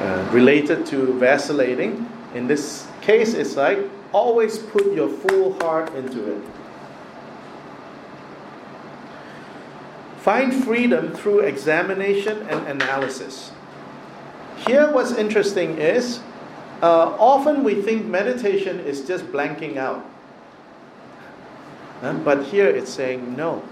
[0.00, 2.10] uh, related to vacillating.
[2.34, 3.78] In this case, it's like
[4.12, 6.42] always put your full heart into it.
[10.18, 13.52] Find freedom through examination and analysis.
[14.66, 16.20] Here, what's interesting is
[16.82, 20.04] uh, often we think meditation is just blanking out.
[22.02, 23.62] Uh, but here it's saying no.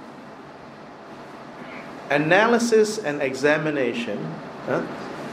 [2.10, 4.18] Analysis and examination
[4.66, 4.86] uh,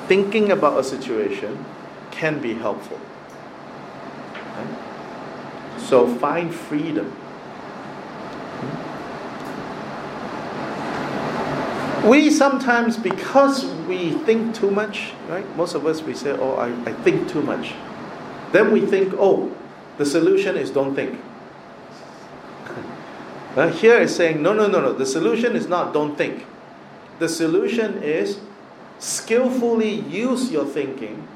[0.07, 1.65] thinking about a situation
[2.11, 2.99] can be helpful.
[5.77, 7.15] So find freedom.
[12.05, 15.45] We sometimes, because we think too much, right?
[15.57, 17.73] Most of us, we say, oh, I, I think too much.
[18.51, 19.51] Then we think, oh,
[19.97, 21.19] the solution is don't think.
[23.55, 24.93] uh, here is saying, no, no, no, no.
[24.93, 26.45] The solution is not don't think.
[27.17, 28.39] The solution is
[28.99, 31.27] skillfully use your thinking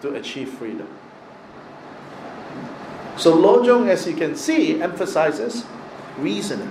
[0.00, 0.88] to achieve freedom.
[3.16, 5.64] So Lojong, as you can see, emphasizes
[6.18, 6.70] reasoning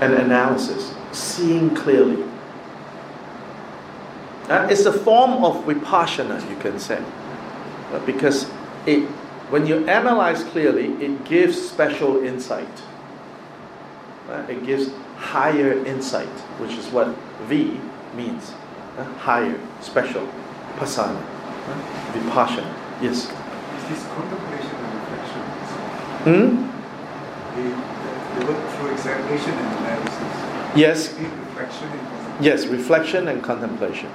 [0.00, 2.22] and analysis, seeing clearly.
[4.48, 7.02] Uh, it's a form of vipassana, you can say,
[7.92, 8.44] uh, because
[8.86, 9.00] it,
[9.50, 12.82] when you analyze clearly, it gives special insight.
[14.28, 16.28] Uh, it gives higher insight,
[16.58, 17.08] which is what
[17.48, 17.78] vi
[18.16, 18.52] means.
[18.98, 20.26] Uh, higher, special,
[20.76, 23.02] pasana, uh, vipassana.
[23.02, 23.30] Yes.
[23.84, 25.40] Is this contemplation and reflection?
[26.24, 26.64] Hmm?
[27.54, 27.68] They,
[28.40, 30.76] they through examination and analysis.
[30.76, 31.12] Yes.
[31.12, 34.08] Reflection and yes, reflection and contemplation.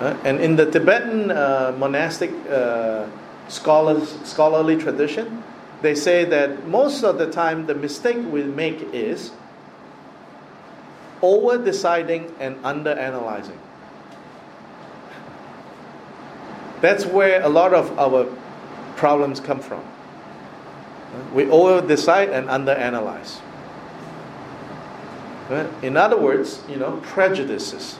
[0.00, 3.06] Uh, and in the Tibetan uh, monastic uh,
[3.46, 5.42] scholars, scholarly tradition,
[5.82, 9.30] they say that most of the time the mistake we make is
[11.22, 13.58] over deciding and under analyzing.
[16.80, 18.26] That's where a lot of our
[19.00, 19.82] problems come from.
[21.34, 23.40] We over decide and under analyze.
[25.82, 27.98] In other words, you know, prejudices,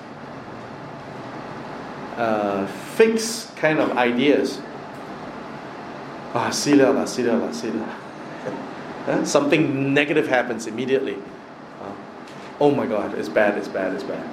[2.16, 4.60] uh, fixed kind of ideas.
[6.32, 9.24] Ah, sila la, sila la, sila.
[9.24, 11.18] Something negative happens immediately
[12.60, 14.24] oh my god, it's bad, it's bad, it's bad.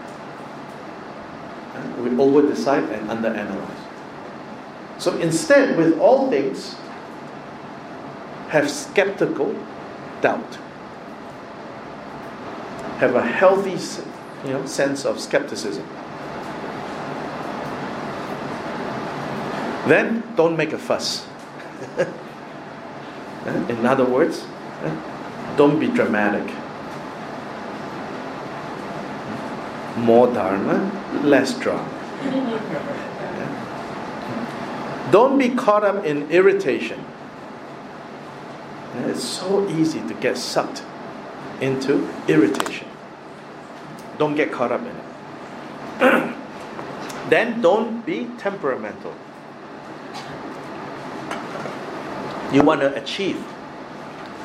[2.04, 3.87] We over decide and under analyze.
[5.00, 6.76] So instead, with all things,
[8.50, 9.56] have skeptical
[10.22, 10.56] doubt.
[12.98, 13.78] Have a healthy
[14.46, 15.88] you know, sense of skepticism.
[19.88, 21.26] Then don't make a fuss.
[23.46, 24.46] Eh, in other words,
[24.84, 24.94] eh,
[25.56, 26.54] don't be dramatic.
[29.96, 30.92] More Dharma,
[31.24, 31.88] less drama.
[35.12, 37.04] Don't be caught up in irritation.
[39.06, 40.84] It's so easy to get sucked
[41.62, 42.88] into irritation.
[44.18, 46.36] Don't get caught up in it.
[47.30, 49.14] then don't be temperamental.
[52.52, 53.44] You want to achieve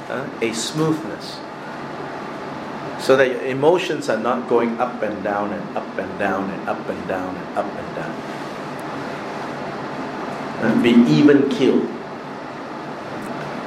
[0.09, 1.39] uh, a smoothness
[3.01, 6.69] so that your emotions are not going up and down and up and down and
[6.69, 8.32] up and down and up and down
[10.62, 11.82] Uh, be even keel.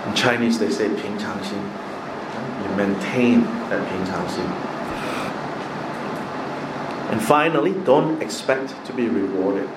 [0.09, 1.57] In Chinese, they say 平常心.
[2.63, 4.43] You maintain that 平常心.
[7.11, 9.69] And finally, don't expect to be rewarded.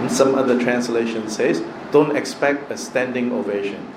[0.00, 1.62] And some other translation says,
[1.92, 3.92] don't expect a standing ovation.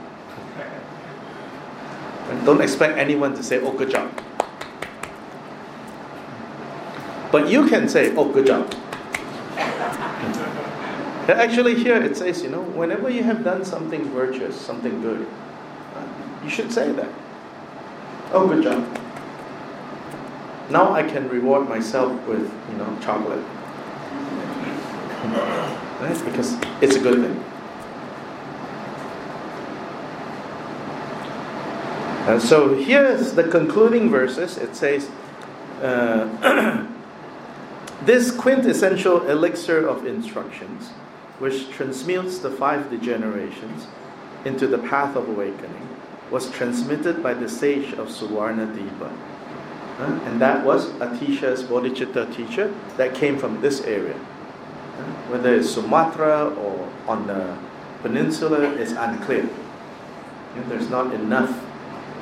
[2.30, 4.11] And don't expect anyone to say, oh, good job.
[7.31, 8.73] But you can say, oh, good job.
[11.28, 15.26] Actually, here it says, you know, whenever you have done something virtuous, something good,
[16.42, 17.09] you should say that.
[18.32, 18.86] Oh, good job.
[20.70, 23.42] Now I can reward myself with, you know, chocolate.
[26.01, 26.22] Right?
[26.24, 27.44] Because it's a good thing.
[32.28, 34.59] And so here's the concluding verses.
[34.59, 35.10] It says,
[35.82, 36.86] uh,
[38.05, 40.90] This quintessential elixir of instructions,
[41.39, 43.86] which transmutes the five degenerations
[44.44, 45.89] into the path of awakening,
[46.31, 49.11] was transmitted by the sage of Suvarna Dipa.
[49.98, 54.15] Uh, and that was Atisha's bodhicitta teacher that came from this area.
[55.31, 57.56] Whether it's Sumatra or on the
[58.02, 59.48] peninsula is unclear.
[60.69, 61.51] There's not enough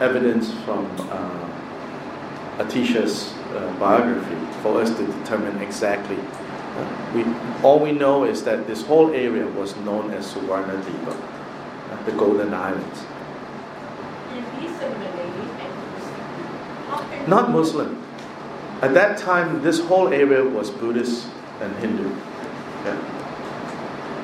[0.00, 6.18] evidence from uh, Atisha's uh, biography for us to determine exactly.
[7.14, 7.24] We,
[7.62, 11.14] all we know is that this whole area was known as Suvarna Dipa,
[11.90, 13.04] uh, the Golden Islands.
[17.28, 18.02] Not Muslim.
[18.80, 21.28] At that time, this whole area was Buddhist
[21.60, 22.08] and Hindu.
[22.84, 22.98] Yeah.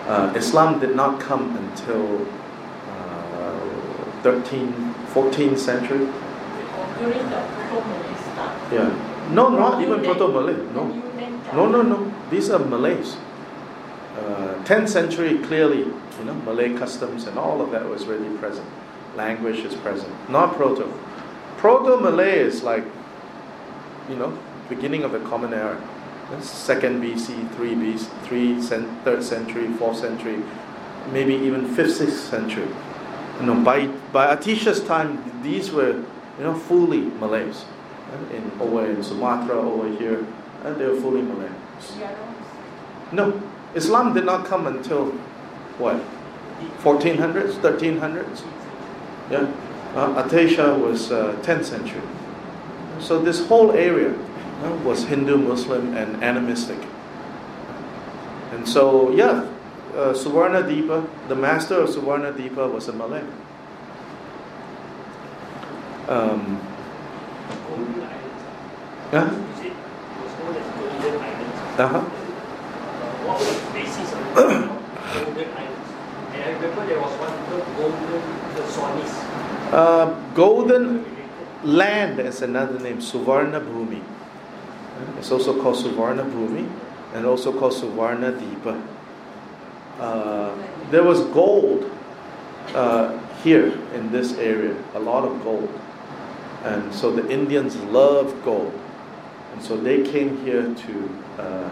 [0.09, 2.27] Uh, Islam did not come until
[2.91, 6.09] uh, 13, 14th century.
[6.99, 9.29] During the Proto-Malay Yeah.
[9.33, 10.57] No, not even Proto-Malay.
[10.75, 11.08] No.
[11.53, 12.13] No, no, no.
[12.31, 13.17] These are Malays.
[14.19, 18.67] Uh, 10th century, clearly, you know, Malay customs and all of that was really present.
[19.17, 20.13] Language is present.
[20.29, 20.93] Not Proto.
[21.59, 22.85] Proto-Malay is like,
[24.09, 24.37] you know,
[24.69, 25.81] beginning of the Common Era.
[26.31, 30.43] That's Second BC, three BC, 3, 3rd century, fourth century,
[31.11, 32.69] maybe even fifth, sixth century.
[33.41, 37.65] You know, by by Atisha's time, these were you know fully Malays.
[38.33, 40.27] In over in Sumatra, over here,
[40.65, 41.51] and they were fully Malay.
[43.13, 43.41] No,
[43.75, 45.07] Islam did not come until
[45.79, 46.01] what?
[46.83, 48.43] 1400s, 1300s.
[49.31, 49.53] Yeah,
[49.95, 52.03] uh, Atisha was uh, 10th century.
[53.01, 56.79] So this whole area uh, was Hindu, Muslim, and animistic.
[58.53, 59.47] And so, yeah,
[59.95, 63.23] uh, Suvarna Dipa, the master of Suvarna Dipa was a Malay.
[66.09, 66.61] Um,
[69.13, 69.21] yeah?
[69.21, 69.45] Uh-huh.
[70.41, 71.29] What was the basis of Golden Islands?
[71.29, 71.87] And I remember there was one called Golden, the
[78.67, 79.25] Swanis.
[79.69, 81.05] Uh, golden
[81.63, 84.03] land is another name, Suvarna Bhumi.
[85.19, 86.67] It's also called Suvarna Bhumi
[87.13, 88.83] and also called Suvarna Dipa.
[90.01, 90.57] Uh,
[90.91, 91.85] there was gold
[92.75, 95.69] uh, here in this area, a lot of gold.
[96.65, 98.73] And so the Indians loved gold.
[99.59, 101.71] And so they came here to uh,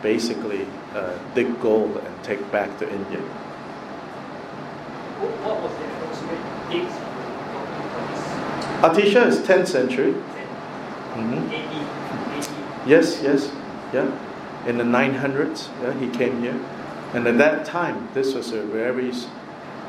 [0.00, 3.20] basically uh, dig gold and take back to India.
[5.20, 6.40] What was the approximate
[6.72, 6.96] dates
[8.80, 10.14] Atisha is 10th century.
[11.16, 11.52] Mhm.
[11.52, 11.66] 80,
[12.38, 12.48] 80.
[12.86, 13.50] Yes, yes,
[13.92, 14.08] yeah.
[14.66, 16.58] In the 900s, yeah, he came here.
[17.12, 19.12] And at that time, this was a very,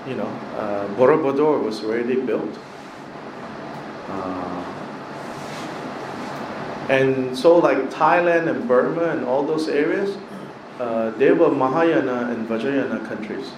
[0.05, 2.59] you know, uh, Borobudur was already built.
[4.09, 4.68] Uh,
[6.89, 10.17] and so, like Thailand and Burma and all those areas,
[10.79, 13.51] uh, they were Mahayana and Vajrayana countries.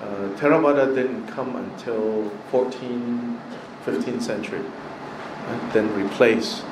[0.00, 3.38] Uh, Theravada didn't come until 14th,
[3.84, 4.62] 15th century,
[5.48, 6.62] and then replaced.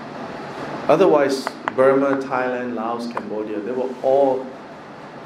[0.86, 4.46] Otherwise, Burma, Thailand, Laos, Cambodia, they were all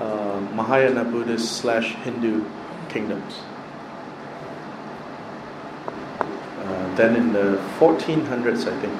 [0.01, 2.45] uh, Mahayana Buddhist slash Hindu
[2.89, 3.35] kingdoms.
[6.21, 8.93] Uh, then in the 1400s, I think,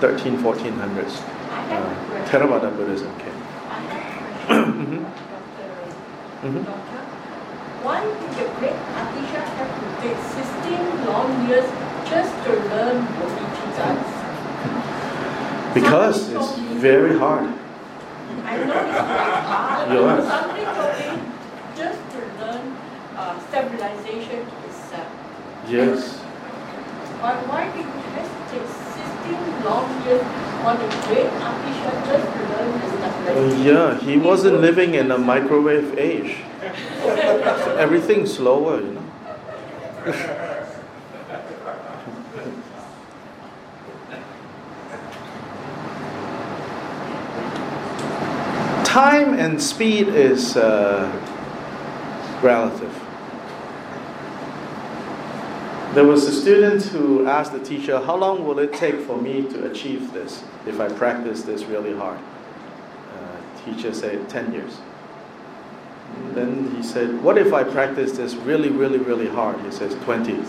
[0.00, 1.20] 13, 1400s,
[1.50, 2.24] I have uh.
[2.30, 3.36] Theravada Buddhism came.
[3.68, 5.04] I have a question, Mhm.
[5.30, 6.48] Dr.
[6.48, 6.64] Mhm.
[6.64, 7.00] Doctor.
[7.84, 11.68] Why did the great Atisha have to take 16 long years
[12.12, 14.08] just to learn Bodhicittas?
[15.74, 16.52] Because it's
[16.88, 17.46] very hard.
[18.46, 20.24] I know it's very hard.
[20.24, 21.10] Somebody told me
[21.76, 22.64] just to learn
[23.16, 24.40] uh, stabilization
[24.94, 25.04] uh,
[25.68, 26.18] Yes.
[27.22, 28.66] But why did it have to take
[29.30, 30.22] 16 long years
[30.62, 32.80] for the great to learn
[33.30, 36.36] Uh, yeah, he wasn't living in a microwave age.
[36.60, 39.00] So everything's slower, you know.
[48.84, 51.06] Time and speed is uh,
[52.42, 52.99] relative.
[55.92, 59.42] There was a student who asked the teacher, How long will it take for me
[59.50, 62.20] to achieve this if I practice this really hard?
[63.12, 64.78] Uh, teacher said, 10 years.
[66.32, 69.58] Then he said, What if I practice this really, really, really hard?
[69.62, 70.34] He says, 20.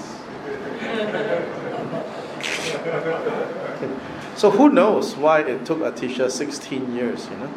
[4.38, 7.52] so who knows why it took a teacher 16 years, you know?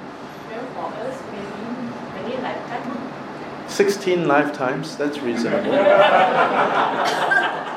[0.48, 3.70] Well, for us, maybe many lifetimes.
[3.70, 5.70] 16 lifetimes, that's reasonable.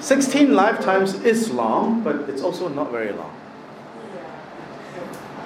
[0.00, 3.34] Sixteen lifetimes is long, but it's also not very long.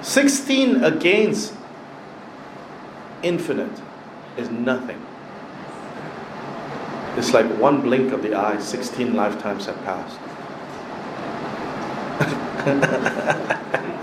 [0.01, 1.53] Sixteen against
[3.23, 3.81] infinite
[4.37, 5.05] is nothing.
[7.17, 10.19] It's like one blink of the eye, sixteen lifetimes have passed.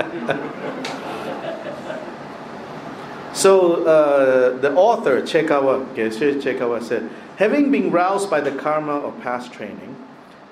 [3.41, 9.19] So uh, the author Chekawa, Geshe Chekawa said, having been roused by the karma of
[9.23, 9.97] past training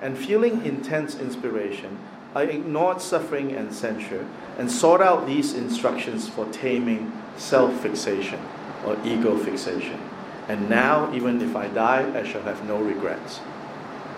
[0.01, 1.99] and feeling intense inspiration,
[2.33, 4.25] I ignored suffering and censure
[4.57, 8.39] and sought out these instructions for taming self-fixation
[8.83, 10.01] or ego fixation.
[10.47, 13.39] And now, even if I die, I shall have no regrets.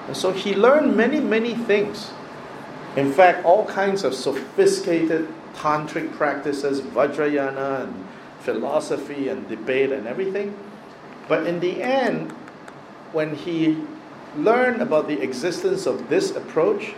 [0.07, 2.11] And so he learned many, many things.
[2.95, 8.07] In fact, all kinds of sophisticated tantric practices, Vajrayana and
[8.41, 10.57] philosophy and debate and everything.
[11.27, 12.31] But in the end,
[13.11, 13.77] when he
[14.35, 16.93] learned about the existence of this approach,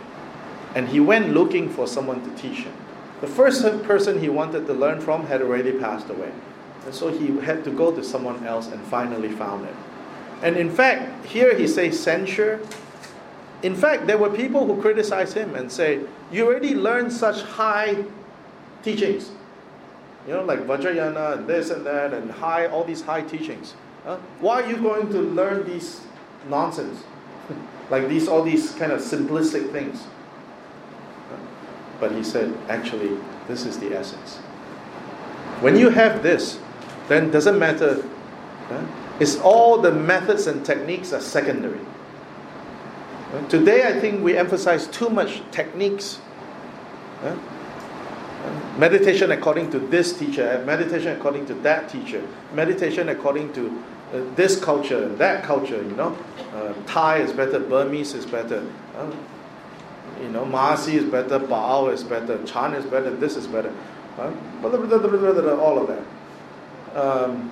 [0.74, 2.74] and he went looking for someone to teach him,
[3.20, 6.32] the first person he wanted to learn from had already passed away.
[6.84, 9.74] And so he had to go to someone else and finally found it.
[10.42, 12.60] And in fact, here he says censure.
[13.62, 16.00] In fact, there were people who criticized him and say,
[16.30, 18.04] You already learned such high
[18.82, 19.30] teachings.
[20.26, 23.74] You know, like Vajrayana and this and that and high, all these high teachings.
[24.04, 24.16] Huh?
[24.40, 26.00] Why are you going to learn these
[26.48, 27.02] nonsense?
[27.90, 30.04] like these, all these kind of simplistic things.
[32.00, 33.16] But he said, actually,
[33.48, 34.36] this is the essence.
[35.60, 36.58] When you have this,
[37.08, 38.04] then doesn't matter.
[38.68, 38.82] Huh?
[39.20, 41.80] It's all the methods and techniques are secondary.
[43.48, 46.20] Today, I think we emphasize too much techniques.
[47.20, 47.36] Huh?
[48.78, 52.22] Meditation according to this teacher, meditation according to that teacher,
[52.52, 56.16] meditation according to uh, this culture that culture, you know.
[56.52, 58.64] Uh, Thai is better, Burmese is better,
[58.96, 59.10] uh,
[60.20, 63.72] you know, Mahasi is better, Baal is better, Chan is better, this is better.
[64.18, 64.30] Uh,
[64.62, 66.04] all of that.
[66.96, 67.50] Um,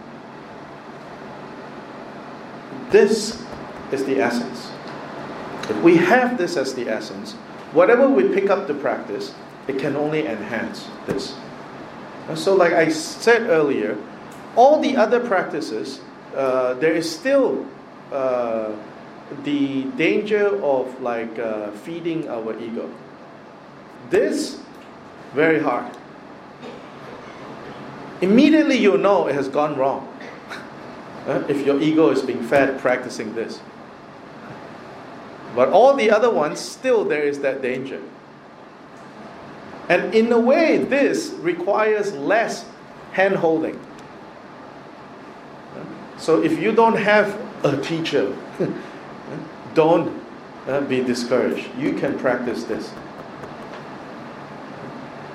[2.91, 3.45] this
[3.91, 4.71] is the essence.
[5.69, 7.33] If we have this as the essence,
[7.73, 9.35] whatever we pick up to practice,
[9.69, 11.35] it can only enhance this.
[12.29, 13.97] And so, like I said earlier,
[14.57, 16.01] all the other practices,
[16.35, 17.67] uh, there is still
[18.13, 18.73] uh,
[19.45, 22.91] the danger of like uh, feeding our ego.
[24.11, 24.61] This,
[25.35, 25.97] very hard.
[28.21, 30.09] Immediately you know it has gone wrong.
[31.23, 33.61] Uh, if your ego is being fed practicing this.
[35.55, 38.03] But all the other ones, still there is that danger.
[39.93, 42.65] And in a way, this requires less
[43.13, 43.79] hand holding.
[46.17, 48.35] So if you don't have a teacher,
[49.75, 50.19] don't
[50.67, 51.69] uh, be discouraged.
[51.77, 52.91] You can practice this.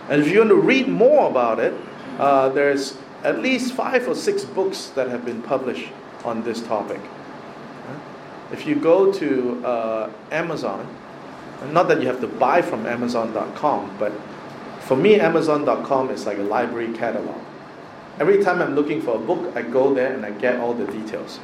[0.09, 1.75] And if you want to read more about it,
[2.17, 5.89] uh, there's at least five or six books that have been published
[6.25, 7.01] on this topic.
[8.51, 10.87] If you go to uh, Amazon,
[11.71, 14.11] not that you have to buy from Amazon.com, but
[14.87, 17.41] For me, Amazon.com is like a library catalog.
[18.19, 20.85] Every time I'm looking for a book, I go there and I get all the
[20.87, 21.39] details.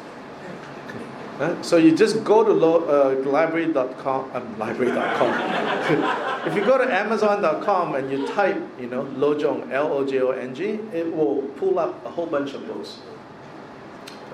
[1.61, 6.47] So you just go to lo- uh, library.com, um, library.com.
[6.47, 10.63] if you go to amazon.com and you type, you know, Lojong, L-O-J-O-N-G,
[10.93, 12.99] it will pull up a whole bunch of books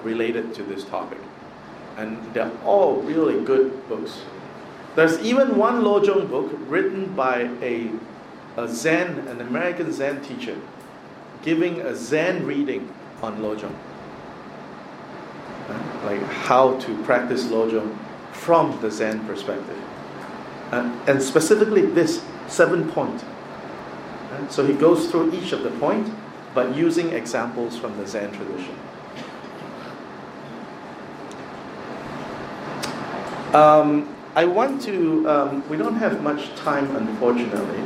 [0.04, 1.20] related to this topic.
[1.98, 4.22] And they're all really good books.
[4.96, 7.90] There's even one Lojong book written by a,
[8.64, 10.58] a Zen, an American Zen teacher,
[11.42, 13.76] giving a Zen reading on Lojong
[16.04, 17.98] like how to practice Lojong
[18.32, 19.78] from the Zen perspective.
[20.72, 23.24] And, and specifically this seven point.
[24.50, 26.12] So he goes through each of the point,
[26.54, 28.76] but using examples from the Zen tradition.
[33.54, 37.84] Um, I want to, um, we don't have much time unfortunately,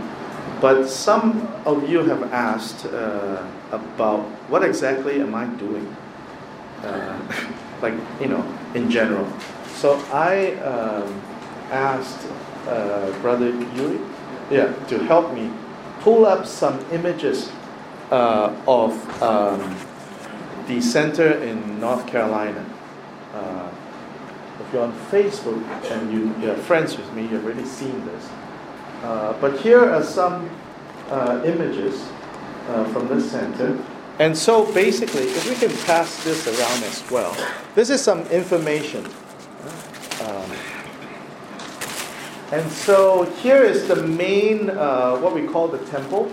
[0.64, 5.86] but some of you have asked uh, about what exactly am I doing?
[6.82, 7.20] Uh,
[7.82, 8.42] like you know
[8.74, 9.28] in general.
[9.76, 11.22] So I um,
[11.70, 12.26] asked
[12.70, 14.00] uh, Brother Yuri,
[14.50, 15.52] yeah, to help me
[16.00, 17.52] pull up some images
[18.10, 19.60] uh, of um,
[20.68, 22.66] the center in North Carolina.
[23.34, 23.70] Uh,
[24.62, 25.62] if you're on Facebook
[25.92, 28.30] and you, you're friends with me, you've already seen this.
[29.04, 30.50] Uh, but here are some
[31.10, 32.10] uh, images
[32.70, 33.78] uh, from this center.
[34.20, 37.36] And so basically, if we can pass this around as well,
[37.76, 39.06] this is some information.
[40.22, 40.52] Um,
[42.54, 46.32] and so here is the main, uh, what we call the temple.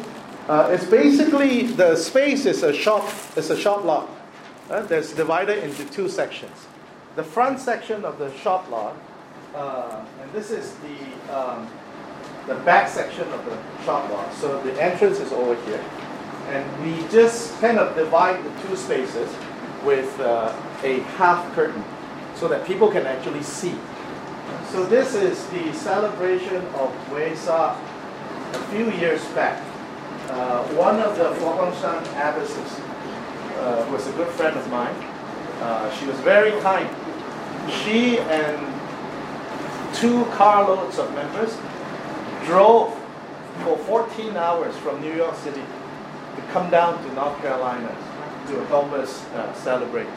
[0.49, 3.09] Uh, it's basically the space is a shop.
[3.37, 4.09] It's a shop lot.
[4.69, 6.67] That's divided into two sections.
[7.17, 8.95] The front section of the shop lot,
[9.55, 11.69] uh, and this is the um,
[12.51, 14.35] the back section of the shop lot.
[14.35, 15.83] So the entrance is over here
[16.49, 19.33] and we just kind of divide the two spaces
[19.85, 20.53] with uh,
[20.83, 21.85] a half curtain
[22.35, 23.77] so that people can actually see.
[24.73, 27.79] So this is the celebration of Wesak
[28.53, 29.63] a few years back.
[30.29, 32.81] Uh, one of the Fo Guang Shan abbesses
[33.59, 34.95] uh, was a good friend of mine.
[35.61, 36.91] Uh, she was very kind.
[37.85, 38.59] She and
[39.95, 41.57] two carloads of members
[42.45, 42.95] drove
[43.65, 45.63] for 14 hours from New York City
[46.37, 47.97] to come down to North Carolina
[48.49, 50.09] to help us uh, celebrate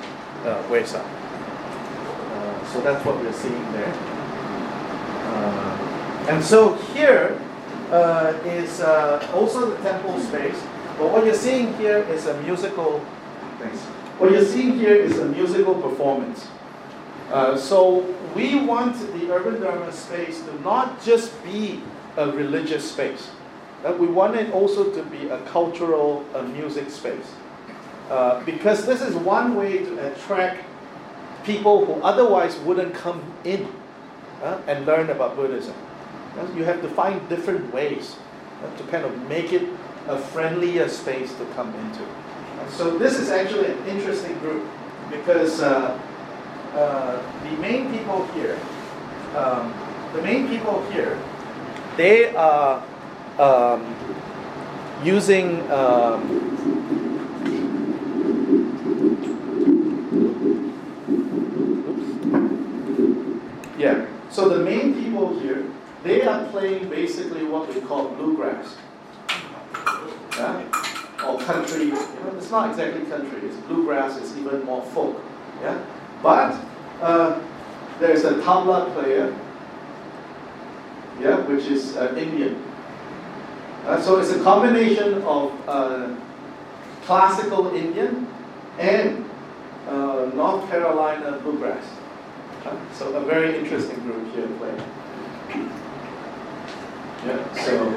[0.46, 1.04] uh, Wesak.
[1.04, 3.94] Uh, so that's what we're seeing there.
[5.34, 7.40] Uh, and so here
[7.92, 10.60] uh, is uh, also the temple space,
[10.98, 13.04] but what you're seeing here is a musical.
[13.60, 13.80] Thanks.
[14.20, 16.48] What you're seeing here is a musical performance.
[17.32, 18.02] Uh, so
[18.36, 21.82] we want the urban Dharma space to not just be
[22.18, 23.30] a religious space.
[23.84, 27.34] Uh, we want it also to be a cultural a music space.
[28.10, 30.64] Uh, because this is one way to attract
[31.44, 33.68] people who otherwise wouldn't come in
[34.42, 35.76] uh, and learn about Buddhism.
[36.38, 38.16] Uh, you have to find different ways
[38.62, 39.68] uh, to kind of make it
[40.08, 42.06] a friendlier space to come into.
[42.70, 44.64] so this is actually an interesting group
[45.10, 45.98] because the
[47.60, 48.58] main people here,
[49.36, 49.74] um,
[50.14, 51.18] the main people here,
[51.98, 52.84] they are
[53.40, 53.96] um,
[55.04, 56.22] using um,
[63.78, 64.06] yeah.
[64.30, 65.66] So the main people here,
[66.04, 68.78] they are playing basically what we call bluegrass.
[70.32, 70.64] Yeah?
[71.26, 71.86] Or country.
[71.86, 73.48] You know, it's not exactly country.
[73.48, 74.18] It's bluegrass.
[74.18, 75.22] It's even more folk.
[75.62, 75.80] Yeah.
[76.22, 76.60] But
[77.02, 77.40] uh,
[78.00, 79.34] there's a tabla player.
[81.22, 82.62] Yeah, which is uh, Indian.
[83.86, 86.16] Uh, so it's a combination of uh,
[87.06, 88.28] classical Indian
[88.80, 89.30] and
[89.88, 91.84] uh, North Carolina bluegrass.
[92.94, 95.70] So a very interesting group here playing.
[97.26, 97.94] Yeah, so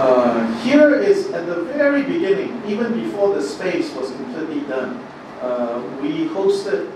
[0.00, 4.98] uh, here is at the very beginning, even before the space was completely done,
[5.42, 6.90] uh, we hosted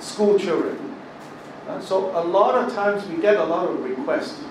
[0.00, 0.93] school children
[1.68, 4.42] uh, so a lot of times we get a lot of requests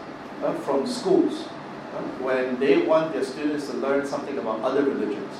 [0.44, 5.34] uh, from schools uh, when they want their students to learn something about other religions.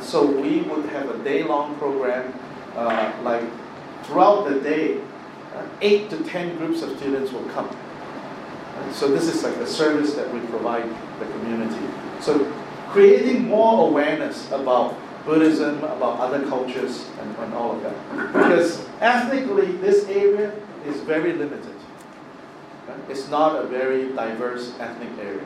[0.00, 2.34] So we would have a day-long program,
[2.74, 3.44] uh, like
[4.02, 4.98] throughout the day,
[5.54, 7.70] uh, eight to ten groups of students will come.
[8.92, 10.88] so this is like a service that we provide
[11.20, 11.86] the community.
[12.20, 12.44] So
[12.88, 18.32] creating more awareness about Buddhism, about other cultures, and, and all of that.
[18.32, 20.52] Because ethnically, this area
[20.86, 21.74] is very limited.
[23.08, 25.44] It's not a very diverse ethnic area.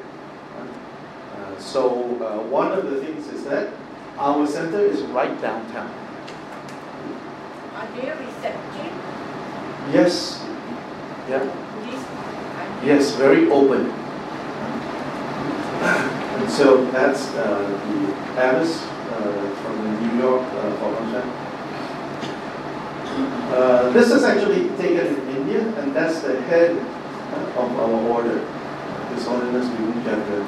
[1.35, 1.89] Uh, so
[2.25, 3.73] uh, one of the things is that
[4.19, 5.91] our center is right downtown.
[7.75, 8.93] Are they receptive?
[9.93, 10.45] Yes.
[11.29, 11.47] Yeah.
[12.85, 13.91] Yes, very open.
[15.81, 21.48] And so that's uh, the Abbas uh, from the New York uh, Formation.
[23.19, 28.39] Uh, this is actually taken in India, and that's the head uh, of our order,
[29.15, 30.45] His Holiness Vibhu Chandra.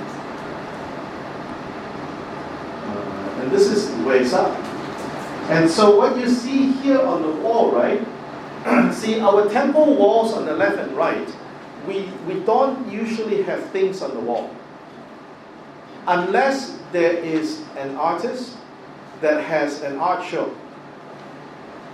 [2.86, 4.54] Uh, and this is Wesak.
[5.50, 8.00] And so what you see here on the wall, right?
[8.94, 11.28] see, our temple walls on the left and right,
[11.86, 14.50] we, we don't usually have things on the wall.
[16.06, 18.56] Unless there is an artist
[19.20, 20.54] that has an art show.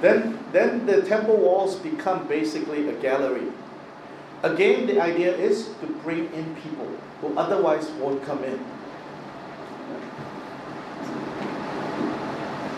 [0.00, 3.48] Then, then the temple walls become basically a gallery.
[4.42, 6.88] Again, the idea is to bring in people
[7.20, 8.60] who otherwise won't come in.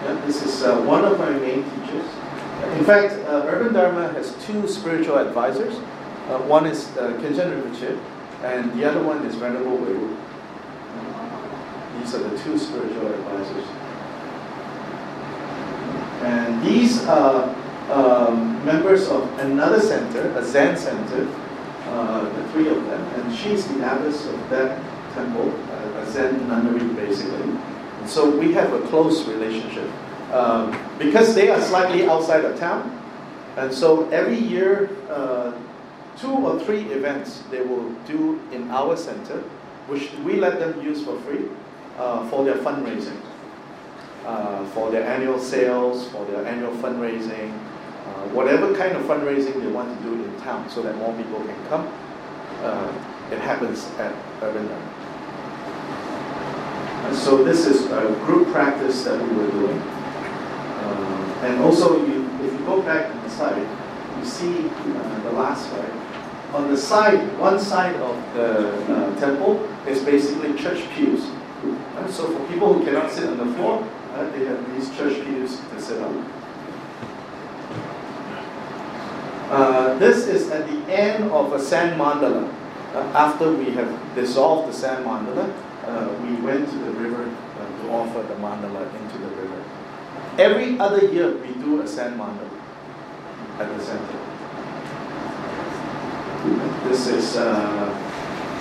[0.05, 2.07] Yeah, this is uh, one of my main teachers.
[2.79, 5.75] In fact, uh, Urban Dharma has two spiritual advisors.
[6.29, 7.99] Uh, one is uh, Khenchen Rinpoche,
[8.43, 10.17] and the other one is Venerable Wei
[11.99, 13.67] These are the two spiritual advisors.
[16.23, 17.55] And these are
[17.91, 21.29] um, members of another center, a Zen center,
[21.87, 24.83] uh, the three of them, and she's the abbess of that
[25.15, 27.51] temple, uh, a Zen nunnery basically.
[28.01, 29.89] And so we have a close relationship.
[30.33, 33.01] Um, because they are slightly outside of town,
[33.57, 35.53] and so every year, uh,
[36.19, 39.39] two or three events they will do in our center,
[39.87, 41.49] which we let them use for free
[41.97, 43.17] uh, for their fundraising,
[44.29, 49.69] uh, for their annual sales, for their annual fundraising, uh, whatever kind of fundraising they
[49.69, 51.89] want to do in town so that more people can come.
[52.61, 52.93] Uh,
[53.33, 54.69] it happens at Urban
[57.07, 59.81] And so this is a group practice that we were doing.
[59.81, 63.67] Um, and also, you, if you go back on the side,
[64.19, 64.69] you see
[65.25, 65.93] the last slide.
[66.53, 71.25] On the side, one side of the temple is basically church pews.
[71.97, 73.87] And so for people who cannot sit on the floor,
[74.33, 76.33] they have these church pews to sit on.
[79.51, 82.53] Uh, this is at the end of a sand mandala.
[82.95, 85.53] Uh, after we have dissolved the sand mandala,
[85.87, 89.65] uh, we went to the river uh, to offer the mandala into the river.
[90.39, 92.51] Every other year, we do a sand mandala
[93.59, 94.19] at the center.
[96.89, 97.89] This is uh,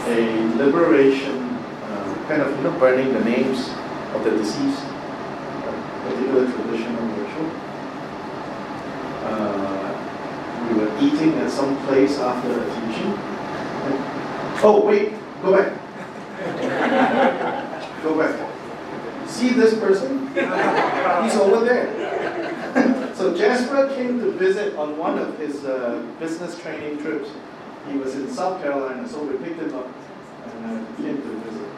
[0.07, 1.37] a liberation,
[1.83, 3.69] uh, kind of you know, burning the names
[4.15, 4.83] of the deceased,
[6.27, 7.51] particular traditional ritual.
[9.23, 9.93] Uh,
[10.67, 13.13] we were eating at some place after a teaching.
[14.63, 15.73] Oh, wait, go back.
[18.03, 18.49] go back.
[19.27, 20.27] See this person?
[20.29, 23.13] He's over there.
[23.15, 27.29] so Jasper came to visit on one of his uh, business training trips.
[27.89, 29.87] He was in South Carolina, so we picked him up
[30.45, 31.69] and uh, came to visit.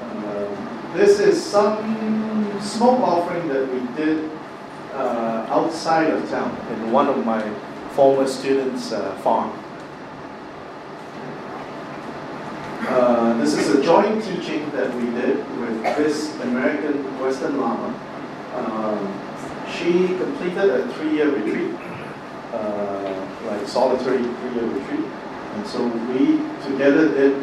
[0.00, 4.30] Uh, this is some smoke offering that we did
[4.94, 7.42] uh, outside of town in one of my
[7.90, 9.52] former students' uh, farm.
[12.88, 17.92] Uh, this is a joint teaching that we did with this American Western Lama.
[18.54, 19.28] Um,
[19.70, 21.74] she completed a three-year retreat,
[22.52, 25.04] uh, like solitary three-year retreat.
[25.54, 26.38] And so we
[26.70, 27.34] together did,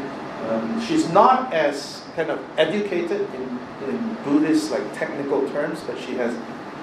[0.49, 3.59] um, she's not as kind of educated in,
[3.89, 6.35] in Buddhist like technical terms, but she has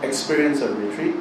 [0.03, 1.15] experience of retreat.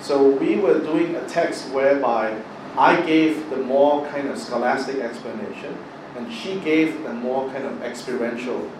[0.00, 2.40] So we were doing a text whereby
[2.76, 5.76] I gave the more kind of scholastic explanation,
[6.16, 8.70] and she gave a more kind of experiential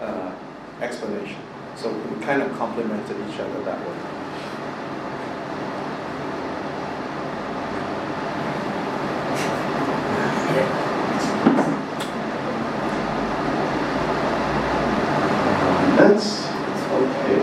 [0.00, 0.32] uh,
[0.80, 1.38] explanation.
[1.76, 3.96] So we kind of complemented each other that way.
[15.96, 16.46] That's
[16.90, 17.38] okay.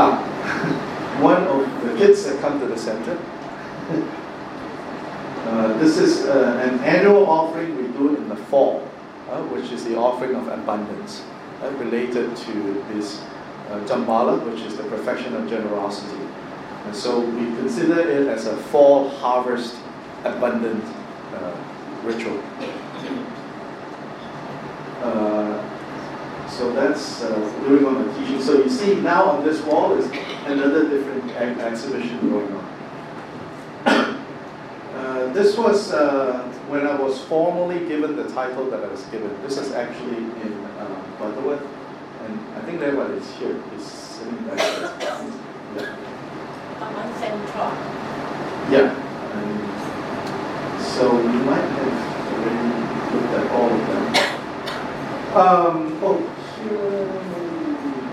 [0.00, 0.20] Ah,
[1.20, 3.18] one of the kids that come to the center.
[5.46, 8.86] Uh, this is uh, an annual offering we do in the fall,
[9.30, 11.24] uh, which is the offering of abundance,
[11.62, 13.22] uh, related to this
[13.70, 16.22] uh, Jambala, which is the perfection of generosity.
[16.84, 19.76] And so we consider it as a fall harvest
[20.24, 20.84] abundant
[21.34, 21.56] uh,
[22.02, 22.42] ritual.
[25.02, 27.34] Uh, so that's uh,
[27.68, 28.42] doing on the teaching.
[28.42, 30.06] So you see now on this wall is
[30.46, 32.68] another different ex- exhibition going on.
[35.32, 39.30] this was uh, when I was formally given the title that I was given.
[39.42, 41.64] This is actually in um, Butterworth,
[42.24, 43.60] and I think that one is here.
[43.74, 43.97] It's
[44.28, 45.94] Yeah.
[47.18, 47.70] Central.
[48.70, 48.88] Yeah.
[49.34, 51.96] And so you might have
[52.32, 52.68] already
[53.14, 54.04] looked at all of them.
[55.34, 56.18] Um, oh,
[56.56, 57.08] here,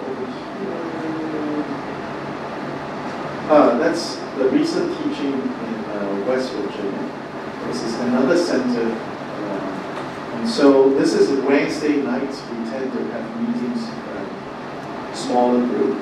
[0.05, 0.85] over here.
[3.49, 4.03] Uh, that's
[4.37, 7.05] the recent teaching in uh, West Virginia.
[7.67, 8.87] This is another center.
[8.91, 12.41] Uh, and so this is Wednesday nights.
[12.51, 13.81] We tend to have meetings,
[15.15, 16.01] smaller group.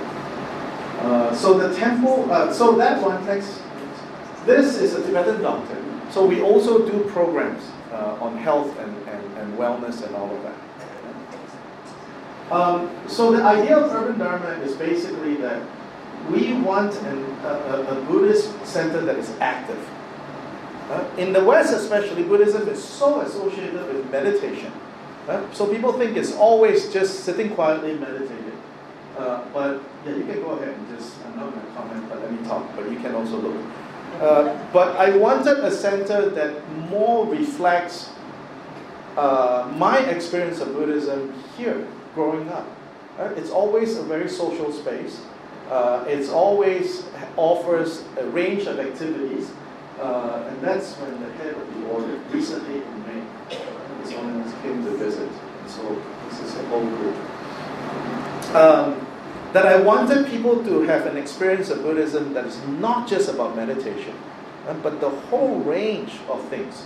[1.00, 3.62] Uh, so the temple, uh, so that one text,
[4.46, 6.02] this is a Tibetan doctrine.
[6.12, 10.44] So we also do programs uh, on health and, and, and wellness and all of
[10.44, 10.56] that.
[12.52, 15.62] Um, so the idea of urban dharma is basically that
[16.30, 19.90] we want an, a, a, Buddhist center that is active.
[20.90, 24.72] Uh, in the West, especially, Buddhism is so associated with meditation.
[25.28, 28.43] Uh, so people think it's always just sitting quietly meditating.
[29.18, 32.22] Uh, but yeah, you can go ahead and just, I'm not going to comment, but
[32.22, 33.56] let me talk, but you can also look.
[34.20, 38.10] Uh, but I wanted a center that more reflects
[39.18, 42.68] uh, my experience of Buddhism here, growing up.
[43.38, 45.22] It's always a very social space.
[45.70, 47.06] Uh, it always
[47.38, 49.52] offers a range of activities,
[50.00, 53.24] uh, and that's when the head of the order recently in May,
[54.64, 55.30] came to visit.
[55.68, 57.16] So this is a whole group.
[58.56, 59.08] Um,
[59.54, 63.56] that I wanted people to have an experience of Buddhism that is not just about
[63.56, 64.16] meditation,
[64.68, 66.86] uh, but the whole range of things.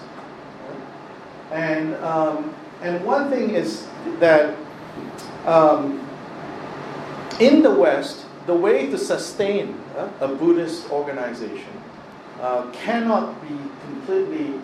[1.51, 3.87] And, um, and one thing is
[4.19, 4.55] that
[5.45, 6.05] um,
[7.39, 11.81] in the West, the way to sustain uh, a Buddhist organization
[12.41, 14.59] uh, cannot be completely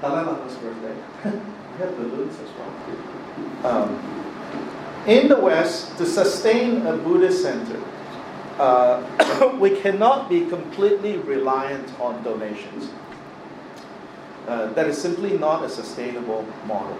[0.00, 0.94] Dalai Lama's birthday.
[1.24, 3.82] we have balloons as well.
[3.82, 4.13] Um,
[5.06, 7.80] in the West, to sustain a Buddhist center,
[8.58, 12.90] uh, we cannot be completely reliant on donations.
[14.46, 16.98] Uh, that is simply not a sustainable model.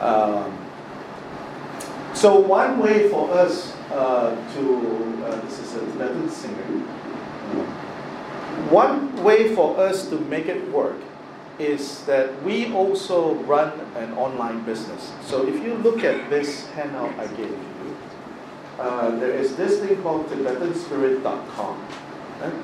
[0.00, 0.58] Um,
[2.14, 6.62] so one way for us uh, to, uh, this is a Tibetan singer,
[8.70, 10.96] one way for us to make it work
[11.60, 15.12] is that we also run an online business.
[15.22, 17.96] So if you look at this handout I gave you,
[18.78, 21.86] uh, there is this thing called TibetanSpirit.com.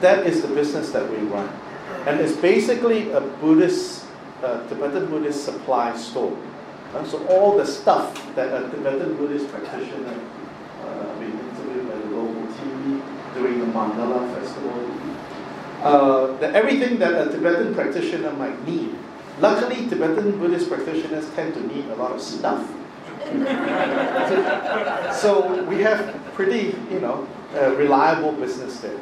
[0.01, 1.48] That is the business that we run.
[2.06, 4.06] And it's basically a Buddhist,
[4.43, 6.36] uh, Tibetan Buddhist supply store.
[6.94, 10.18] Uh, so all the stuff that a Tibetan Buddhist practitioner
[10.85, 13.02] uh, being interviewed by the local TV
[13.35, 14.95] during the Mandala festival
[15.87, 18.95] uh, the, everything that a Tibetan practitioner might need.
[19.41, 22.67] Luckily, Tibetan Buddhist practitioners tend to need a lot of stuff.
[25.17, 28.99] so, we have pretty, you know, uh, reliable business there.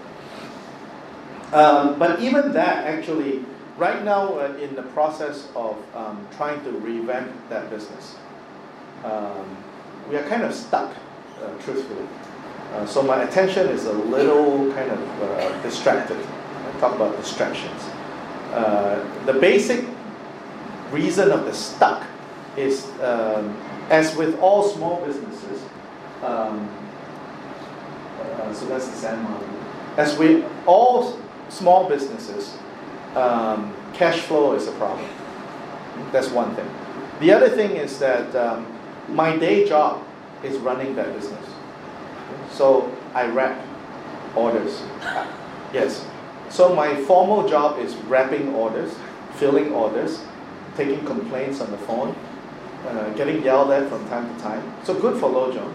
[1.52, 3.44] Um, but even that, actually,
[3.78, 8.16] right now, uh, in the process of um, trying to revamp that business,
[9.04, 9.56] um,
[10.10, 10.94] we are kind of stuck,
[11.42, 12.06] uh, truthfully.
[12.72, 16.18] Uh, so my attention is a little kind of uh, distracted
[16.80, 17.82] talk about distractions.
[18.52, 19.84] Uh, the basic
[20.90, 22.06] reason of the stuck
[22.56, 23.56] is, um,
[23.90, 25.62] as with all small businesses,
[26.22, 26.68] um,
[28.20, 29.48] uh, so that's the Zen model.
[29.96, 31.18] As with all
[31.48, 32.56] small businesses,
[33.14, 35.08] um, cash flow is a problem.
[36.12, 36.68] That's one thing.
[37.20, 38.66] The other thing is that um,
[39.08, 40.04] my day job
[40.42, 41.46] is running that business.
[42.50, 43.64] So I wrap
[44.36, 44.82] orders.
[45.72, 46.04] Yes,
[46.50, 48.94] so my formal job is wrapping orders,
[49.36, 50.20] filling orders,
[50.76, 52.14] taking complaints on the phone,
[52.86, 54.74] uh, getting yelled at from time to time.
[54.84, 55.72] So good for Lojong.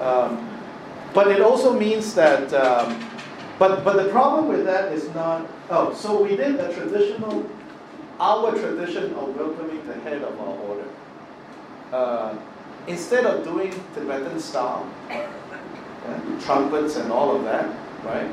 [0.00, 0.60] Um,
[1.14, 3.02] but it also means that, um,
[3.58, 7.48] but, but the problem with that is not, oh, so we did a traditional,
[8.20, 10.88] our tradition of welcoming the head of our order.
[11.92, 12.38] Uh,
[12.86, 14.86] instead of doing Tibetan style,
[16.40, 17.66] trumpets and all of that,
[18.04, 18.30] right?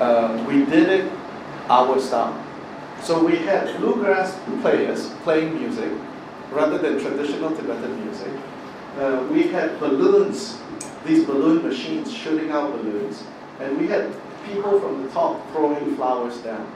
[0.00, 1.12] Uh, we did it
[1.68, 2.42] our style.
[3.02, 5.90] So we had bluegrass players playing music
[6.50, 8.32] rather than traditional Tibetan music.
[8.98, 10.58] Uh, we had balloons,
[11.04, 13.24] these balloon machines shooting out balloons,
[13.60, 14.14] and we had
[14.46, 16.70] people from the top throwing flowers down.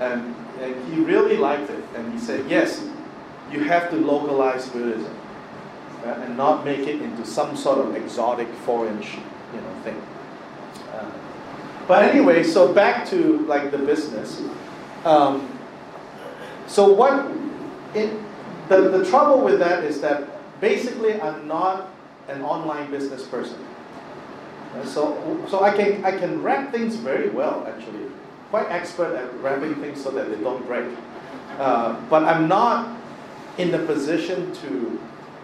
[0.00, 2.82] And, and he really liked it, and he said, yes,
[3.52, 5.14] you have to localize Buddhism
[6.04, 10.00] uh, and not make it into some sort of exotic foreign you know, thing.
[11.90, 14.40] But anyway, so back to like the business.
[15.04, 15.50] Um,
[16.68, 17.26] So what
[17.98, 18.14] it,
[18.68, 20.22] the, the trouble with that is that
[20.60, 21.90] basically I'm not
[22.28, 23.58] an online business person.
[24.70, 25.18] Uh, So,
[25.50, 28.06] so I can I can wrap things very well actually,
[28.54, 30.86] quite expert at wrapping things so that they don't break.
[31.58, 32.86] Uh, but I'm not
[33.58, 34.94] in the position to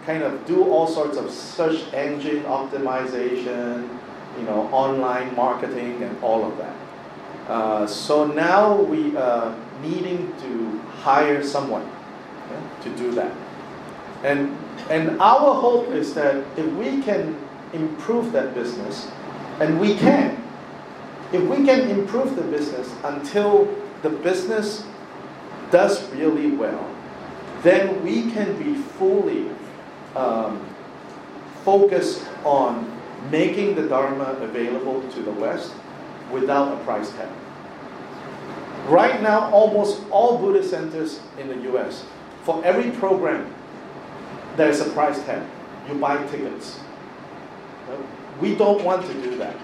[0.07, 3.83] kind of do all sorts of search engine optimization,
[4.37, 6.75] you know, online marketing and all of that.
[7.49, 11.89] Uh, so now we are needing to hire someone
[12.81, 13.35] to do that.
[14.23, 14.57] And,
[14.89, 17.37] and our hope is that if we can
[17.73, 19.09] improve that business,
[19.59, 20.41] and we can,
[21.31, 24.85] if we can improve the business until the business
[25.71, 26.89] does really well,
[27.63, 29.49] then we can be fully
[30.15, 30.63] um,
[31.65, 32.96] focused on
[33.31, 35.73] making the Dharma available to the West
[36.31, 37.29] without a price tag.
[38.87, 42.05] Right now, almost all Buddhist centers in the US,
[42.43, 43.53] for every program,
[44.55, 45.45] there's a price tag.
[45.87, 46.79] You buy tickets.
[47.89, 47.97] Uh,
[48.39, 49.55] we don't want to do that.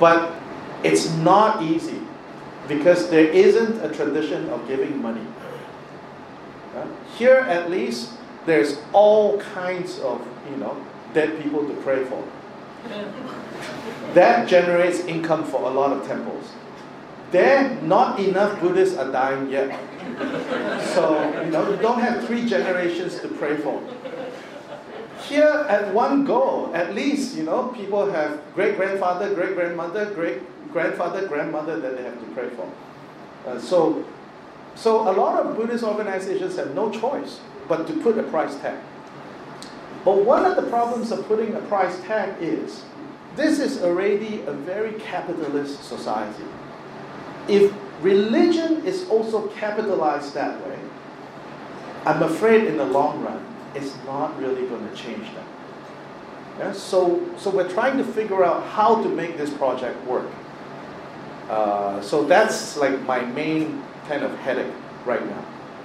[0.00, 0.34] But
[0.82, 2.00] it's not easy
[2.68, 5.26] because there isn't a tradition of giving money.
[6.74, 6.86] Uh,
[7.16, 8.12] here, at least,
[8.46, 10.76] there's all kinds of, you know,
[11.12, 12.24] dead people to pray for.
[14.14, 16.50] That generates income for a lot of temples.
[17.30, 19.78] There, not enough Buddhists are dying yet.
[20.94, 23.82] So, you know, you don't have three generations to pray for.
[25.22, 30.42] Here, at one go, at least, you know, people have great grandfather, great grandmother, great
[30.72, 32.70] grandfather, grandmother that they have to pray for.
[33.46, 34.04] Uh, so,
[34.74, 38.78] so a lot of Buddhist organizations have no choice but to put a price tag.
[40.04, 42.82] But one of the problems of putting a price tag is
[43.36, 46.44] this is already a very capitalist society.
[47.48, 47.72] If
[48.02, 50.78] religion is also capitalized that way,
[52.04, 55.46] I'm afraid in the long run, it's not really going to change that.
[56.58, 56.72] Yeah?
[56.72, 60.28] So, so we're trying to figure out how to make this project work.
[61.48, 64.72] Uh, so that's like my main kind of headache
[65.06, 65.44] right now.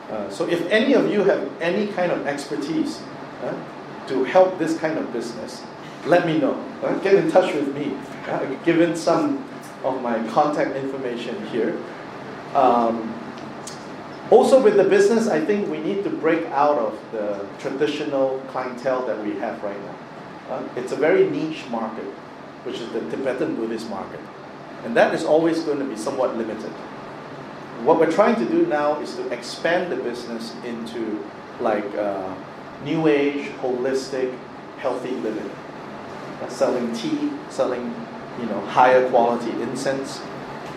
[0.09, 3.01] Uh, so if any of you have any kind of expertise
[3.43, 3.53] uh,
[4.07, 5.63] to help this kind of business,
[6.05, 6.53] let me know.
[6.83, 7.93] Uh, get in touch with me.
[8.27, 9.47] Uh, I've given some
[9.83, 11.77] of my contact information here.
[12.53, 13.13] Um,
[14.29, 19.05] also, with the business, I think we need to break out of the traditional clientele
[19.07, 19.95] that we have right now.
[20.49, 22.05] Uh, it's a very niche market,
[22.63, 24.19] which is the Tibetan Buddhist market.
[24.83, 26.71] And that is always going to be somewhat limited.
[27.83, 31.23] What we're trying to do now is to expand the business into
[31.61, 32.33] like uh,
[32.83, 34.37] new age, holistic,
[34.77, 35.51] healthy living.
[36.41, 37.93] Uh, selling tea, selling
[38.39, 40.21] you know higher quality incense.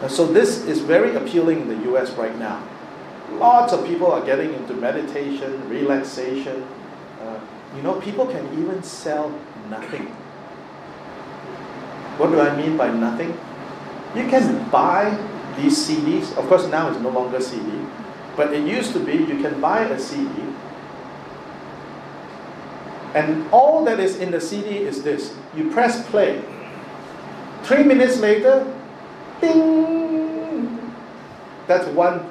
[0.00, 2.66] Uh, so this is very appealing in the US right now.
[3.32, 6.66] Lots of people are getting into meditation, relaxation.
[7.20, 7.38] Uh,
[7.76, 9.30] you know, people can even sell
[9.68, 10.06] nothing.
[12.16, 13.38] What do I mean by nothing?
[14.16, 15.16] You can buy
[15.56, 16.36] these CDs.
[16.36, 17.70] Of course, now it's no longer CD,
[18.36, 20.30] but it used to be you can buy a CD,
[23.14, 25.34] and all that is in the CD is this.
[25.56, 26.42] You press play.
[27.62, 28.64] Three minutes later,
[29.40, 30.92] ding.
[31.66, 32.26] That's one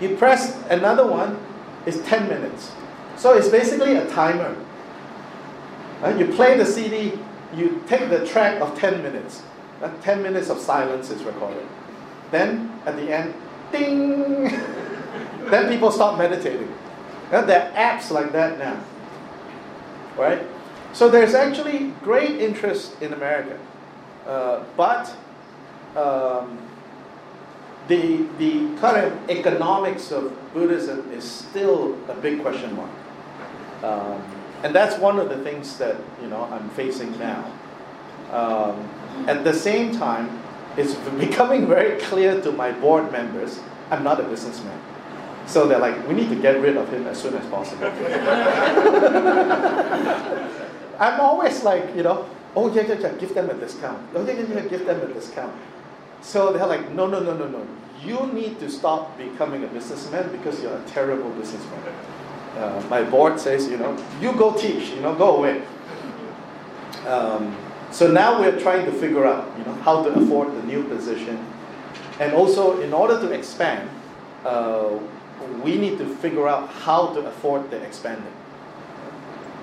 [0.00, 1.38] you press another one,
[1.86, 2.72] it's 10 minutes.
[3.16, 4.56] So it's basically a timer.
[6.00, 6.16] Right?
[6.16, 7.18] You play the CD,
[7.56, 9.42] you take the track of 10 minutes.
[9.82, 11.66] Uh, 10 minutes of silence is recorded.
[12.30, 13.34] Then at the end,
[13.72, 14.44] ding!
[15.50, 16.72] then people start meditating.
[17.32, 18.80] Uh, there are apps like that now.
[20.18, 20.42] Right?
[20.92, 23.58] So there's actually great interest in America.
[24.26, 25.14] Uh, but
[25.96, 26.58] um,
[27.88, 32.90] the, the of economics of Buddhism is still a big question mark.
[33.82, 34.22] Um,
[34.64, 37.50] and that's one of the things that you know I'm facing now.
[38.32, 38.88] Um,
[39.28, 40.42] at the same time,
[40.76, 44.78] it's becoming very clear to my board members I'm not a businessman.
[45.48, 47.86] So they're like, we need to get rid of him as soon as possible.
[51.00, 54.06] I'm always like, you know, oh yeah, yeah, yeah, give them a discount.
[54.14, 55.54] Oh yeah, yeah, yeah, give them a discount.
[56.20, 57.66] So they're like, no, no, no, no, no.
[58.04, 61.94] You need to stop becoming a businessman because you're a terrible businessman.
[62.56, 65.62] Uh, my board says, you know, you go teach, you know, go away.
[67.06, 67.56] Um,
[67.90, 71.42] so now we're trying to figure out, you know, how to afford the new position.
[72.20, 73.88] And also, in order to expand,
[74.44, 74.98] uh,
[75.62, 78.32] we need to figure out how to afford the expanding.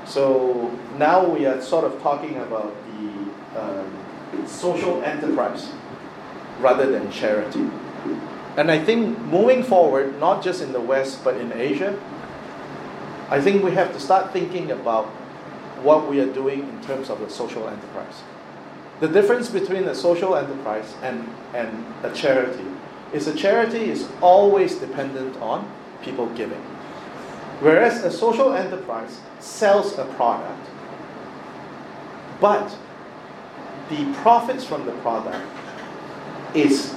[0.06, 5.72] So now we are sort of talking about the um, social enterprise
[6.60, 7.68] rather than charity.
[8.58, 12.00] And I think moving forward, not just in the West but in Asia,
[13.30, 15.08] I think we have to start thinking about
[15.82, 18.22] what we are doing in terms of the social enterprise.
[19.00, 22.64] The difference between a social enterprise and, and a charity
[23.14, 25.70] is a charity is always dependent on
[26.04, 26.62] people giving.
[27.62, 30.68] Whereas a social enterprise sells a product,
[32.42, 32.76] but
[33.90, 35.46] the profits from the product
[36.54, 36.94] is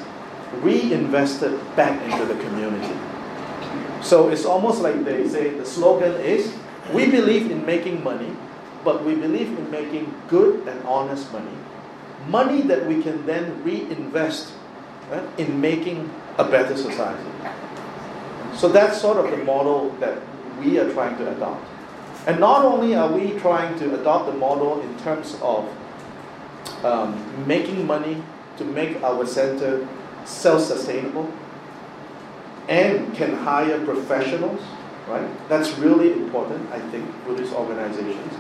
[0.63, 2.95] reinvested back into the community.
[4.03, 6.55] So it's almost like they say the slogan is
[6.93, 8.35] we believe in making money,
[8.85, 11.57] but we believe in making good and honest money.
[12.29, 14.53] Money that we can then reinvest
[15.11, 17.31] right, in making a better society.
[18.55, 20.19] So that's sort of the model that
[20.61, 21.65] we are trying to adopt.
[22.27, 25.69] And not only are we trying to adopt the model in terms of
[26.85, 28.23] um, making money
[28.57, 29.87] to make our center
[30.25, 31.31] self sustainable
[32.69, 34.61] and can hire professionals,
[35.09, 35.27] right?
[35.49, 38.35] That's really important, I think, for these organizations.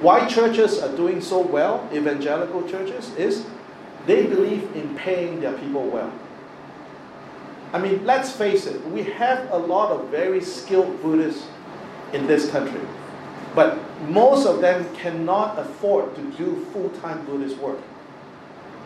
[0.00, 3.44] Why churches are doing so well, evangelical churches, is
[4.06, 6.12] they believe in paying their people well.
[7.72, 11.46] I mean, let's face it, we have a lot of very skilled Buddhists
[12.12, 12.80] in this country.
[13.54, 17.78] But most of them cannot afford to do full time Buddhist work.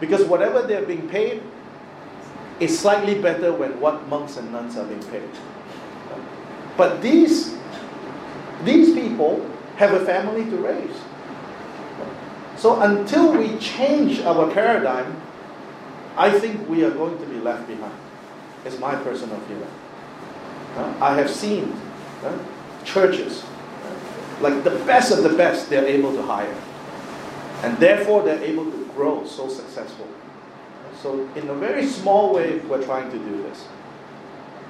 [0.00, 1.42] Because whatever they're being paid
[2.60, 5.28] is slightly better when what monks and nuns are being paid.
[6.76, 7.56] But these,
[8.64, 10.96] these people have a family to raise.
[12.58, 15.20] So until we change our paradigm,
[16.16, 17.94] I think we are going to be left behind.
[18.64, 19.70] It's my personal feeling.
[21.00, 21.78] I have seen
[22.84, 23.44] churches,
[24.40, 26.54] like the best of the best, they're able to hire.
[27.62, 30.06] And therefore, they're able to grow so successful.
[31.02, 33.66] So, in a very small way, we're trying to do this.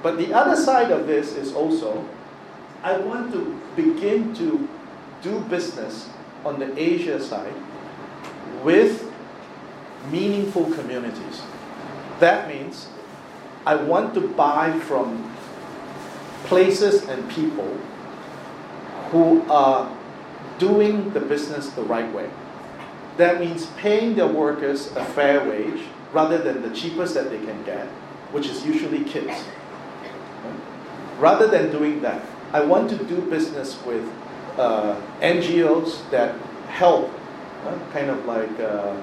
[0.03, 2.07] But the other side of this is also,
[2.83, 4.67] I want to begin to
[5.21, 6.09] do business
[6.45, 7.53] on the Asia side
[8.63, 9.11] with
[10.11, 11.41] meaningful communities.
[12.19, 12.87] That means
[13.65, 15.33] I want to buy from
[16.45, 17.77] places and people
[19.11, 19.95] who are
[20.57, 22.29] doing the business the right way.
[23.17, 25.81] That means paying their workers a fair wage
[26.13, 27.87] rather than the cheapest that they can get,
[28.31, 29.43] which is usually kids.
[31.19, 34.07] Rather than doing that, I want to do business with
[34.57, 36.35] uh, NGOs that
[36.69, 37.11] help,
[37.91, 38.95] kind of like uh,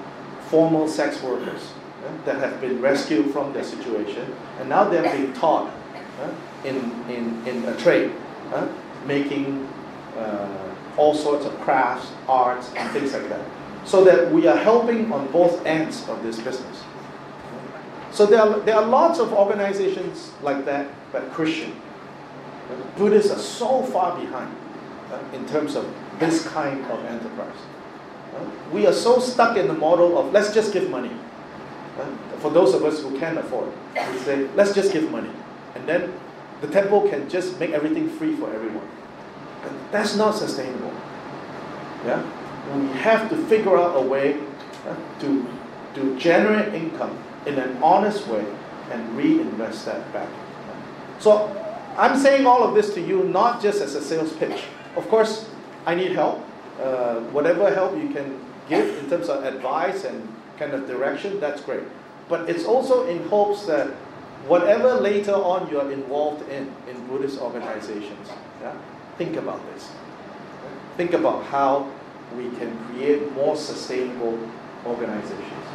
[0.49, 1.71] formal sex workers
[2.05, 5.71] uh, that have been rescued from their situation, and now they're being taught
[6.21, 6.29] uh,
[6.63, 6.75] in,
[7.09, 8.11] in, in a trade,
[8.53, 8.67] uh,
[9.05, 9.67] making
[10.97, 13.45] all sorts of crafts, arts, and things like that.
[13.83, 16.83] So that we are helping on both ends of this business.
[18.11, 21.75] So there are, there are lots of organizations like that, but Christian.
[22.97, 24.55] Buddhists are so far behind
[25.11, 25.85] uh, in terms of
[26.17, 27.57] this kind of enterprise.
[28.71, 31.11] We are so stuck in the model of let's just give money.
[32.39, 33.71] For those of us who can afford,
[34.11, 35.29] we say let's just give money.
[35.75, 36.13] And then
[36.61, 38.87] the temple can just make everything free for everyone.
[39.91, 40.93] That's not sustainable.
[42.05, 42.23] Yeah?
[42.73, 44.39] We have to figure out a way
[45.19, 45.47] to,
[45.95, 48.45] to generate income in an honest way
[48.91, 50.29] and reinvest that back.
[51.19, 51.47] So
[51.97, 54.63] I'm saying all of this to you not just as a sales pitch.
[54.95, 55.49] Of course,
[55.85, 56.43] I need help.
[56.79, 60.27] Uh, whatever help you can give in terms of advice and
[60.57, 61.83] kind of direction, that's great.
[62.27, 63.87] But it's also in hopes that
[64.47, 68.29] whatever later on you are involved in, in Buddhist organizations,
[68.61, 68.75] yeah,
[69.17, 69.89] think about this.
[70.97, 71.91] Think about how
[72.35, 74.37] we can create more sustainable
[74.85, 75.65] organizations.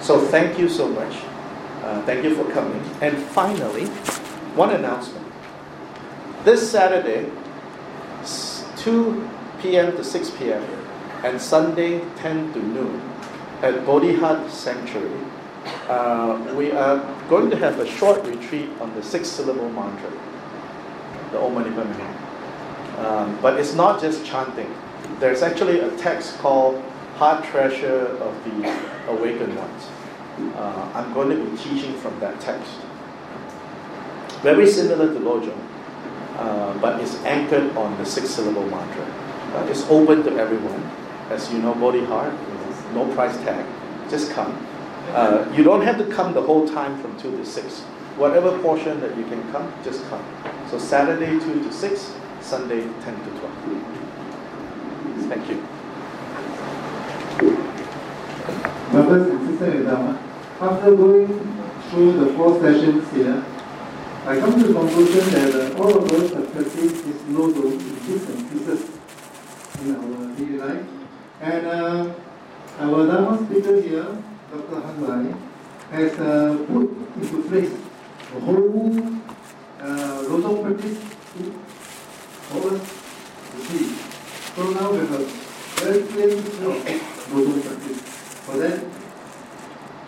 [0.00, 1.14] So thank you so much.
[1.82, 2.82] Uh, thank you for coming.
[3.00, 3.86] And finally,
[4.56, 5.26] one announcement.
[6.44, 7.30] This Saturday,
[8.78, 9.28] 2
[9.62, 9.96] p.m.
[9.96, 10.62] to 6 p.m.,
[11.24, 13.00] and Sunday, 10 to noon,
[13.62, 15.20] at Bodhi Heart Sanctuary,
[15.88, 16.98] uh, we are
[17.28, 20.10] going to have a short retreat on the six syllable mantra,
[21.30, 21.70] the Om Mani.
[22.98, 24.72] Um, but it's not just chanting.
[25.20, 26.82] There's actually a text called
[27.16, 28.68] Heart Treasure of the
[29.08, 29.88] Awakened Ones.
[30.56, 32.72] Uh, I'm going to be teaching from that text.
[34.42, 35.58] Very similar to Lojong,
[36.36, 39.21] uh, but it's anchored on the six syllable mantra.
[39.52, 40.82] Uh, it's open to everyone.
[41.28, 42.32] As you know, Bodhi Heart,
[42.94, 43.66] no price tag.
[44.08, 44.66] Just come.
[45.10, 47.80] Uh, you don't have to come the whole time from 2 to 6.
[48.16, 50.24] Whatever portion that you can come, just come.
[50.70, 53.58] So Saturday 2 to 6, Sunday 10 to 12.
[55.28, 55.62] Thank you.
[58.90, 59.86] Brothers and sisters,
[60.60, 61.26] after going
[61.90, 63.44] through the four sessions here,
[64.24, 67.94] I come to the conclusion that uh, all of us have practiced this Lojong in
[68.06, 69.01] bits and pieces
[69.90, 70.86] our daily life.
[71.40, 72.14] And uh,
[72.78, 74.06] our Dharma speaker here,
[74.50, 74.80] Dr.
[74.80, 75.34] Hun Lye,
[75.90, 77.72] has uh, put into place
[78.32, 78.98] the whole
[79.80, 80.98] uh, Lojong practice
[82.48, 82.82] for us
[83.50, 83.84] to see.
[84.54, 85.24] So now we have a
[85.82, 86.84] very clear picture of
[87.34, 88.00] Lojong practice.
[88.46, 88.84] For that,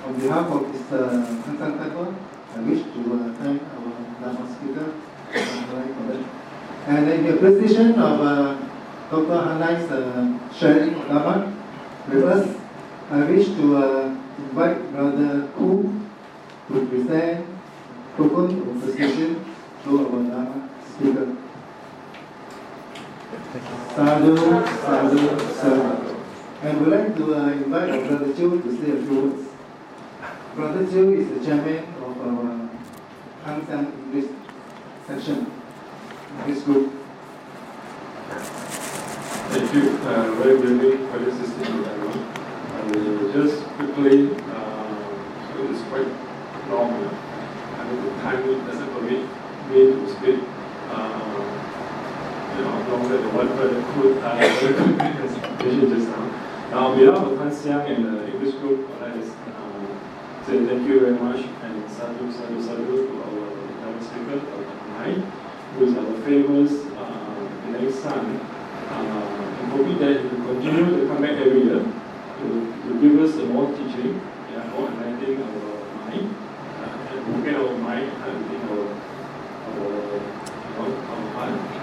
[0.06, 1.00] on behalf of Mr.
[1.44, 2.14] Tanxiang Temple,
[2.54, 3.90] I wish to uh, thank our
[4.22, 4.92] Dharma speaker
[5.32, 6.24] for that.
[6.86, 8.73] And in the presentation of uh,
[9.10, 9.36] Dr.
[9.46, 11.52] Hanai's uh, sharing Dharma
[12.08, 12.56] with us,
[13.10, 16.00] I wish to uh, invite Brother Ku
[16.68, 17.46] to present
[18.16, 19.44] token of appreciation
[19.84, 21.36] to our Dharma speaker.
[23.94, 26.16] Sadhu, sadhu, sadhu.
[26.62, 29.48] And we'd like to uh, invite Brother Chiu to say a few words.
[30.54, 32.68] Brother Chiu is the chairman of our
[33.44, 34.30] Hang Sang English
[35.06, 35.52] section,
[36.40, 37.03] English group.
[38.34, 41.84] Thank you uh, very briefly for this system.
[41.84, 44.90] I will just quickly, uh,
[45.46, 46.08] so it's quite
[46.68, 46.90] long.
[46.90, 49.22] Uh, I the time doesn't permit
[49.70, 50.40] me to speak.
[50.90, 51.24] Uh,
[52.56, 56.70] you know, longer than what Brother could uh, presentation just now.
[56.70, 59.24] Now, on behalf of Tanxiang and the English group, to uh,
[60.46, 64.64] say thank you very much and sadhu, sadhu, sadhu to our speaker, Dr.
[64.64, 65.22] Hun Lye,
[65.78, 66.83] who is our famous
[67.78, 68.40] next son.
[68.90, 72.46] Uh, I'm hoping that he will continue to come back every year to,
[72.84, 74.20] to give us more teaching,
[74.52, 75.74] yeah, more enlightening our
[76.04, 76.36] mind,
[76.80, 78.84] uh, and open our mind and think our,
[79.70, 80.14] our,
[80.76, 81.74] know, our heart.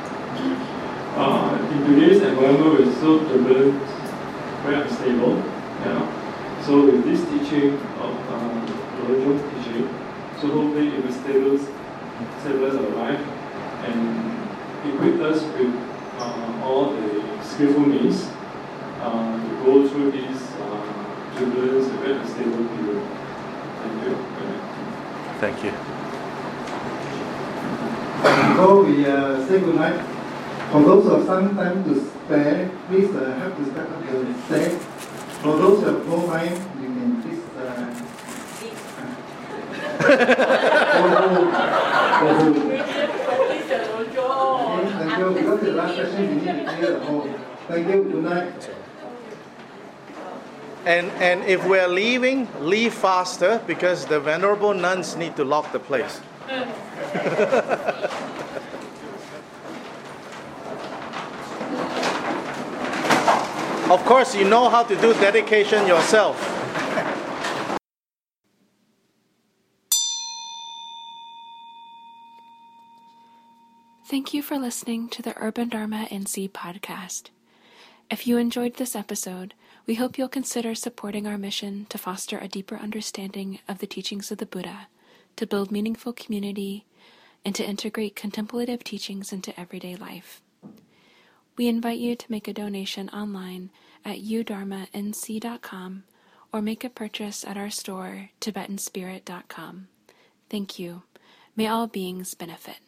[1.14, 3.83] Uh, in today's environment, it's so turbulent,
[4.64, 5.38] very unstable.
[5.82, 6.64] Yeah.
[6.65, 8.14] So with this teaching of
[9.07, 9.90] religious teaching,
[10.40, 11.67] so hopefully it will stabilize,
[12.40, 13.19] stabilize our life
[13.85, 14.41] and
[14.93, 15.90] equip us with
[16.22, 18.30] uh, all the skillful means
[19.01, 23.03] uh, to go through these uh, turbulence and very unstable period.
[23.82, 24.14] Thank you.
[25.41, 25.74] Thank you.
[28.22, 30.00] Before we uh, say goodnight,
[30.72, 34.33] for those who have some time to spare, please uh, help to step up the
[34.45, 34.83] stairs.
[35.41, 37.61] For those who have no time, you can please uh,
[40.93, 41.50] go home.
[42.22, 42.90] Go
[45.24, 45.43] thank you.
[45.43, 47.40] Because the last session, need to clear the.
[47.67, 48.03] Thank you.
[48.03, 48.69] Good night.
[50.85, 55.80] And, and if we're leaving, leave faster because the venerable nuns need to lock the
[55.80, 56.19] place.
[63.91, 66.60] of course, you know how to do dedication yourself.
[74.11, 77.30] Thank you for listening to the Urban Dharma NC podcast.
[78.09, 79.53] If you enjoyed this episode,
[79.88, 84.30] we hope you'll consider supporting our mission to foster a deeper understanding of the teachings
[84.30, 84.90] of the Buddha,
[85.38, 86.85] to build meaningful community,
[87.45, 90.41] and to integrate contemplative teachings into everyday life.
[91.56, 93.69] We invite you to make a donation online
[94.03, 96.03] at udharmanc.com
[96.51, 99.88] or make a purchase at our store, tibetanspirit.com.
[100.49, 101.03] Thank you.
[101.56, 102.80] May all beings benefit.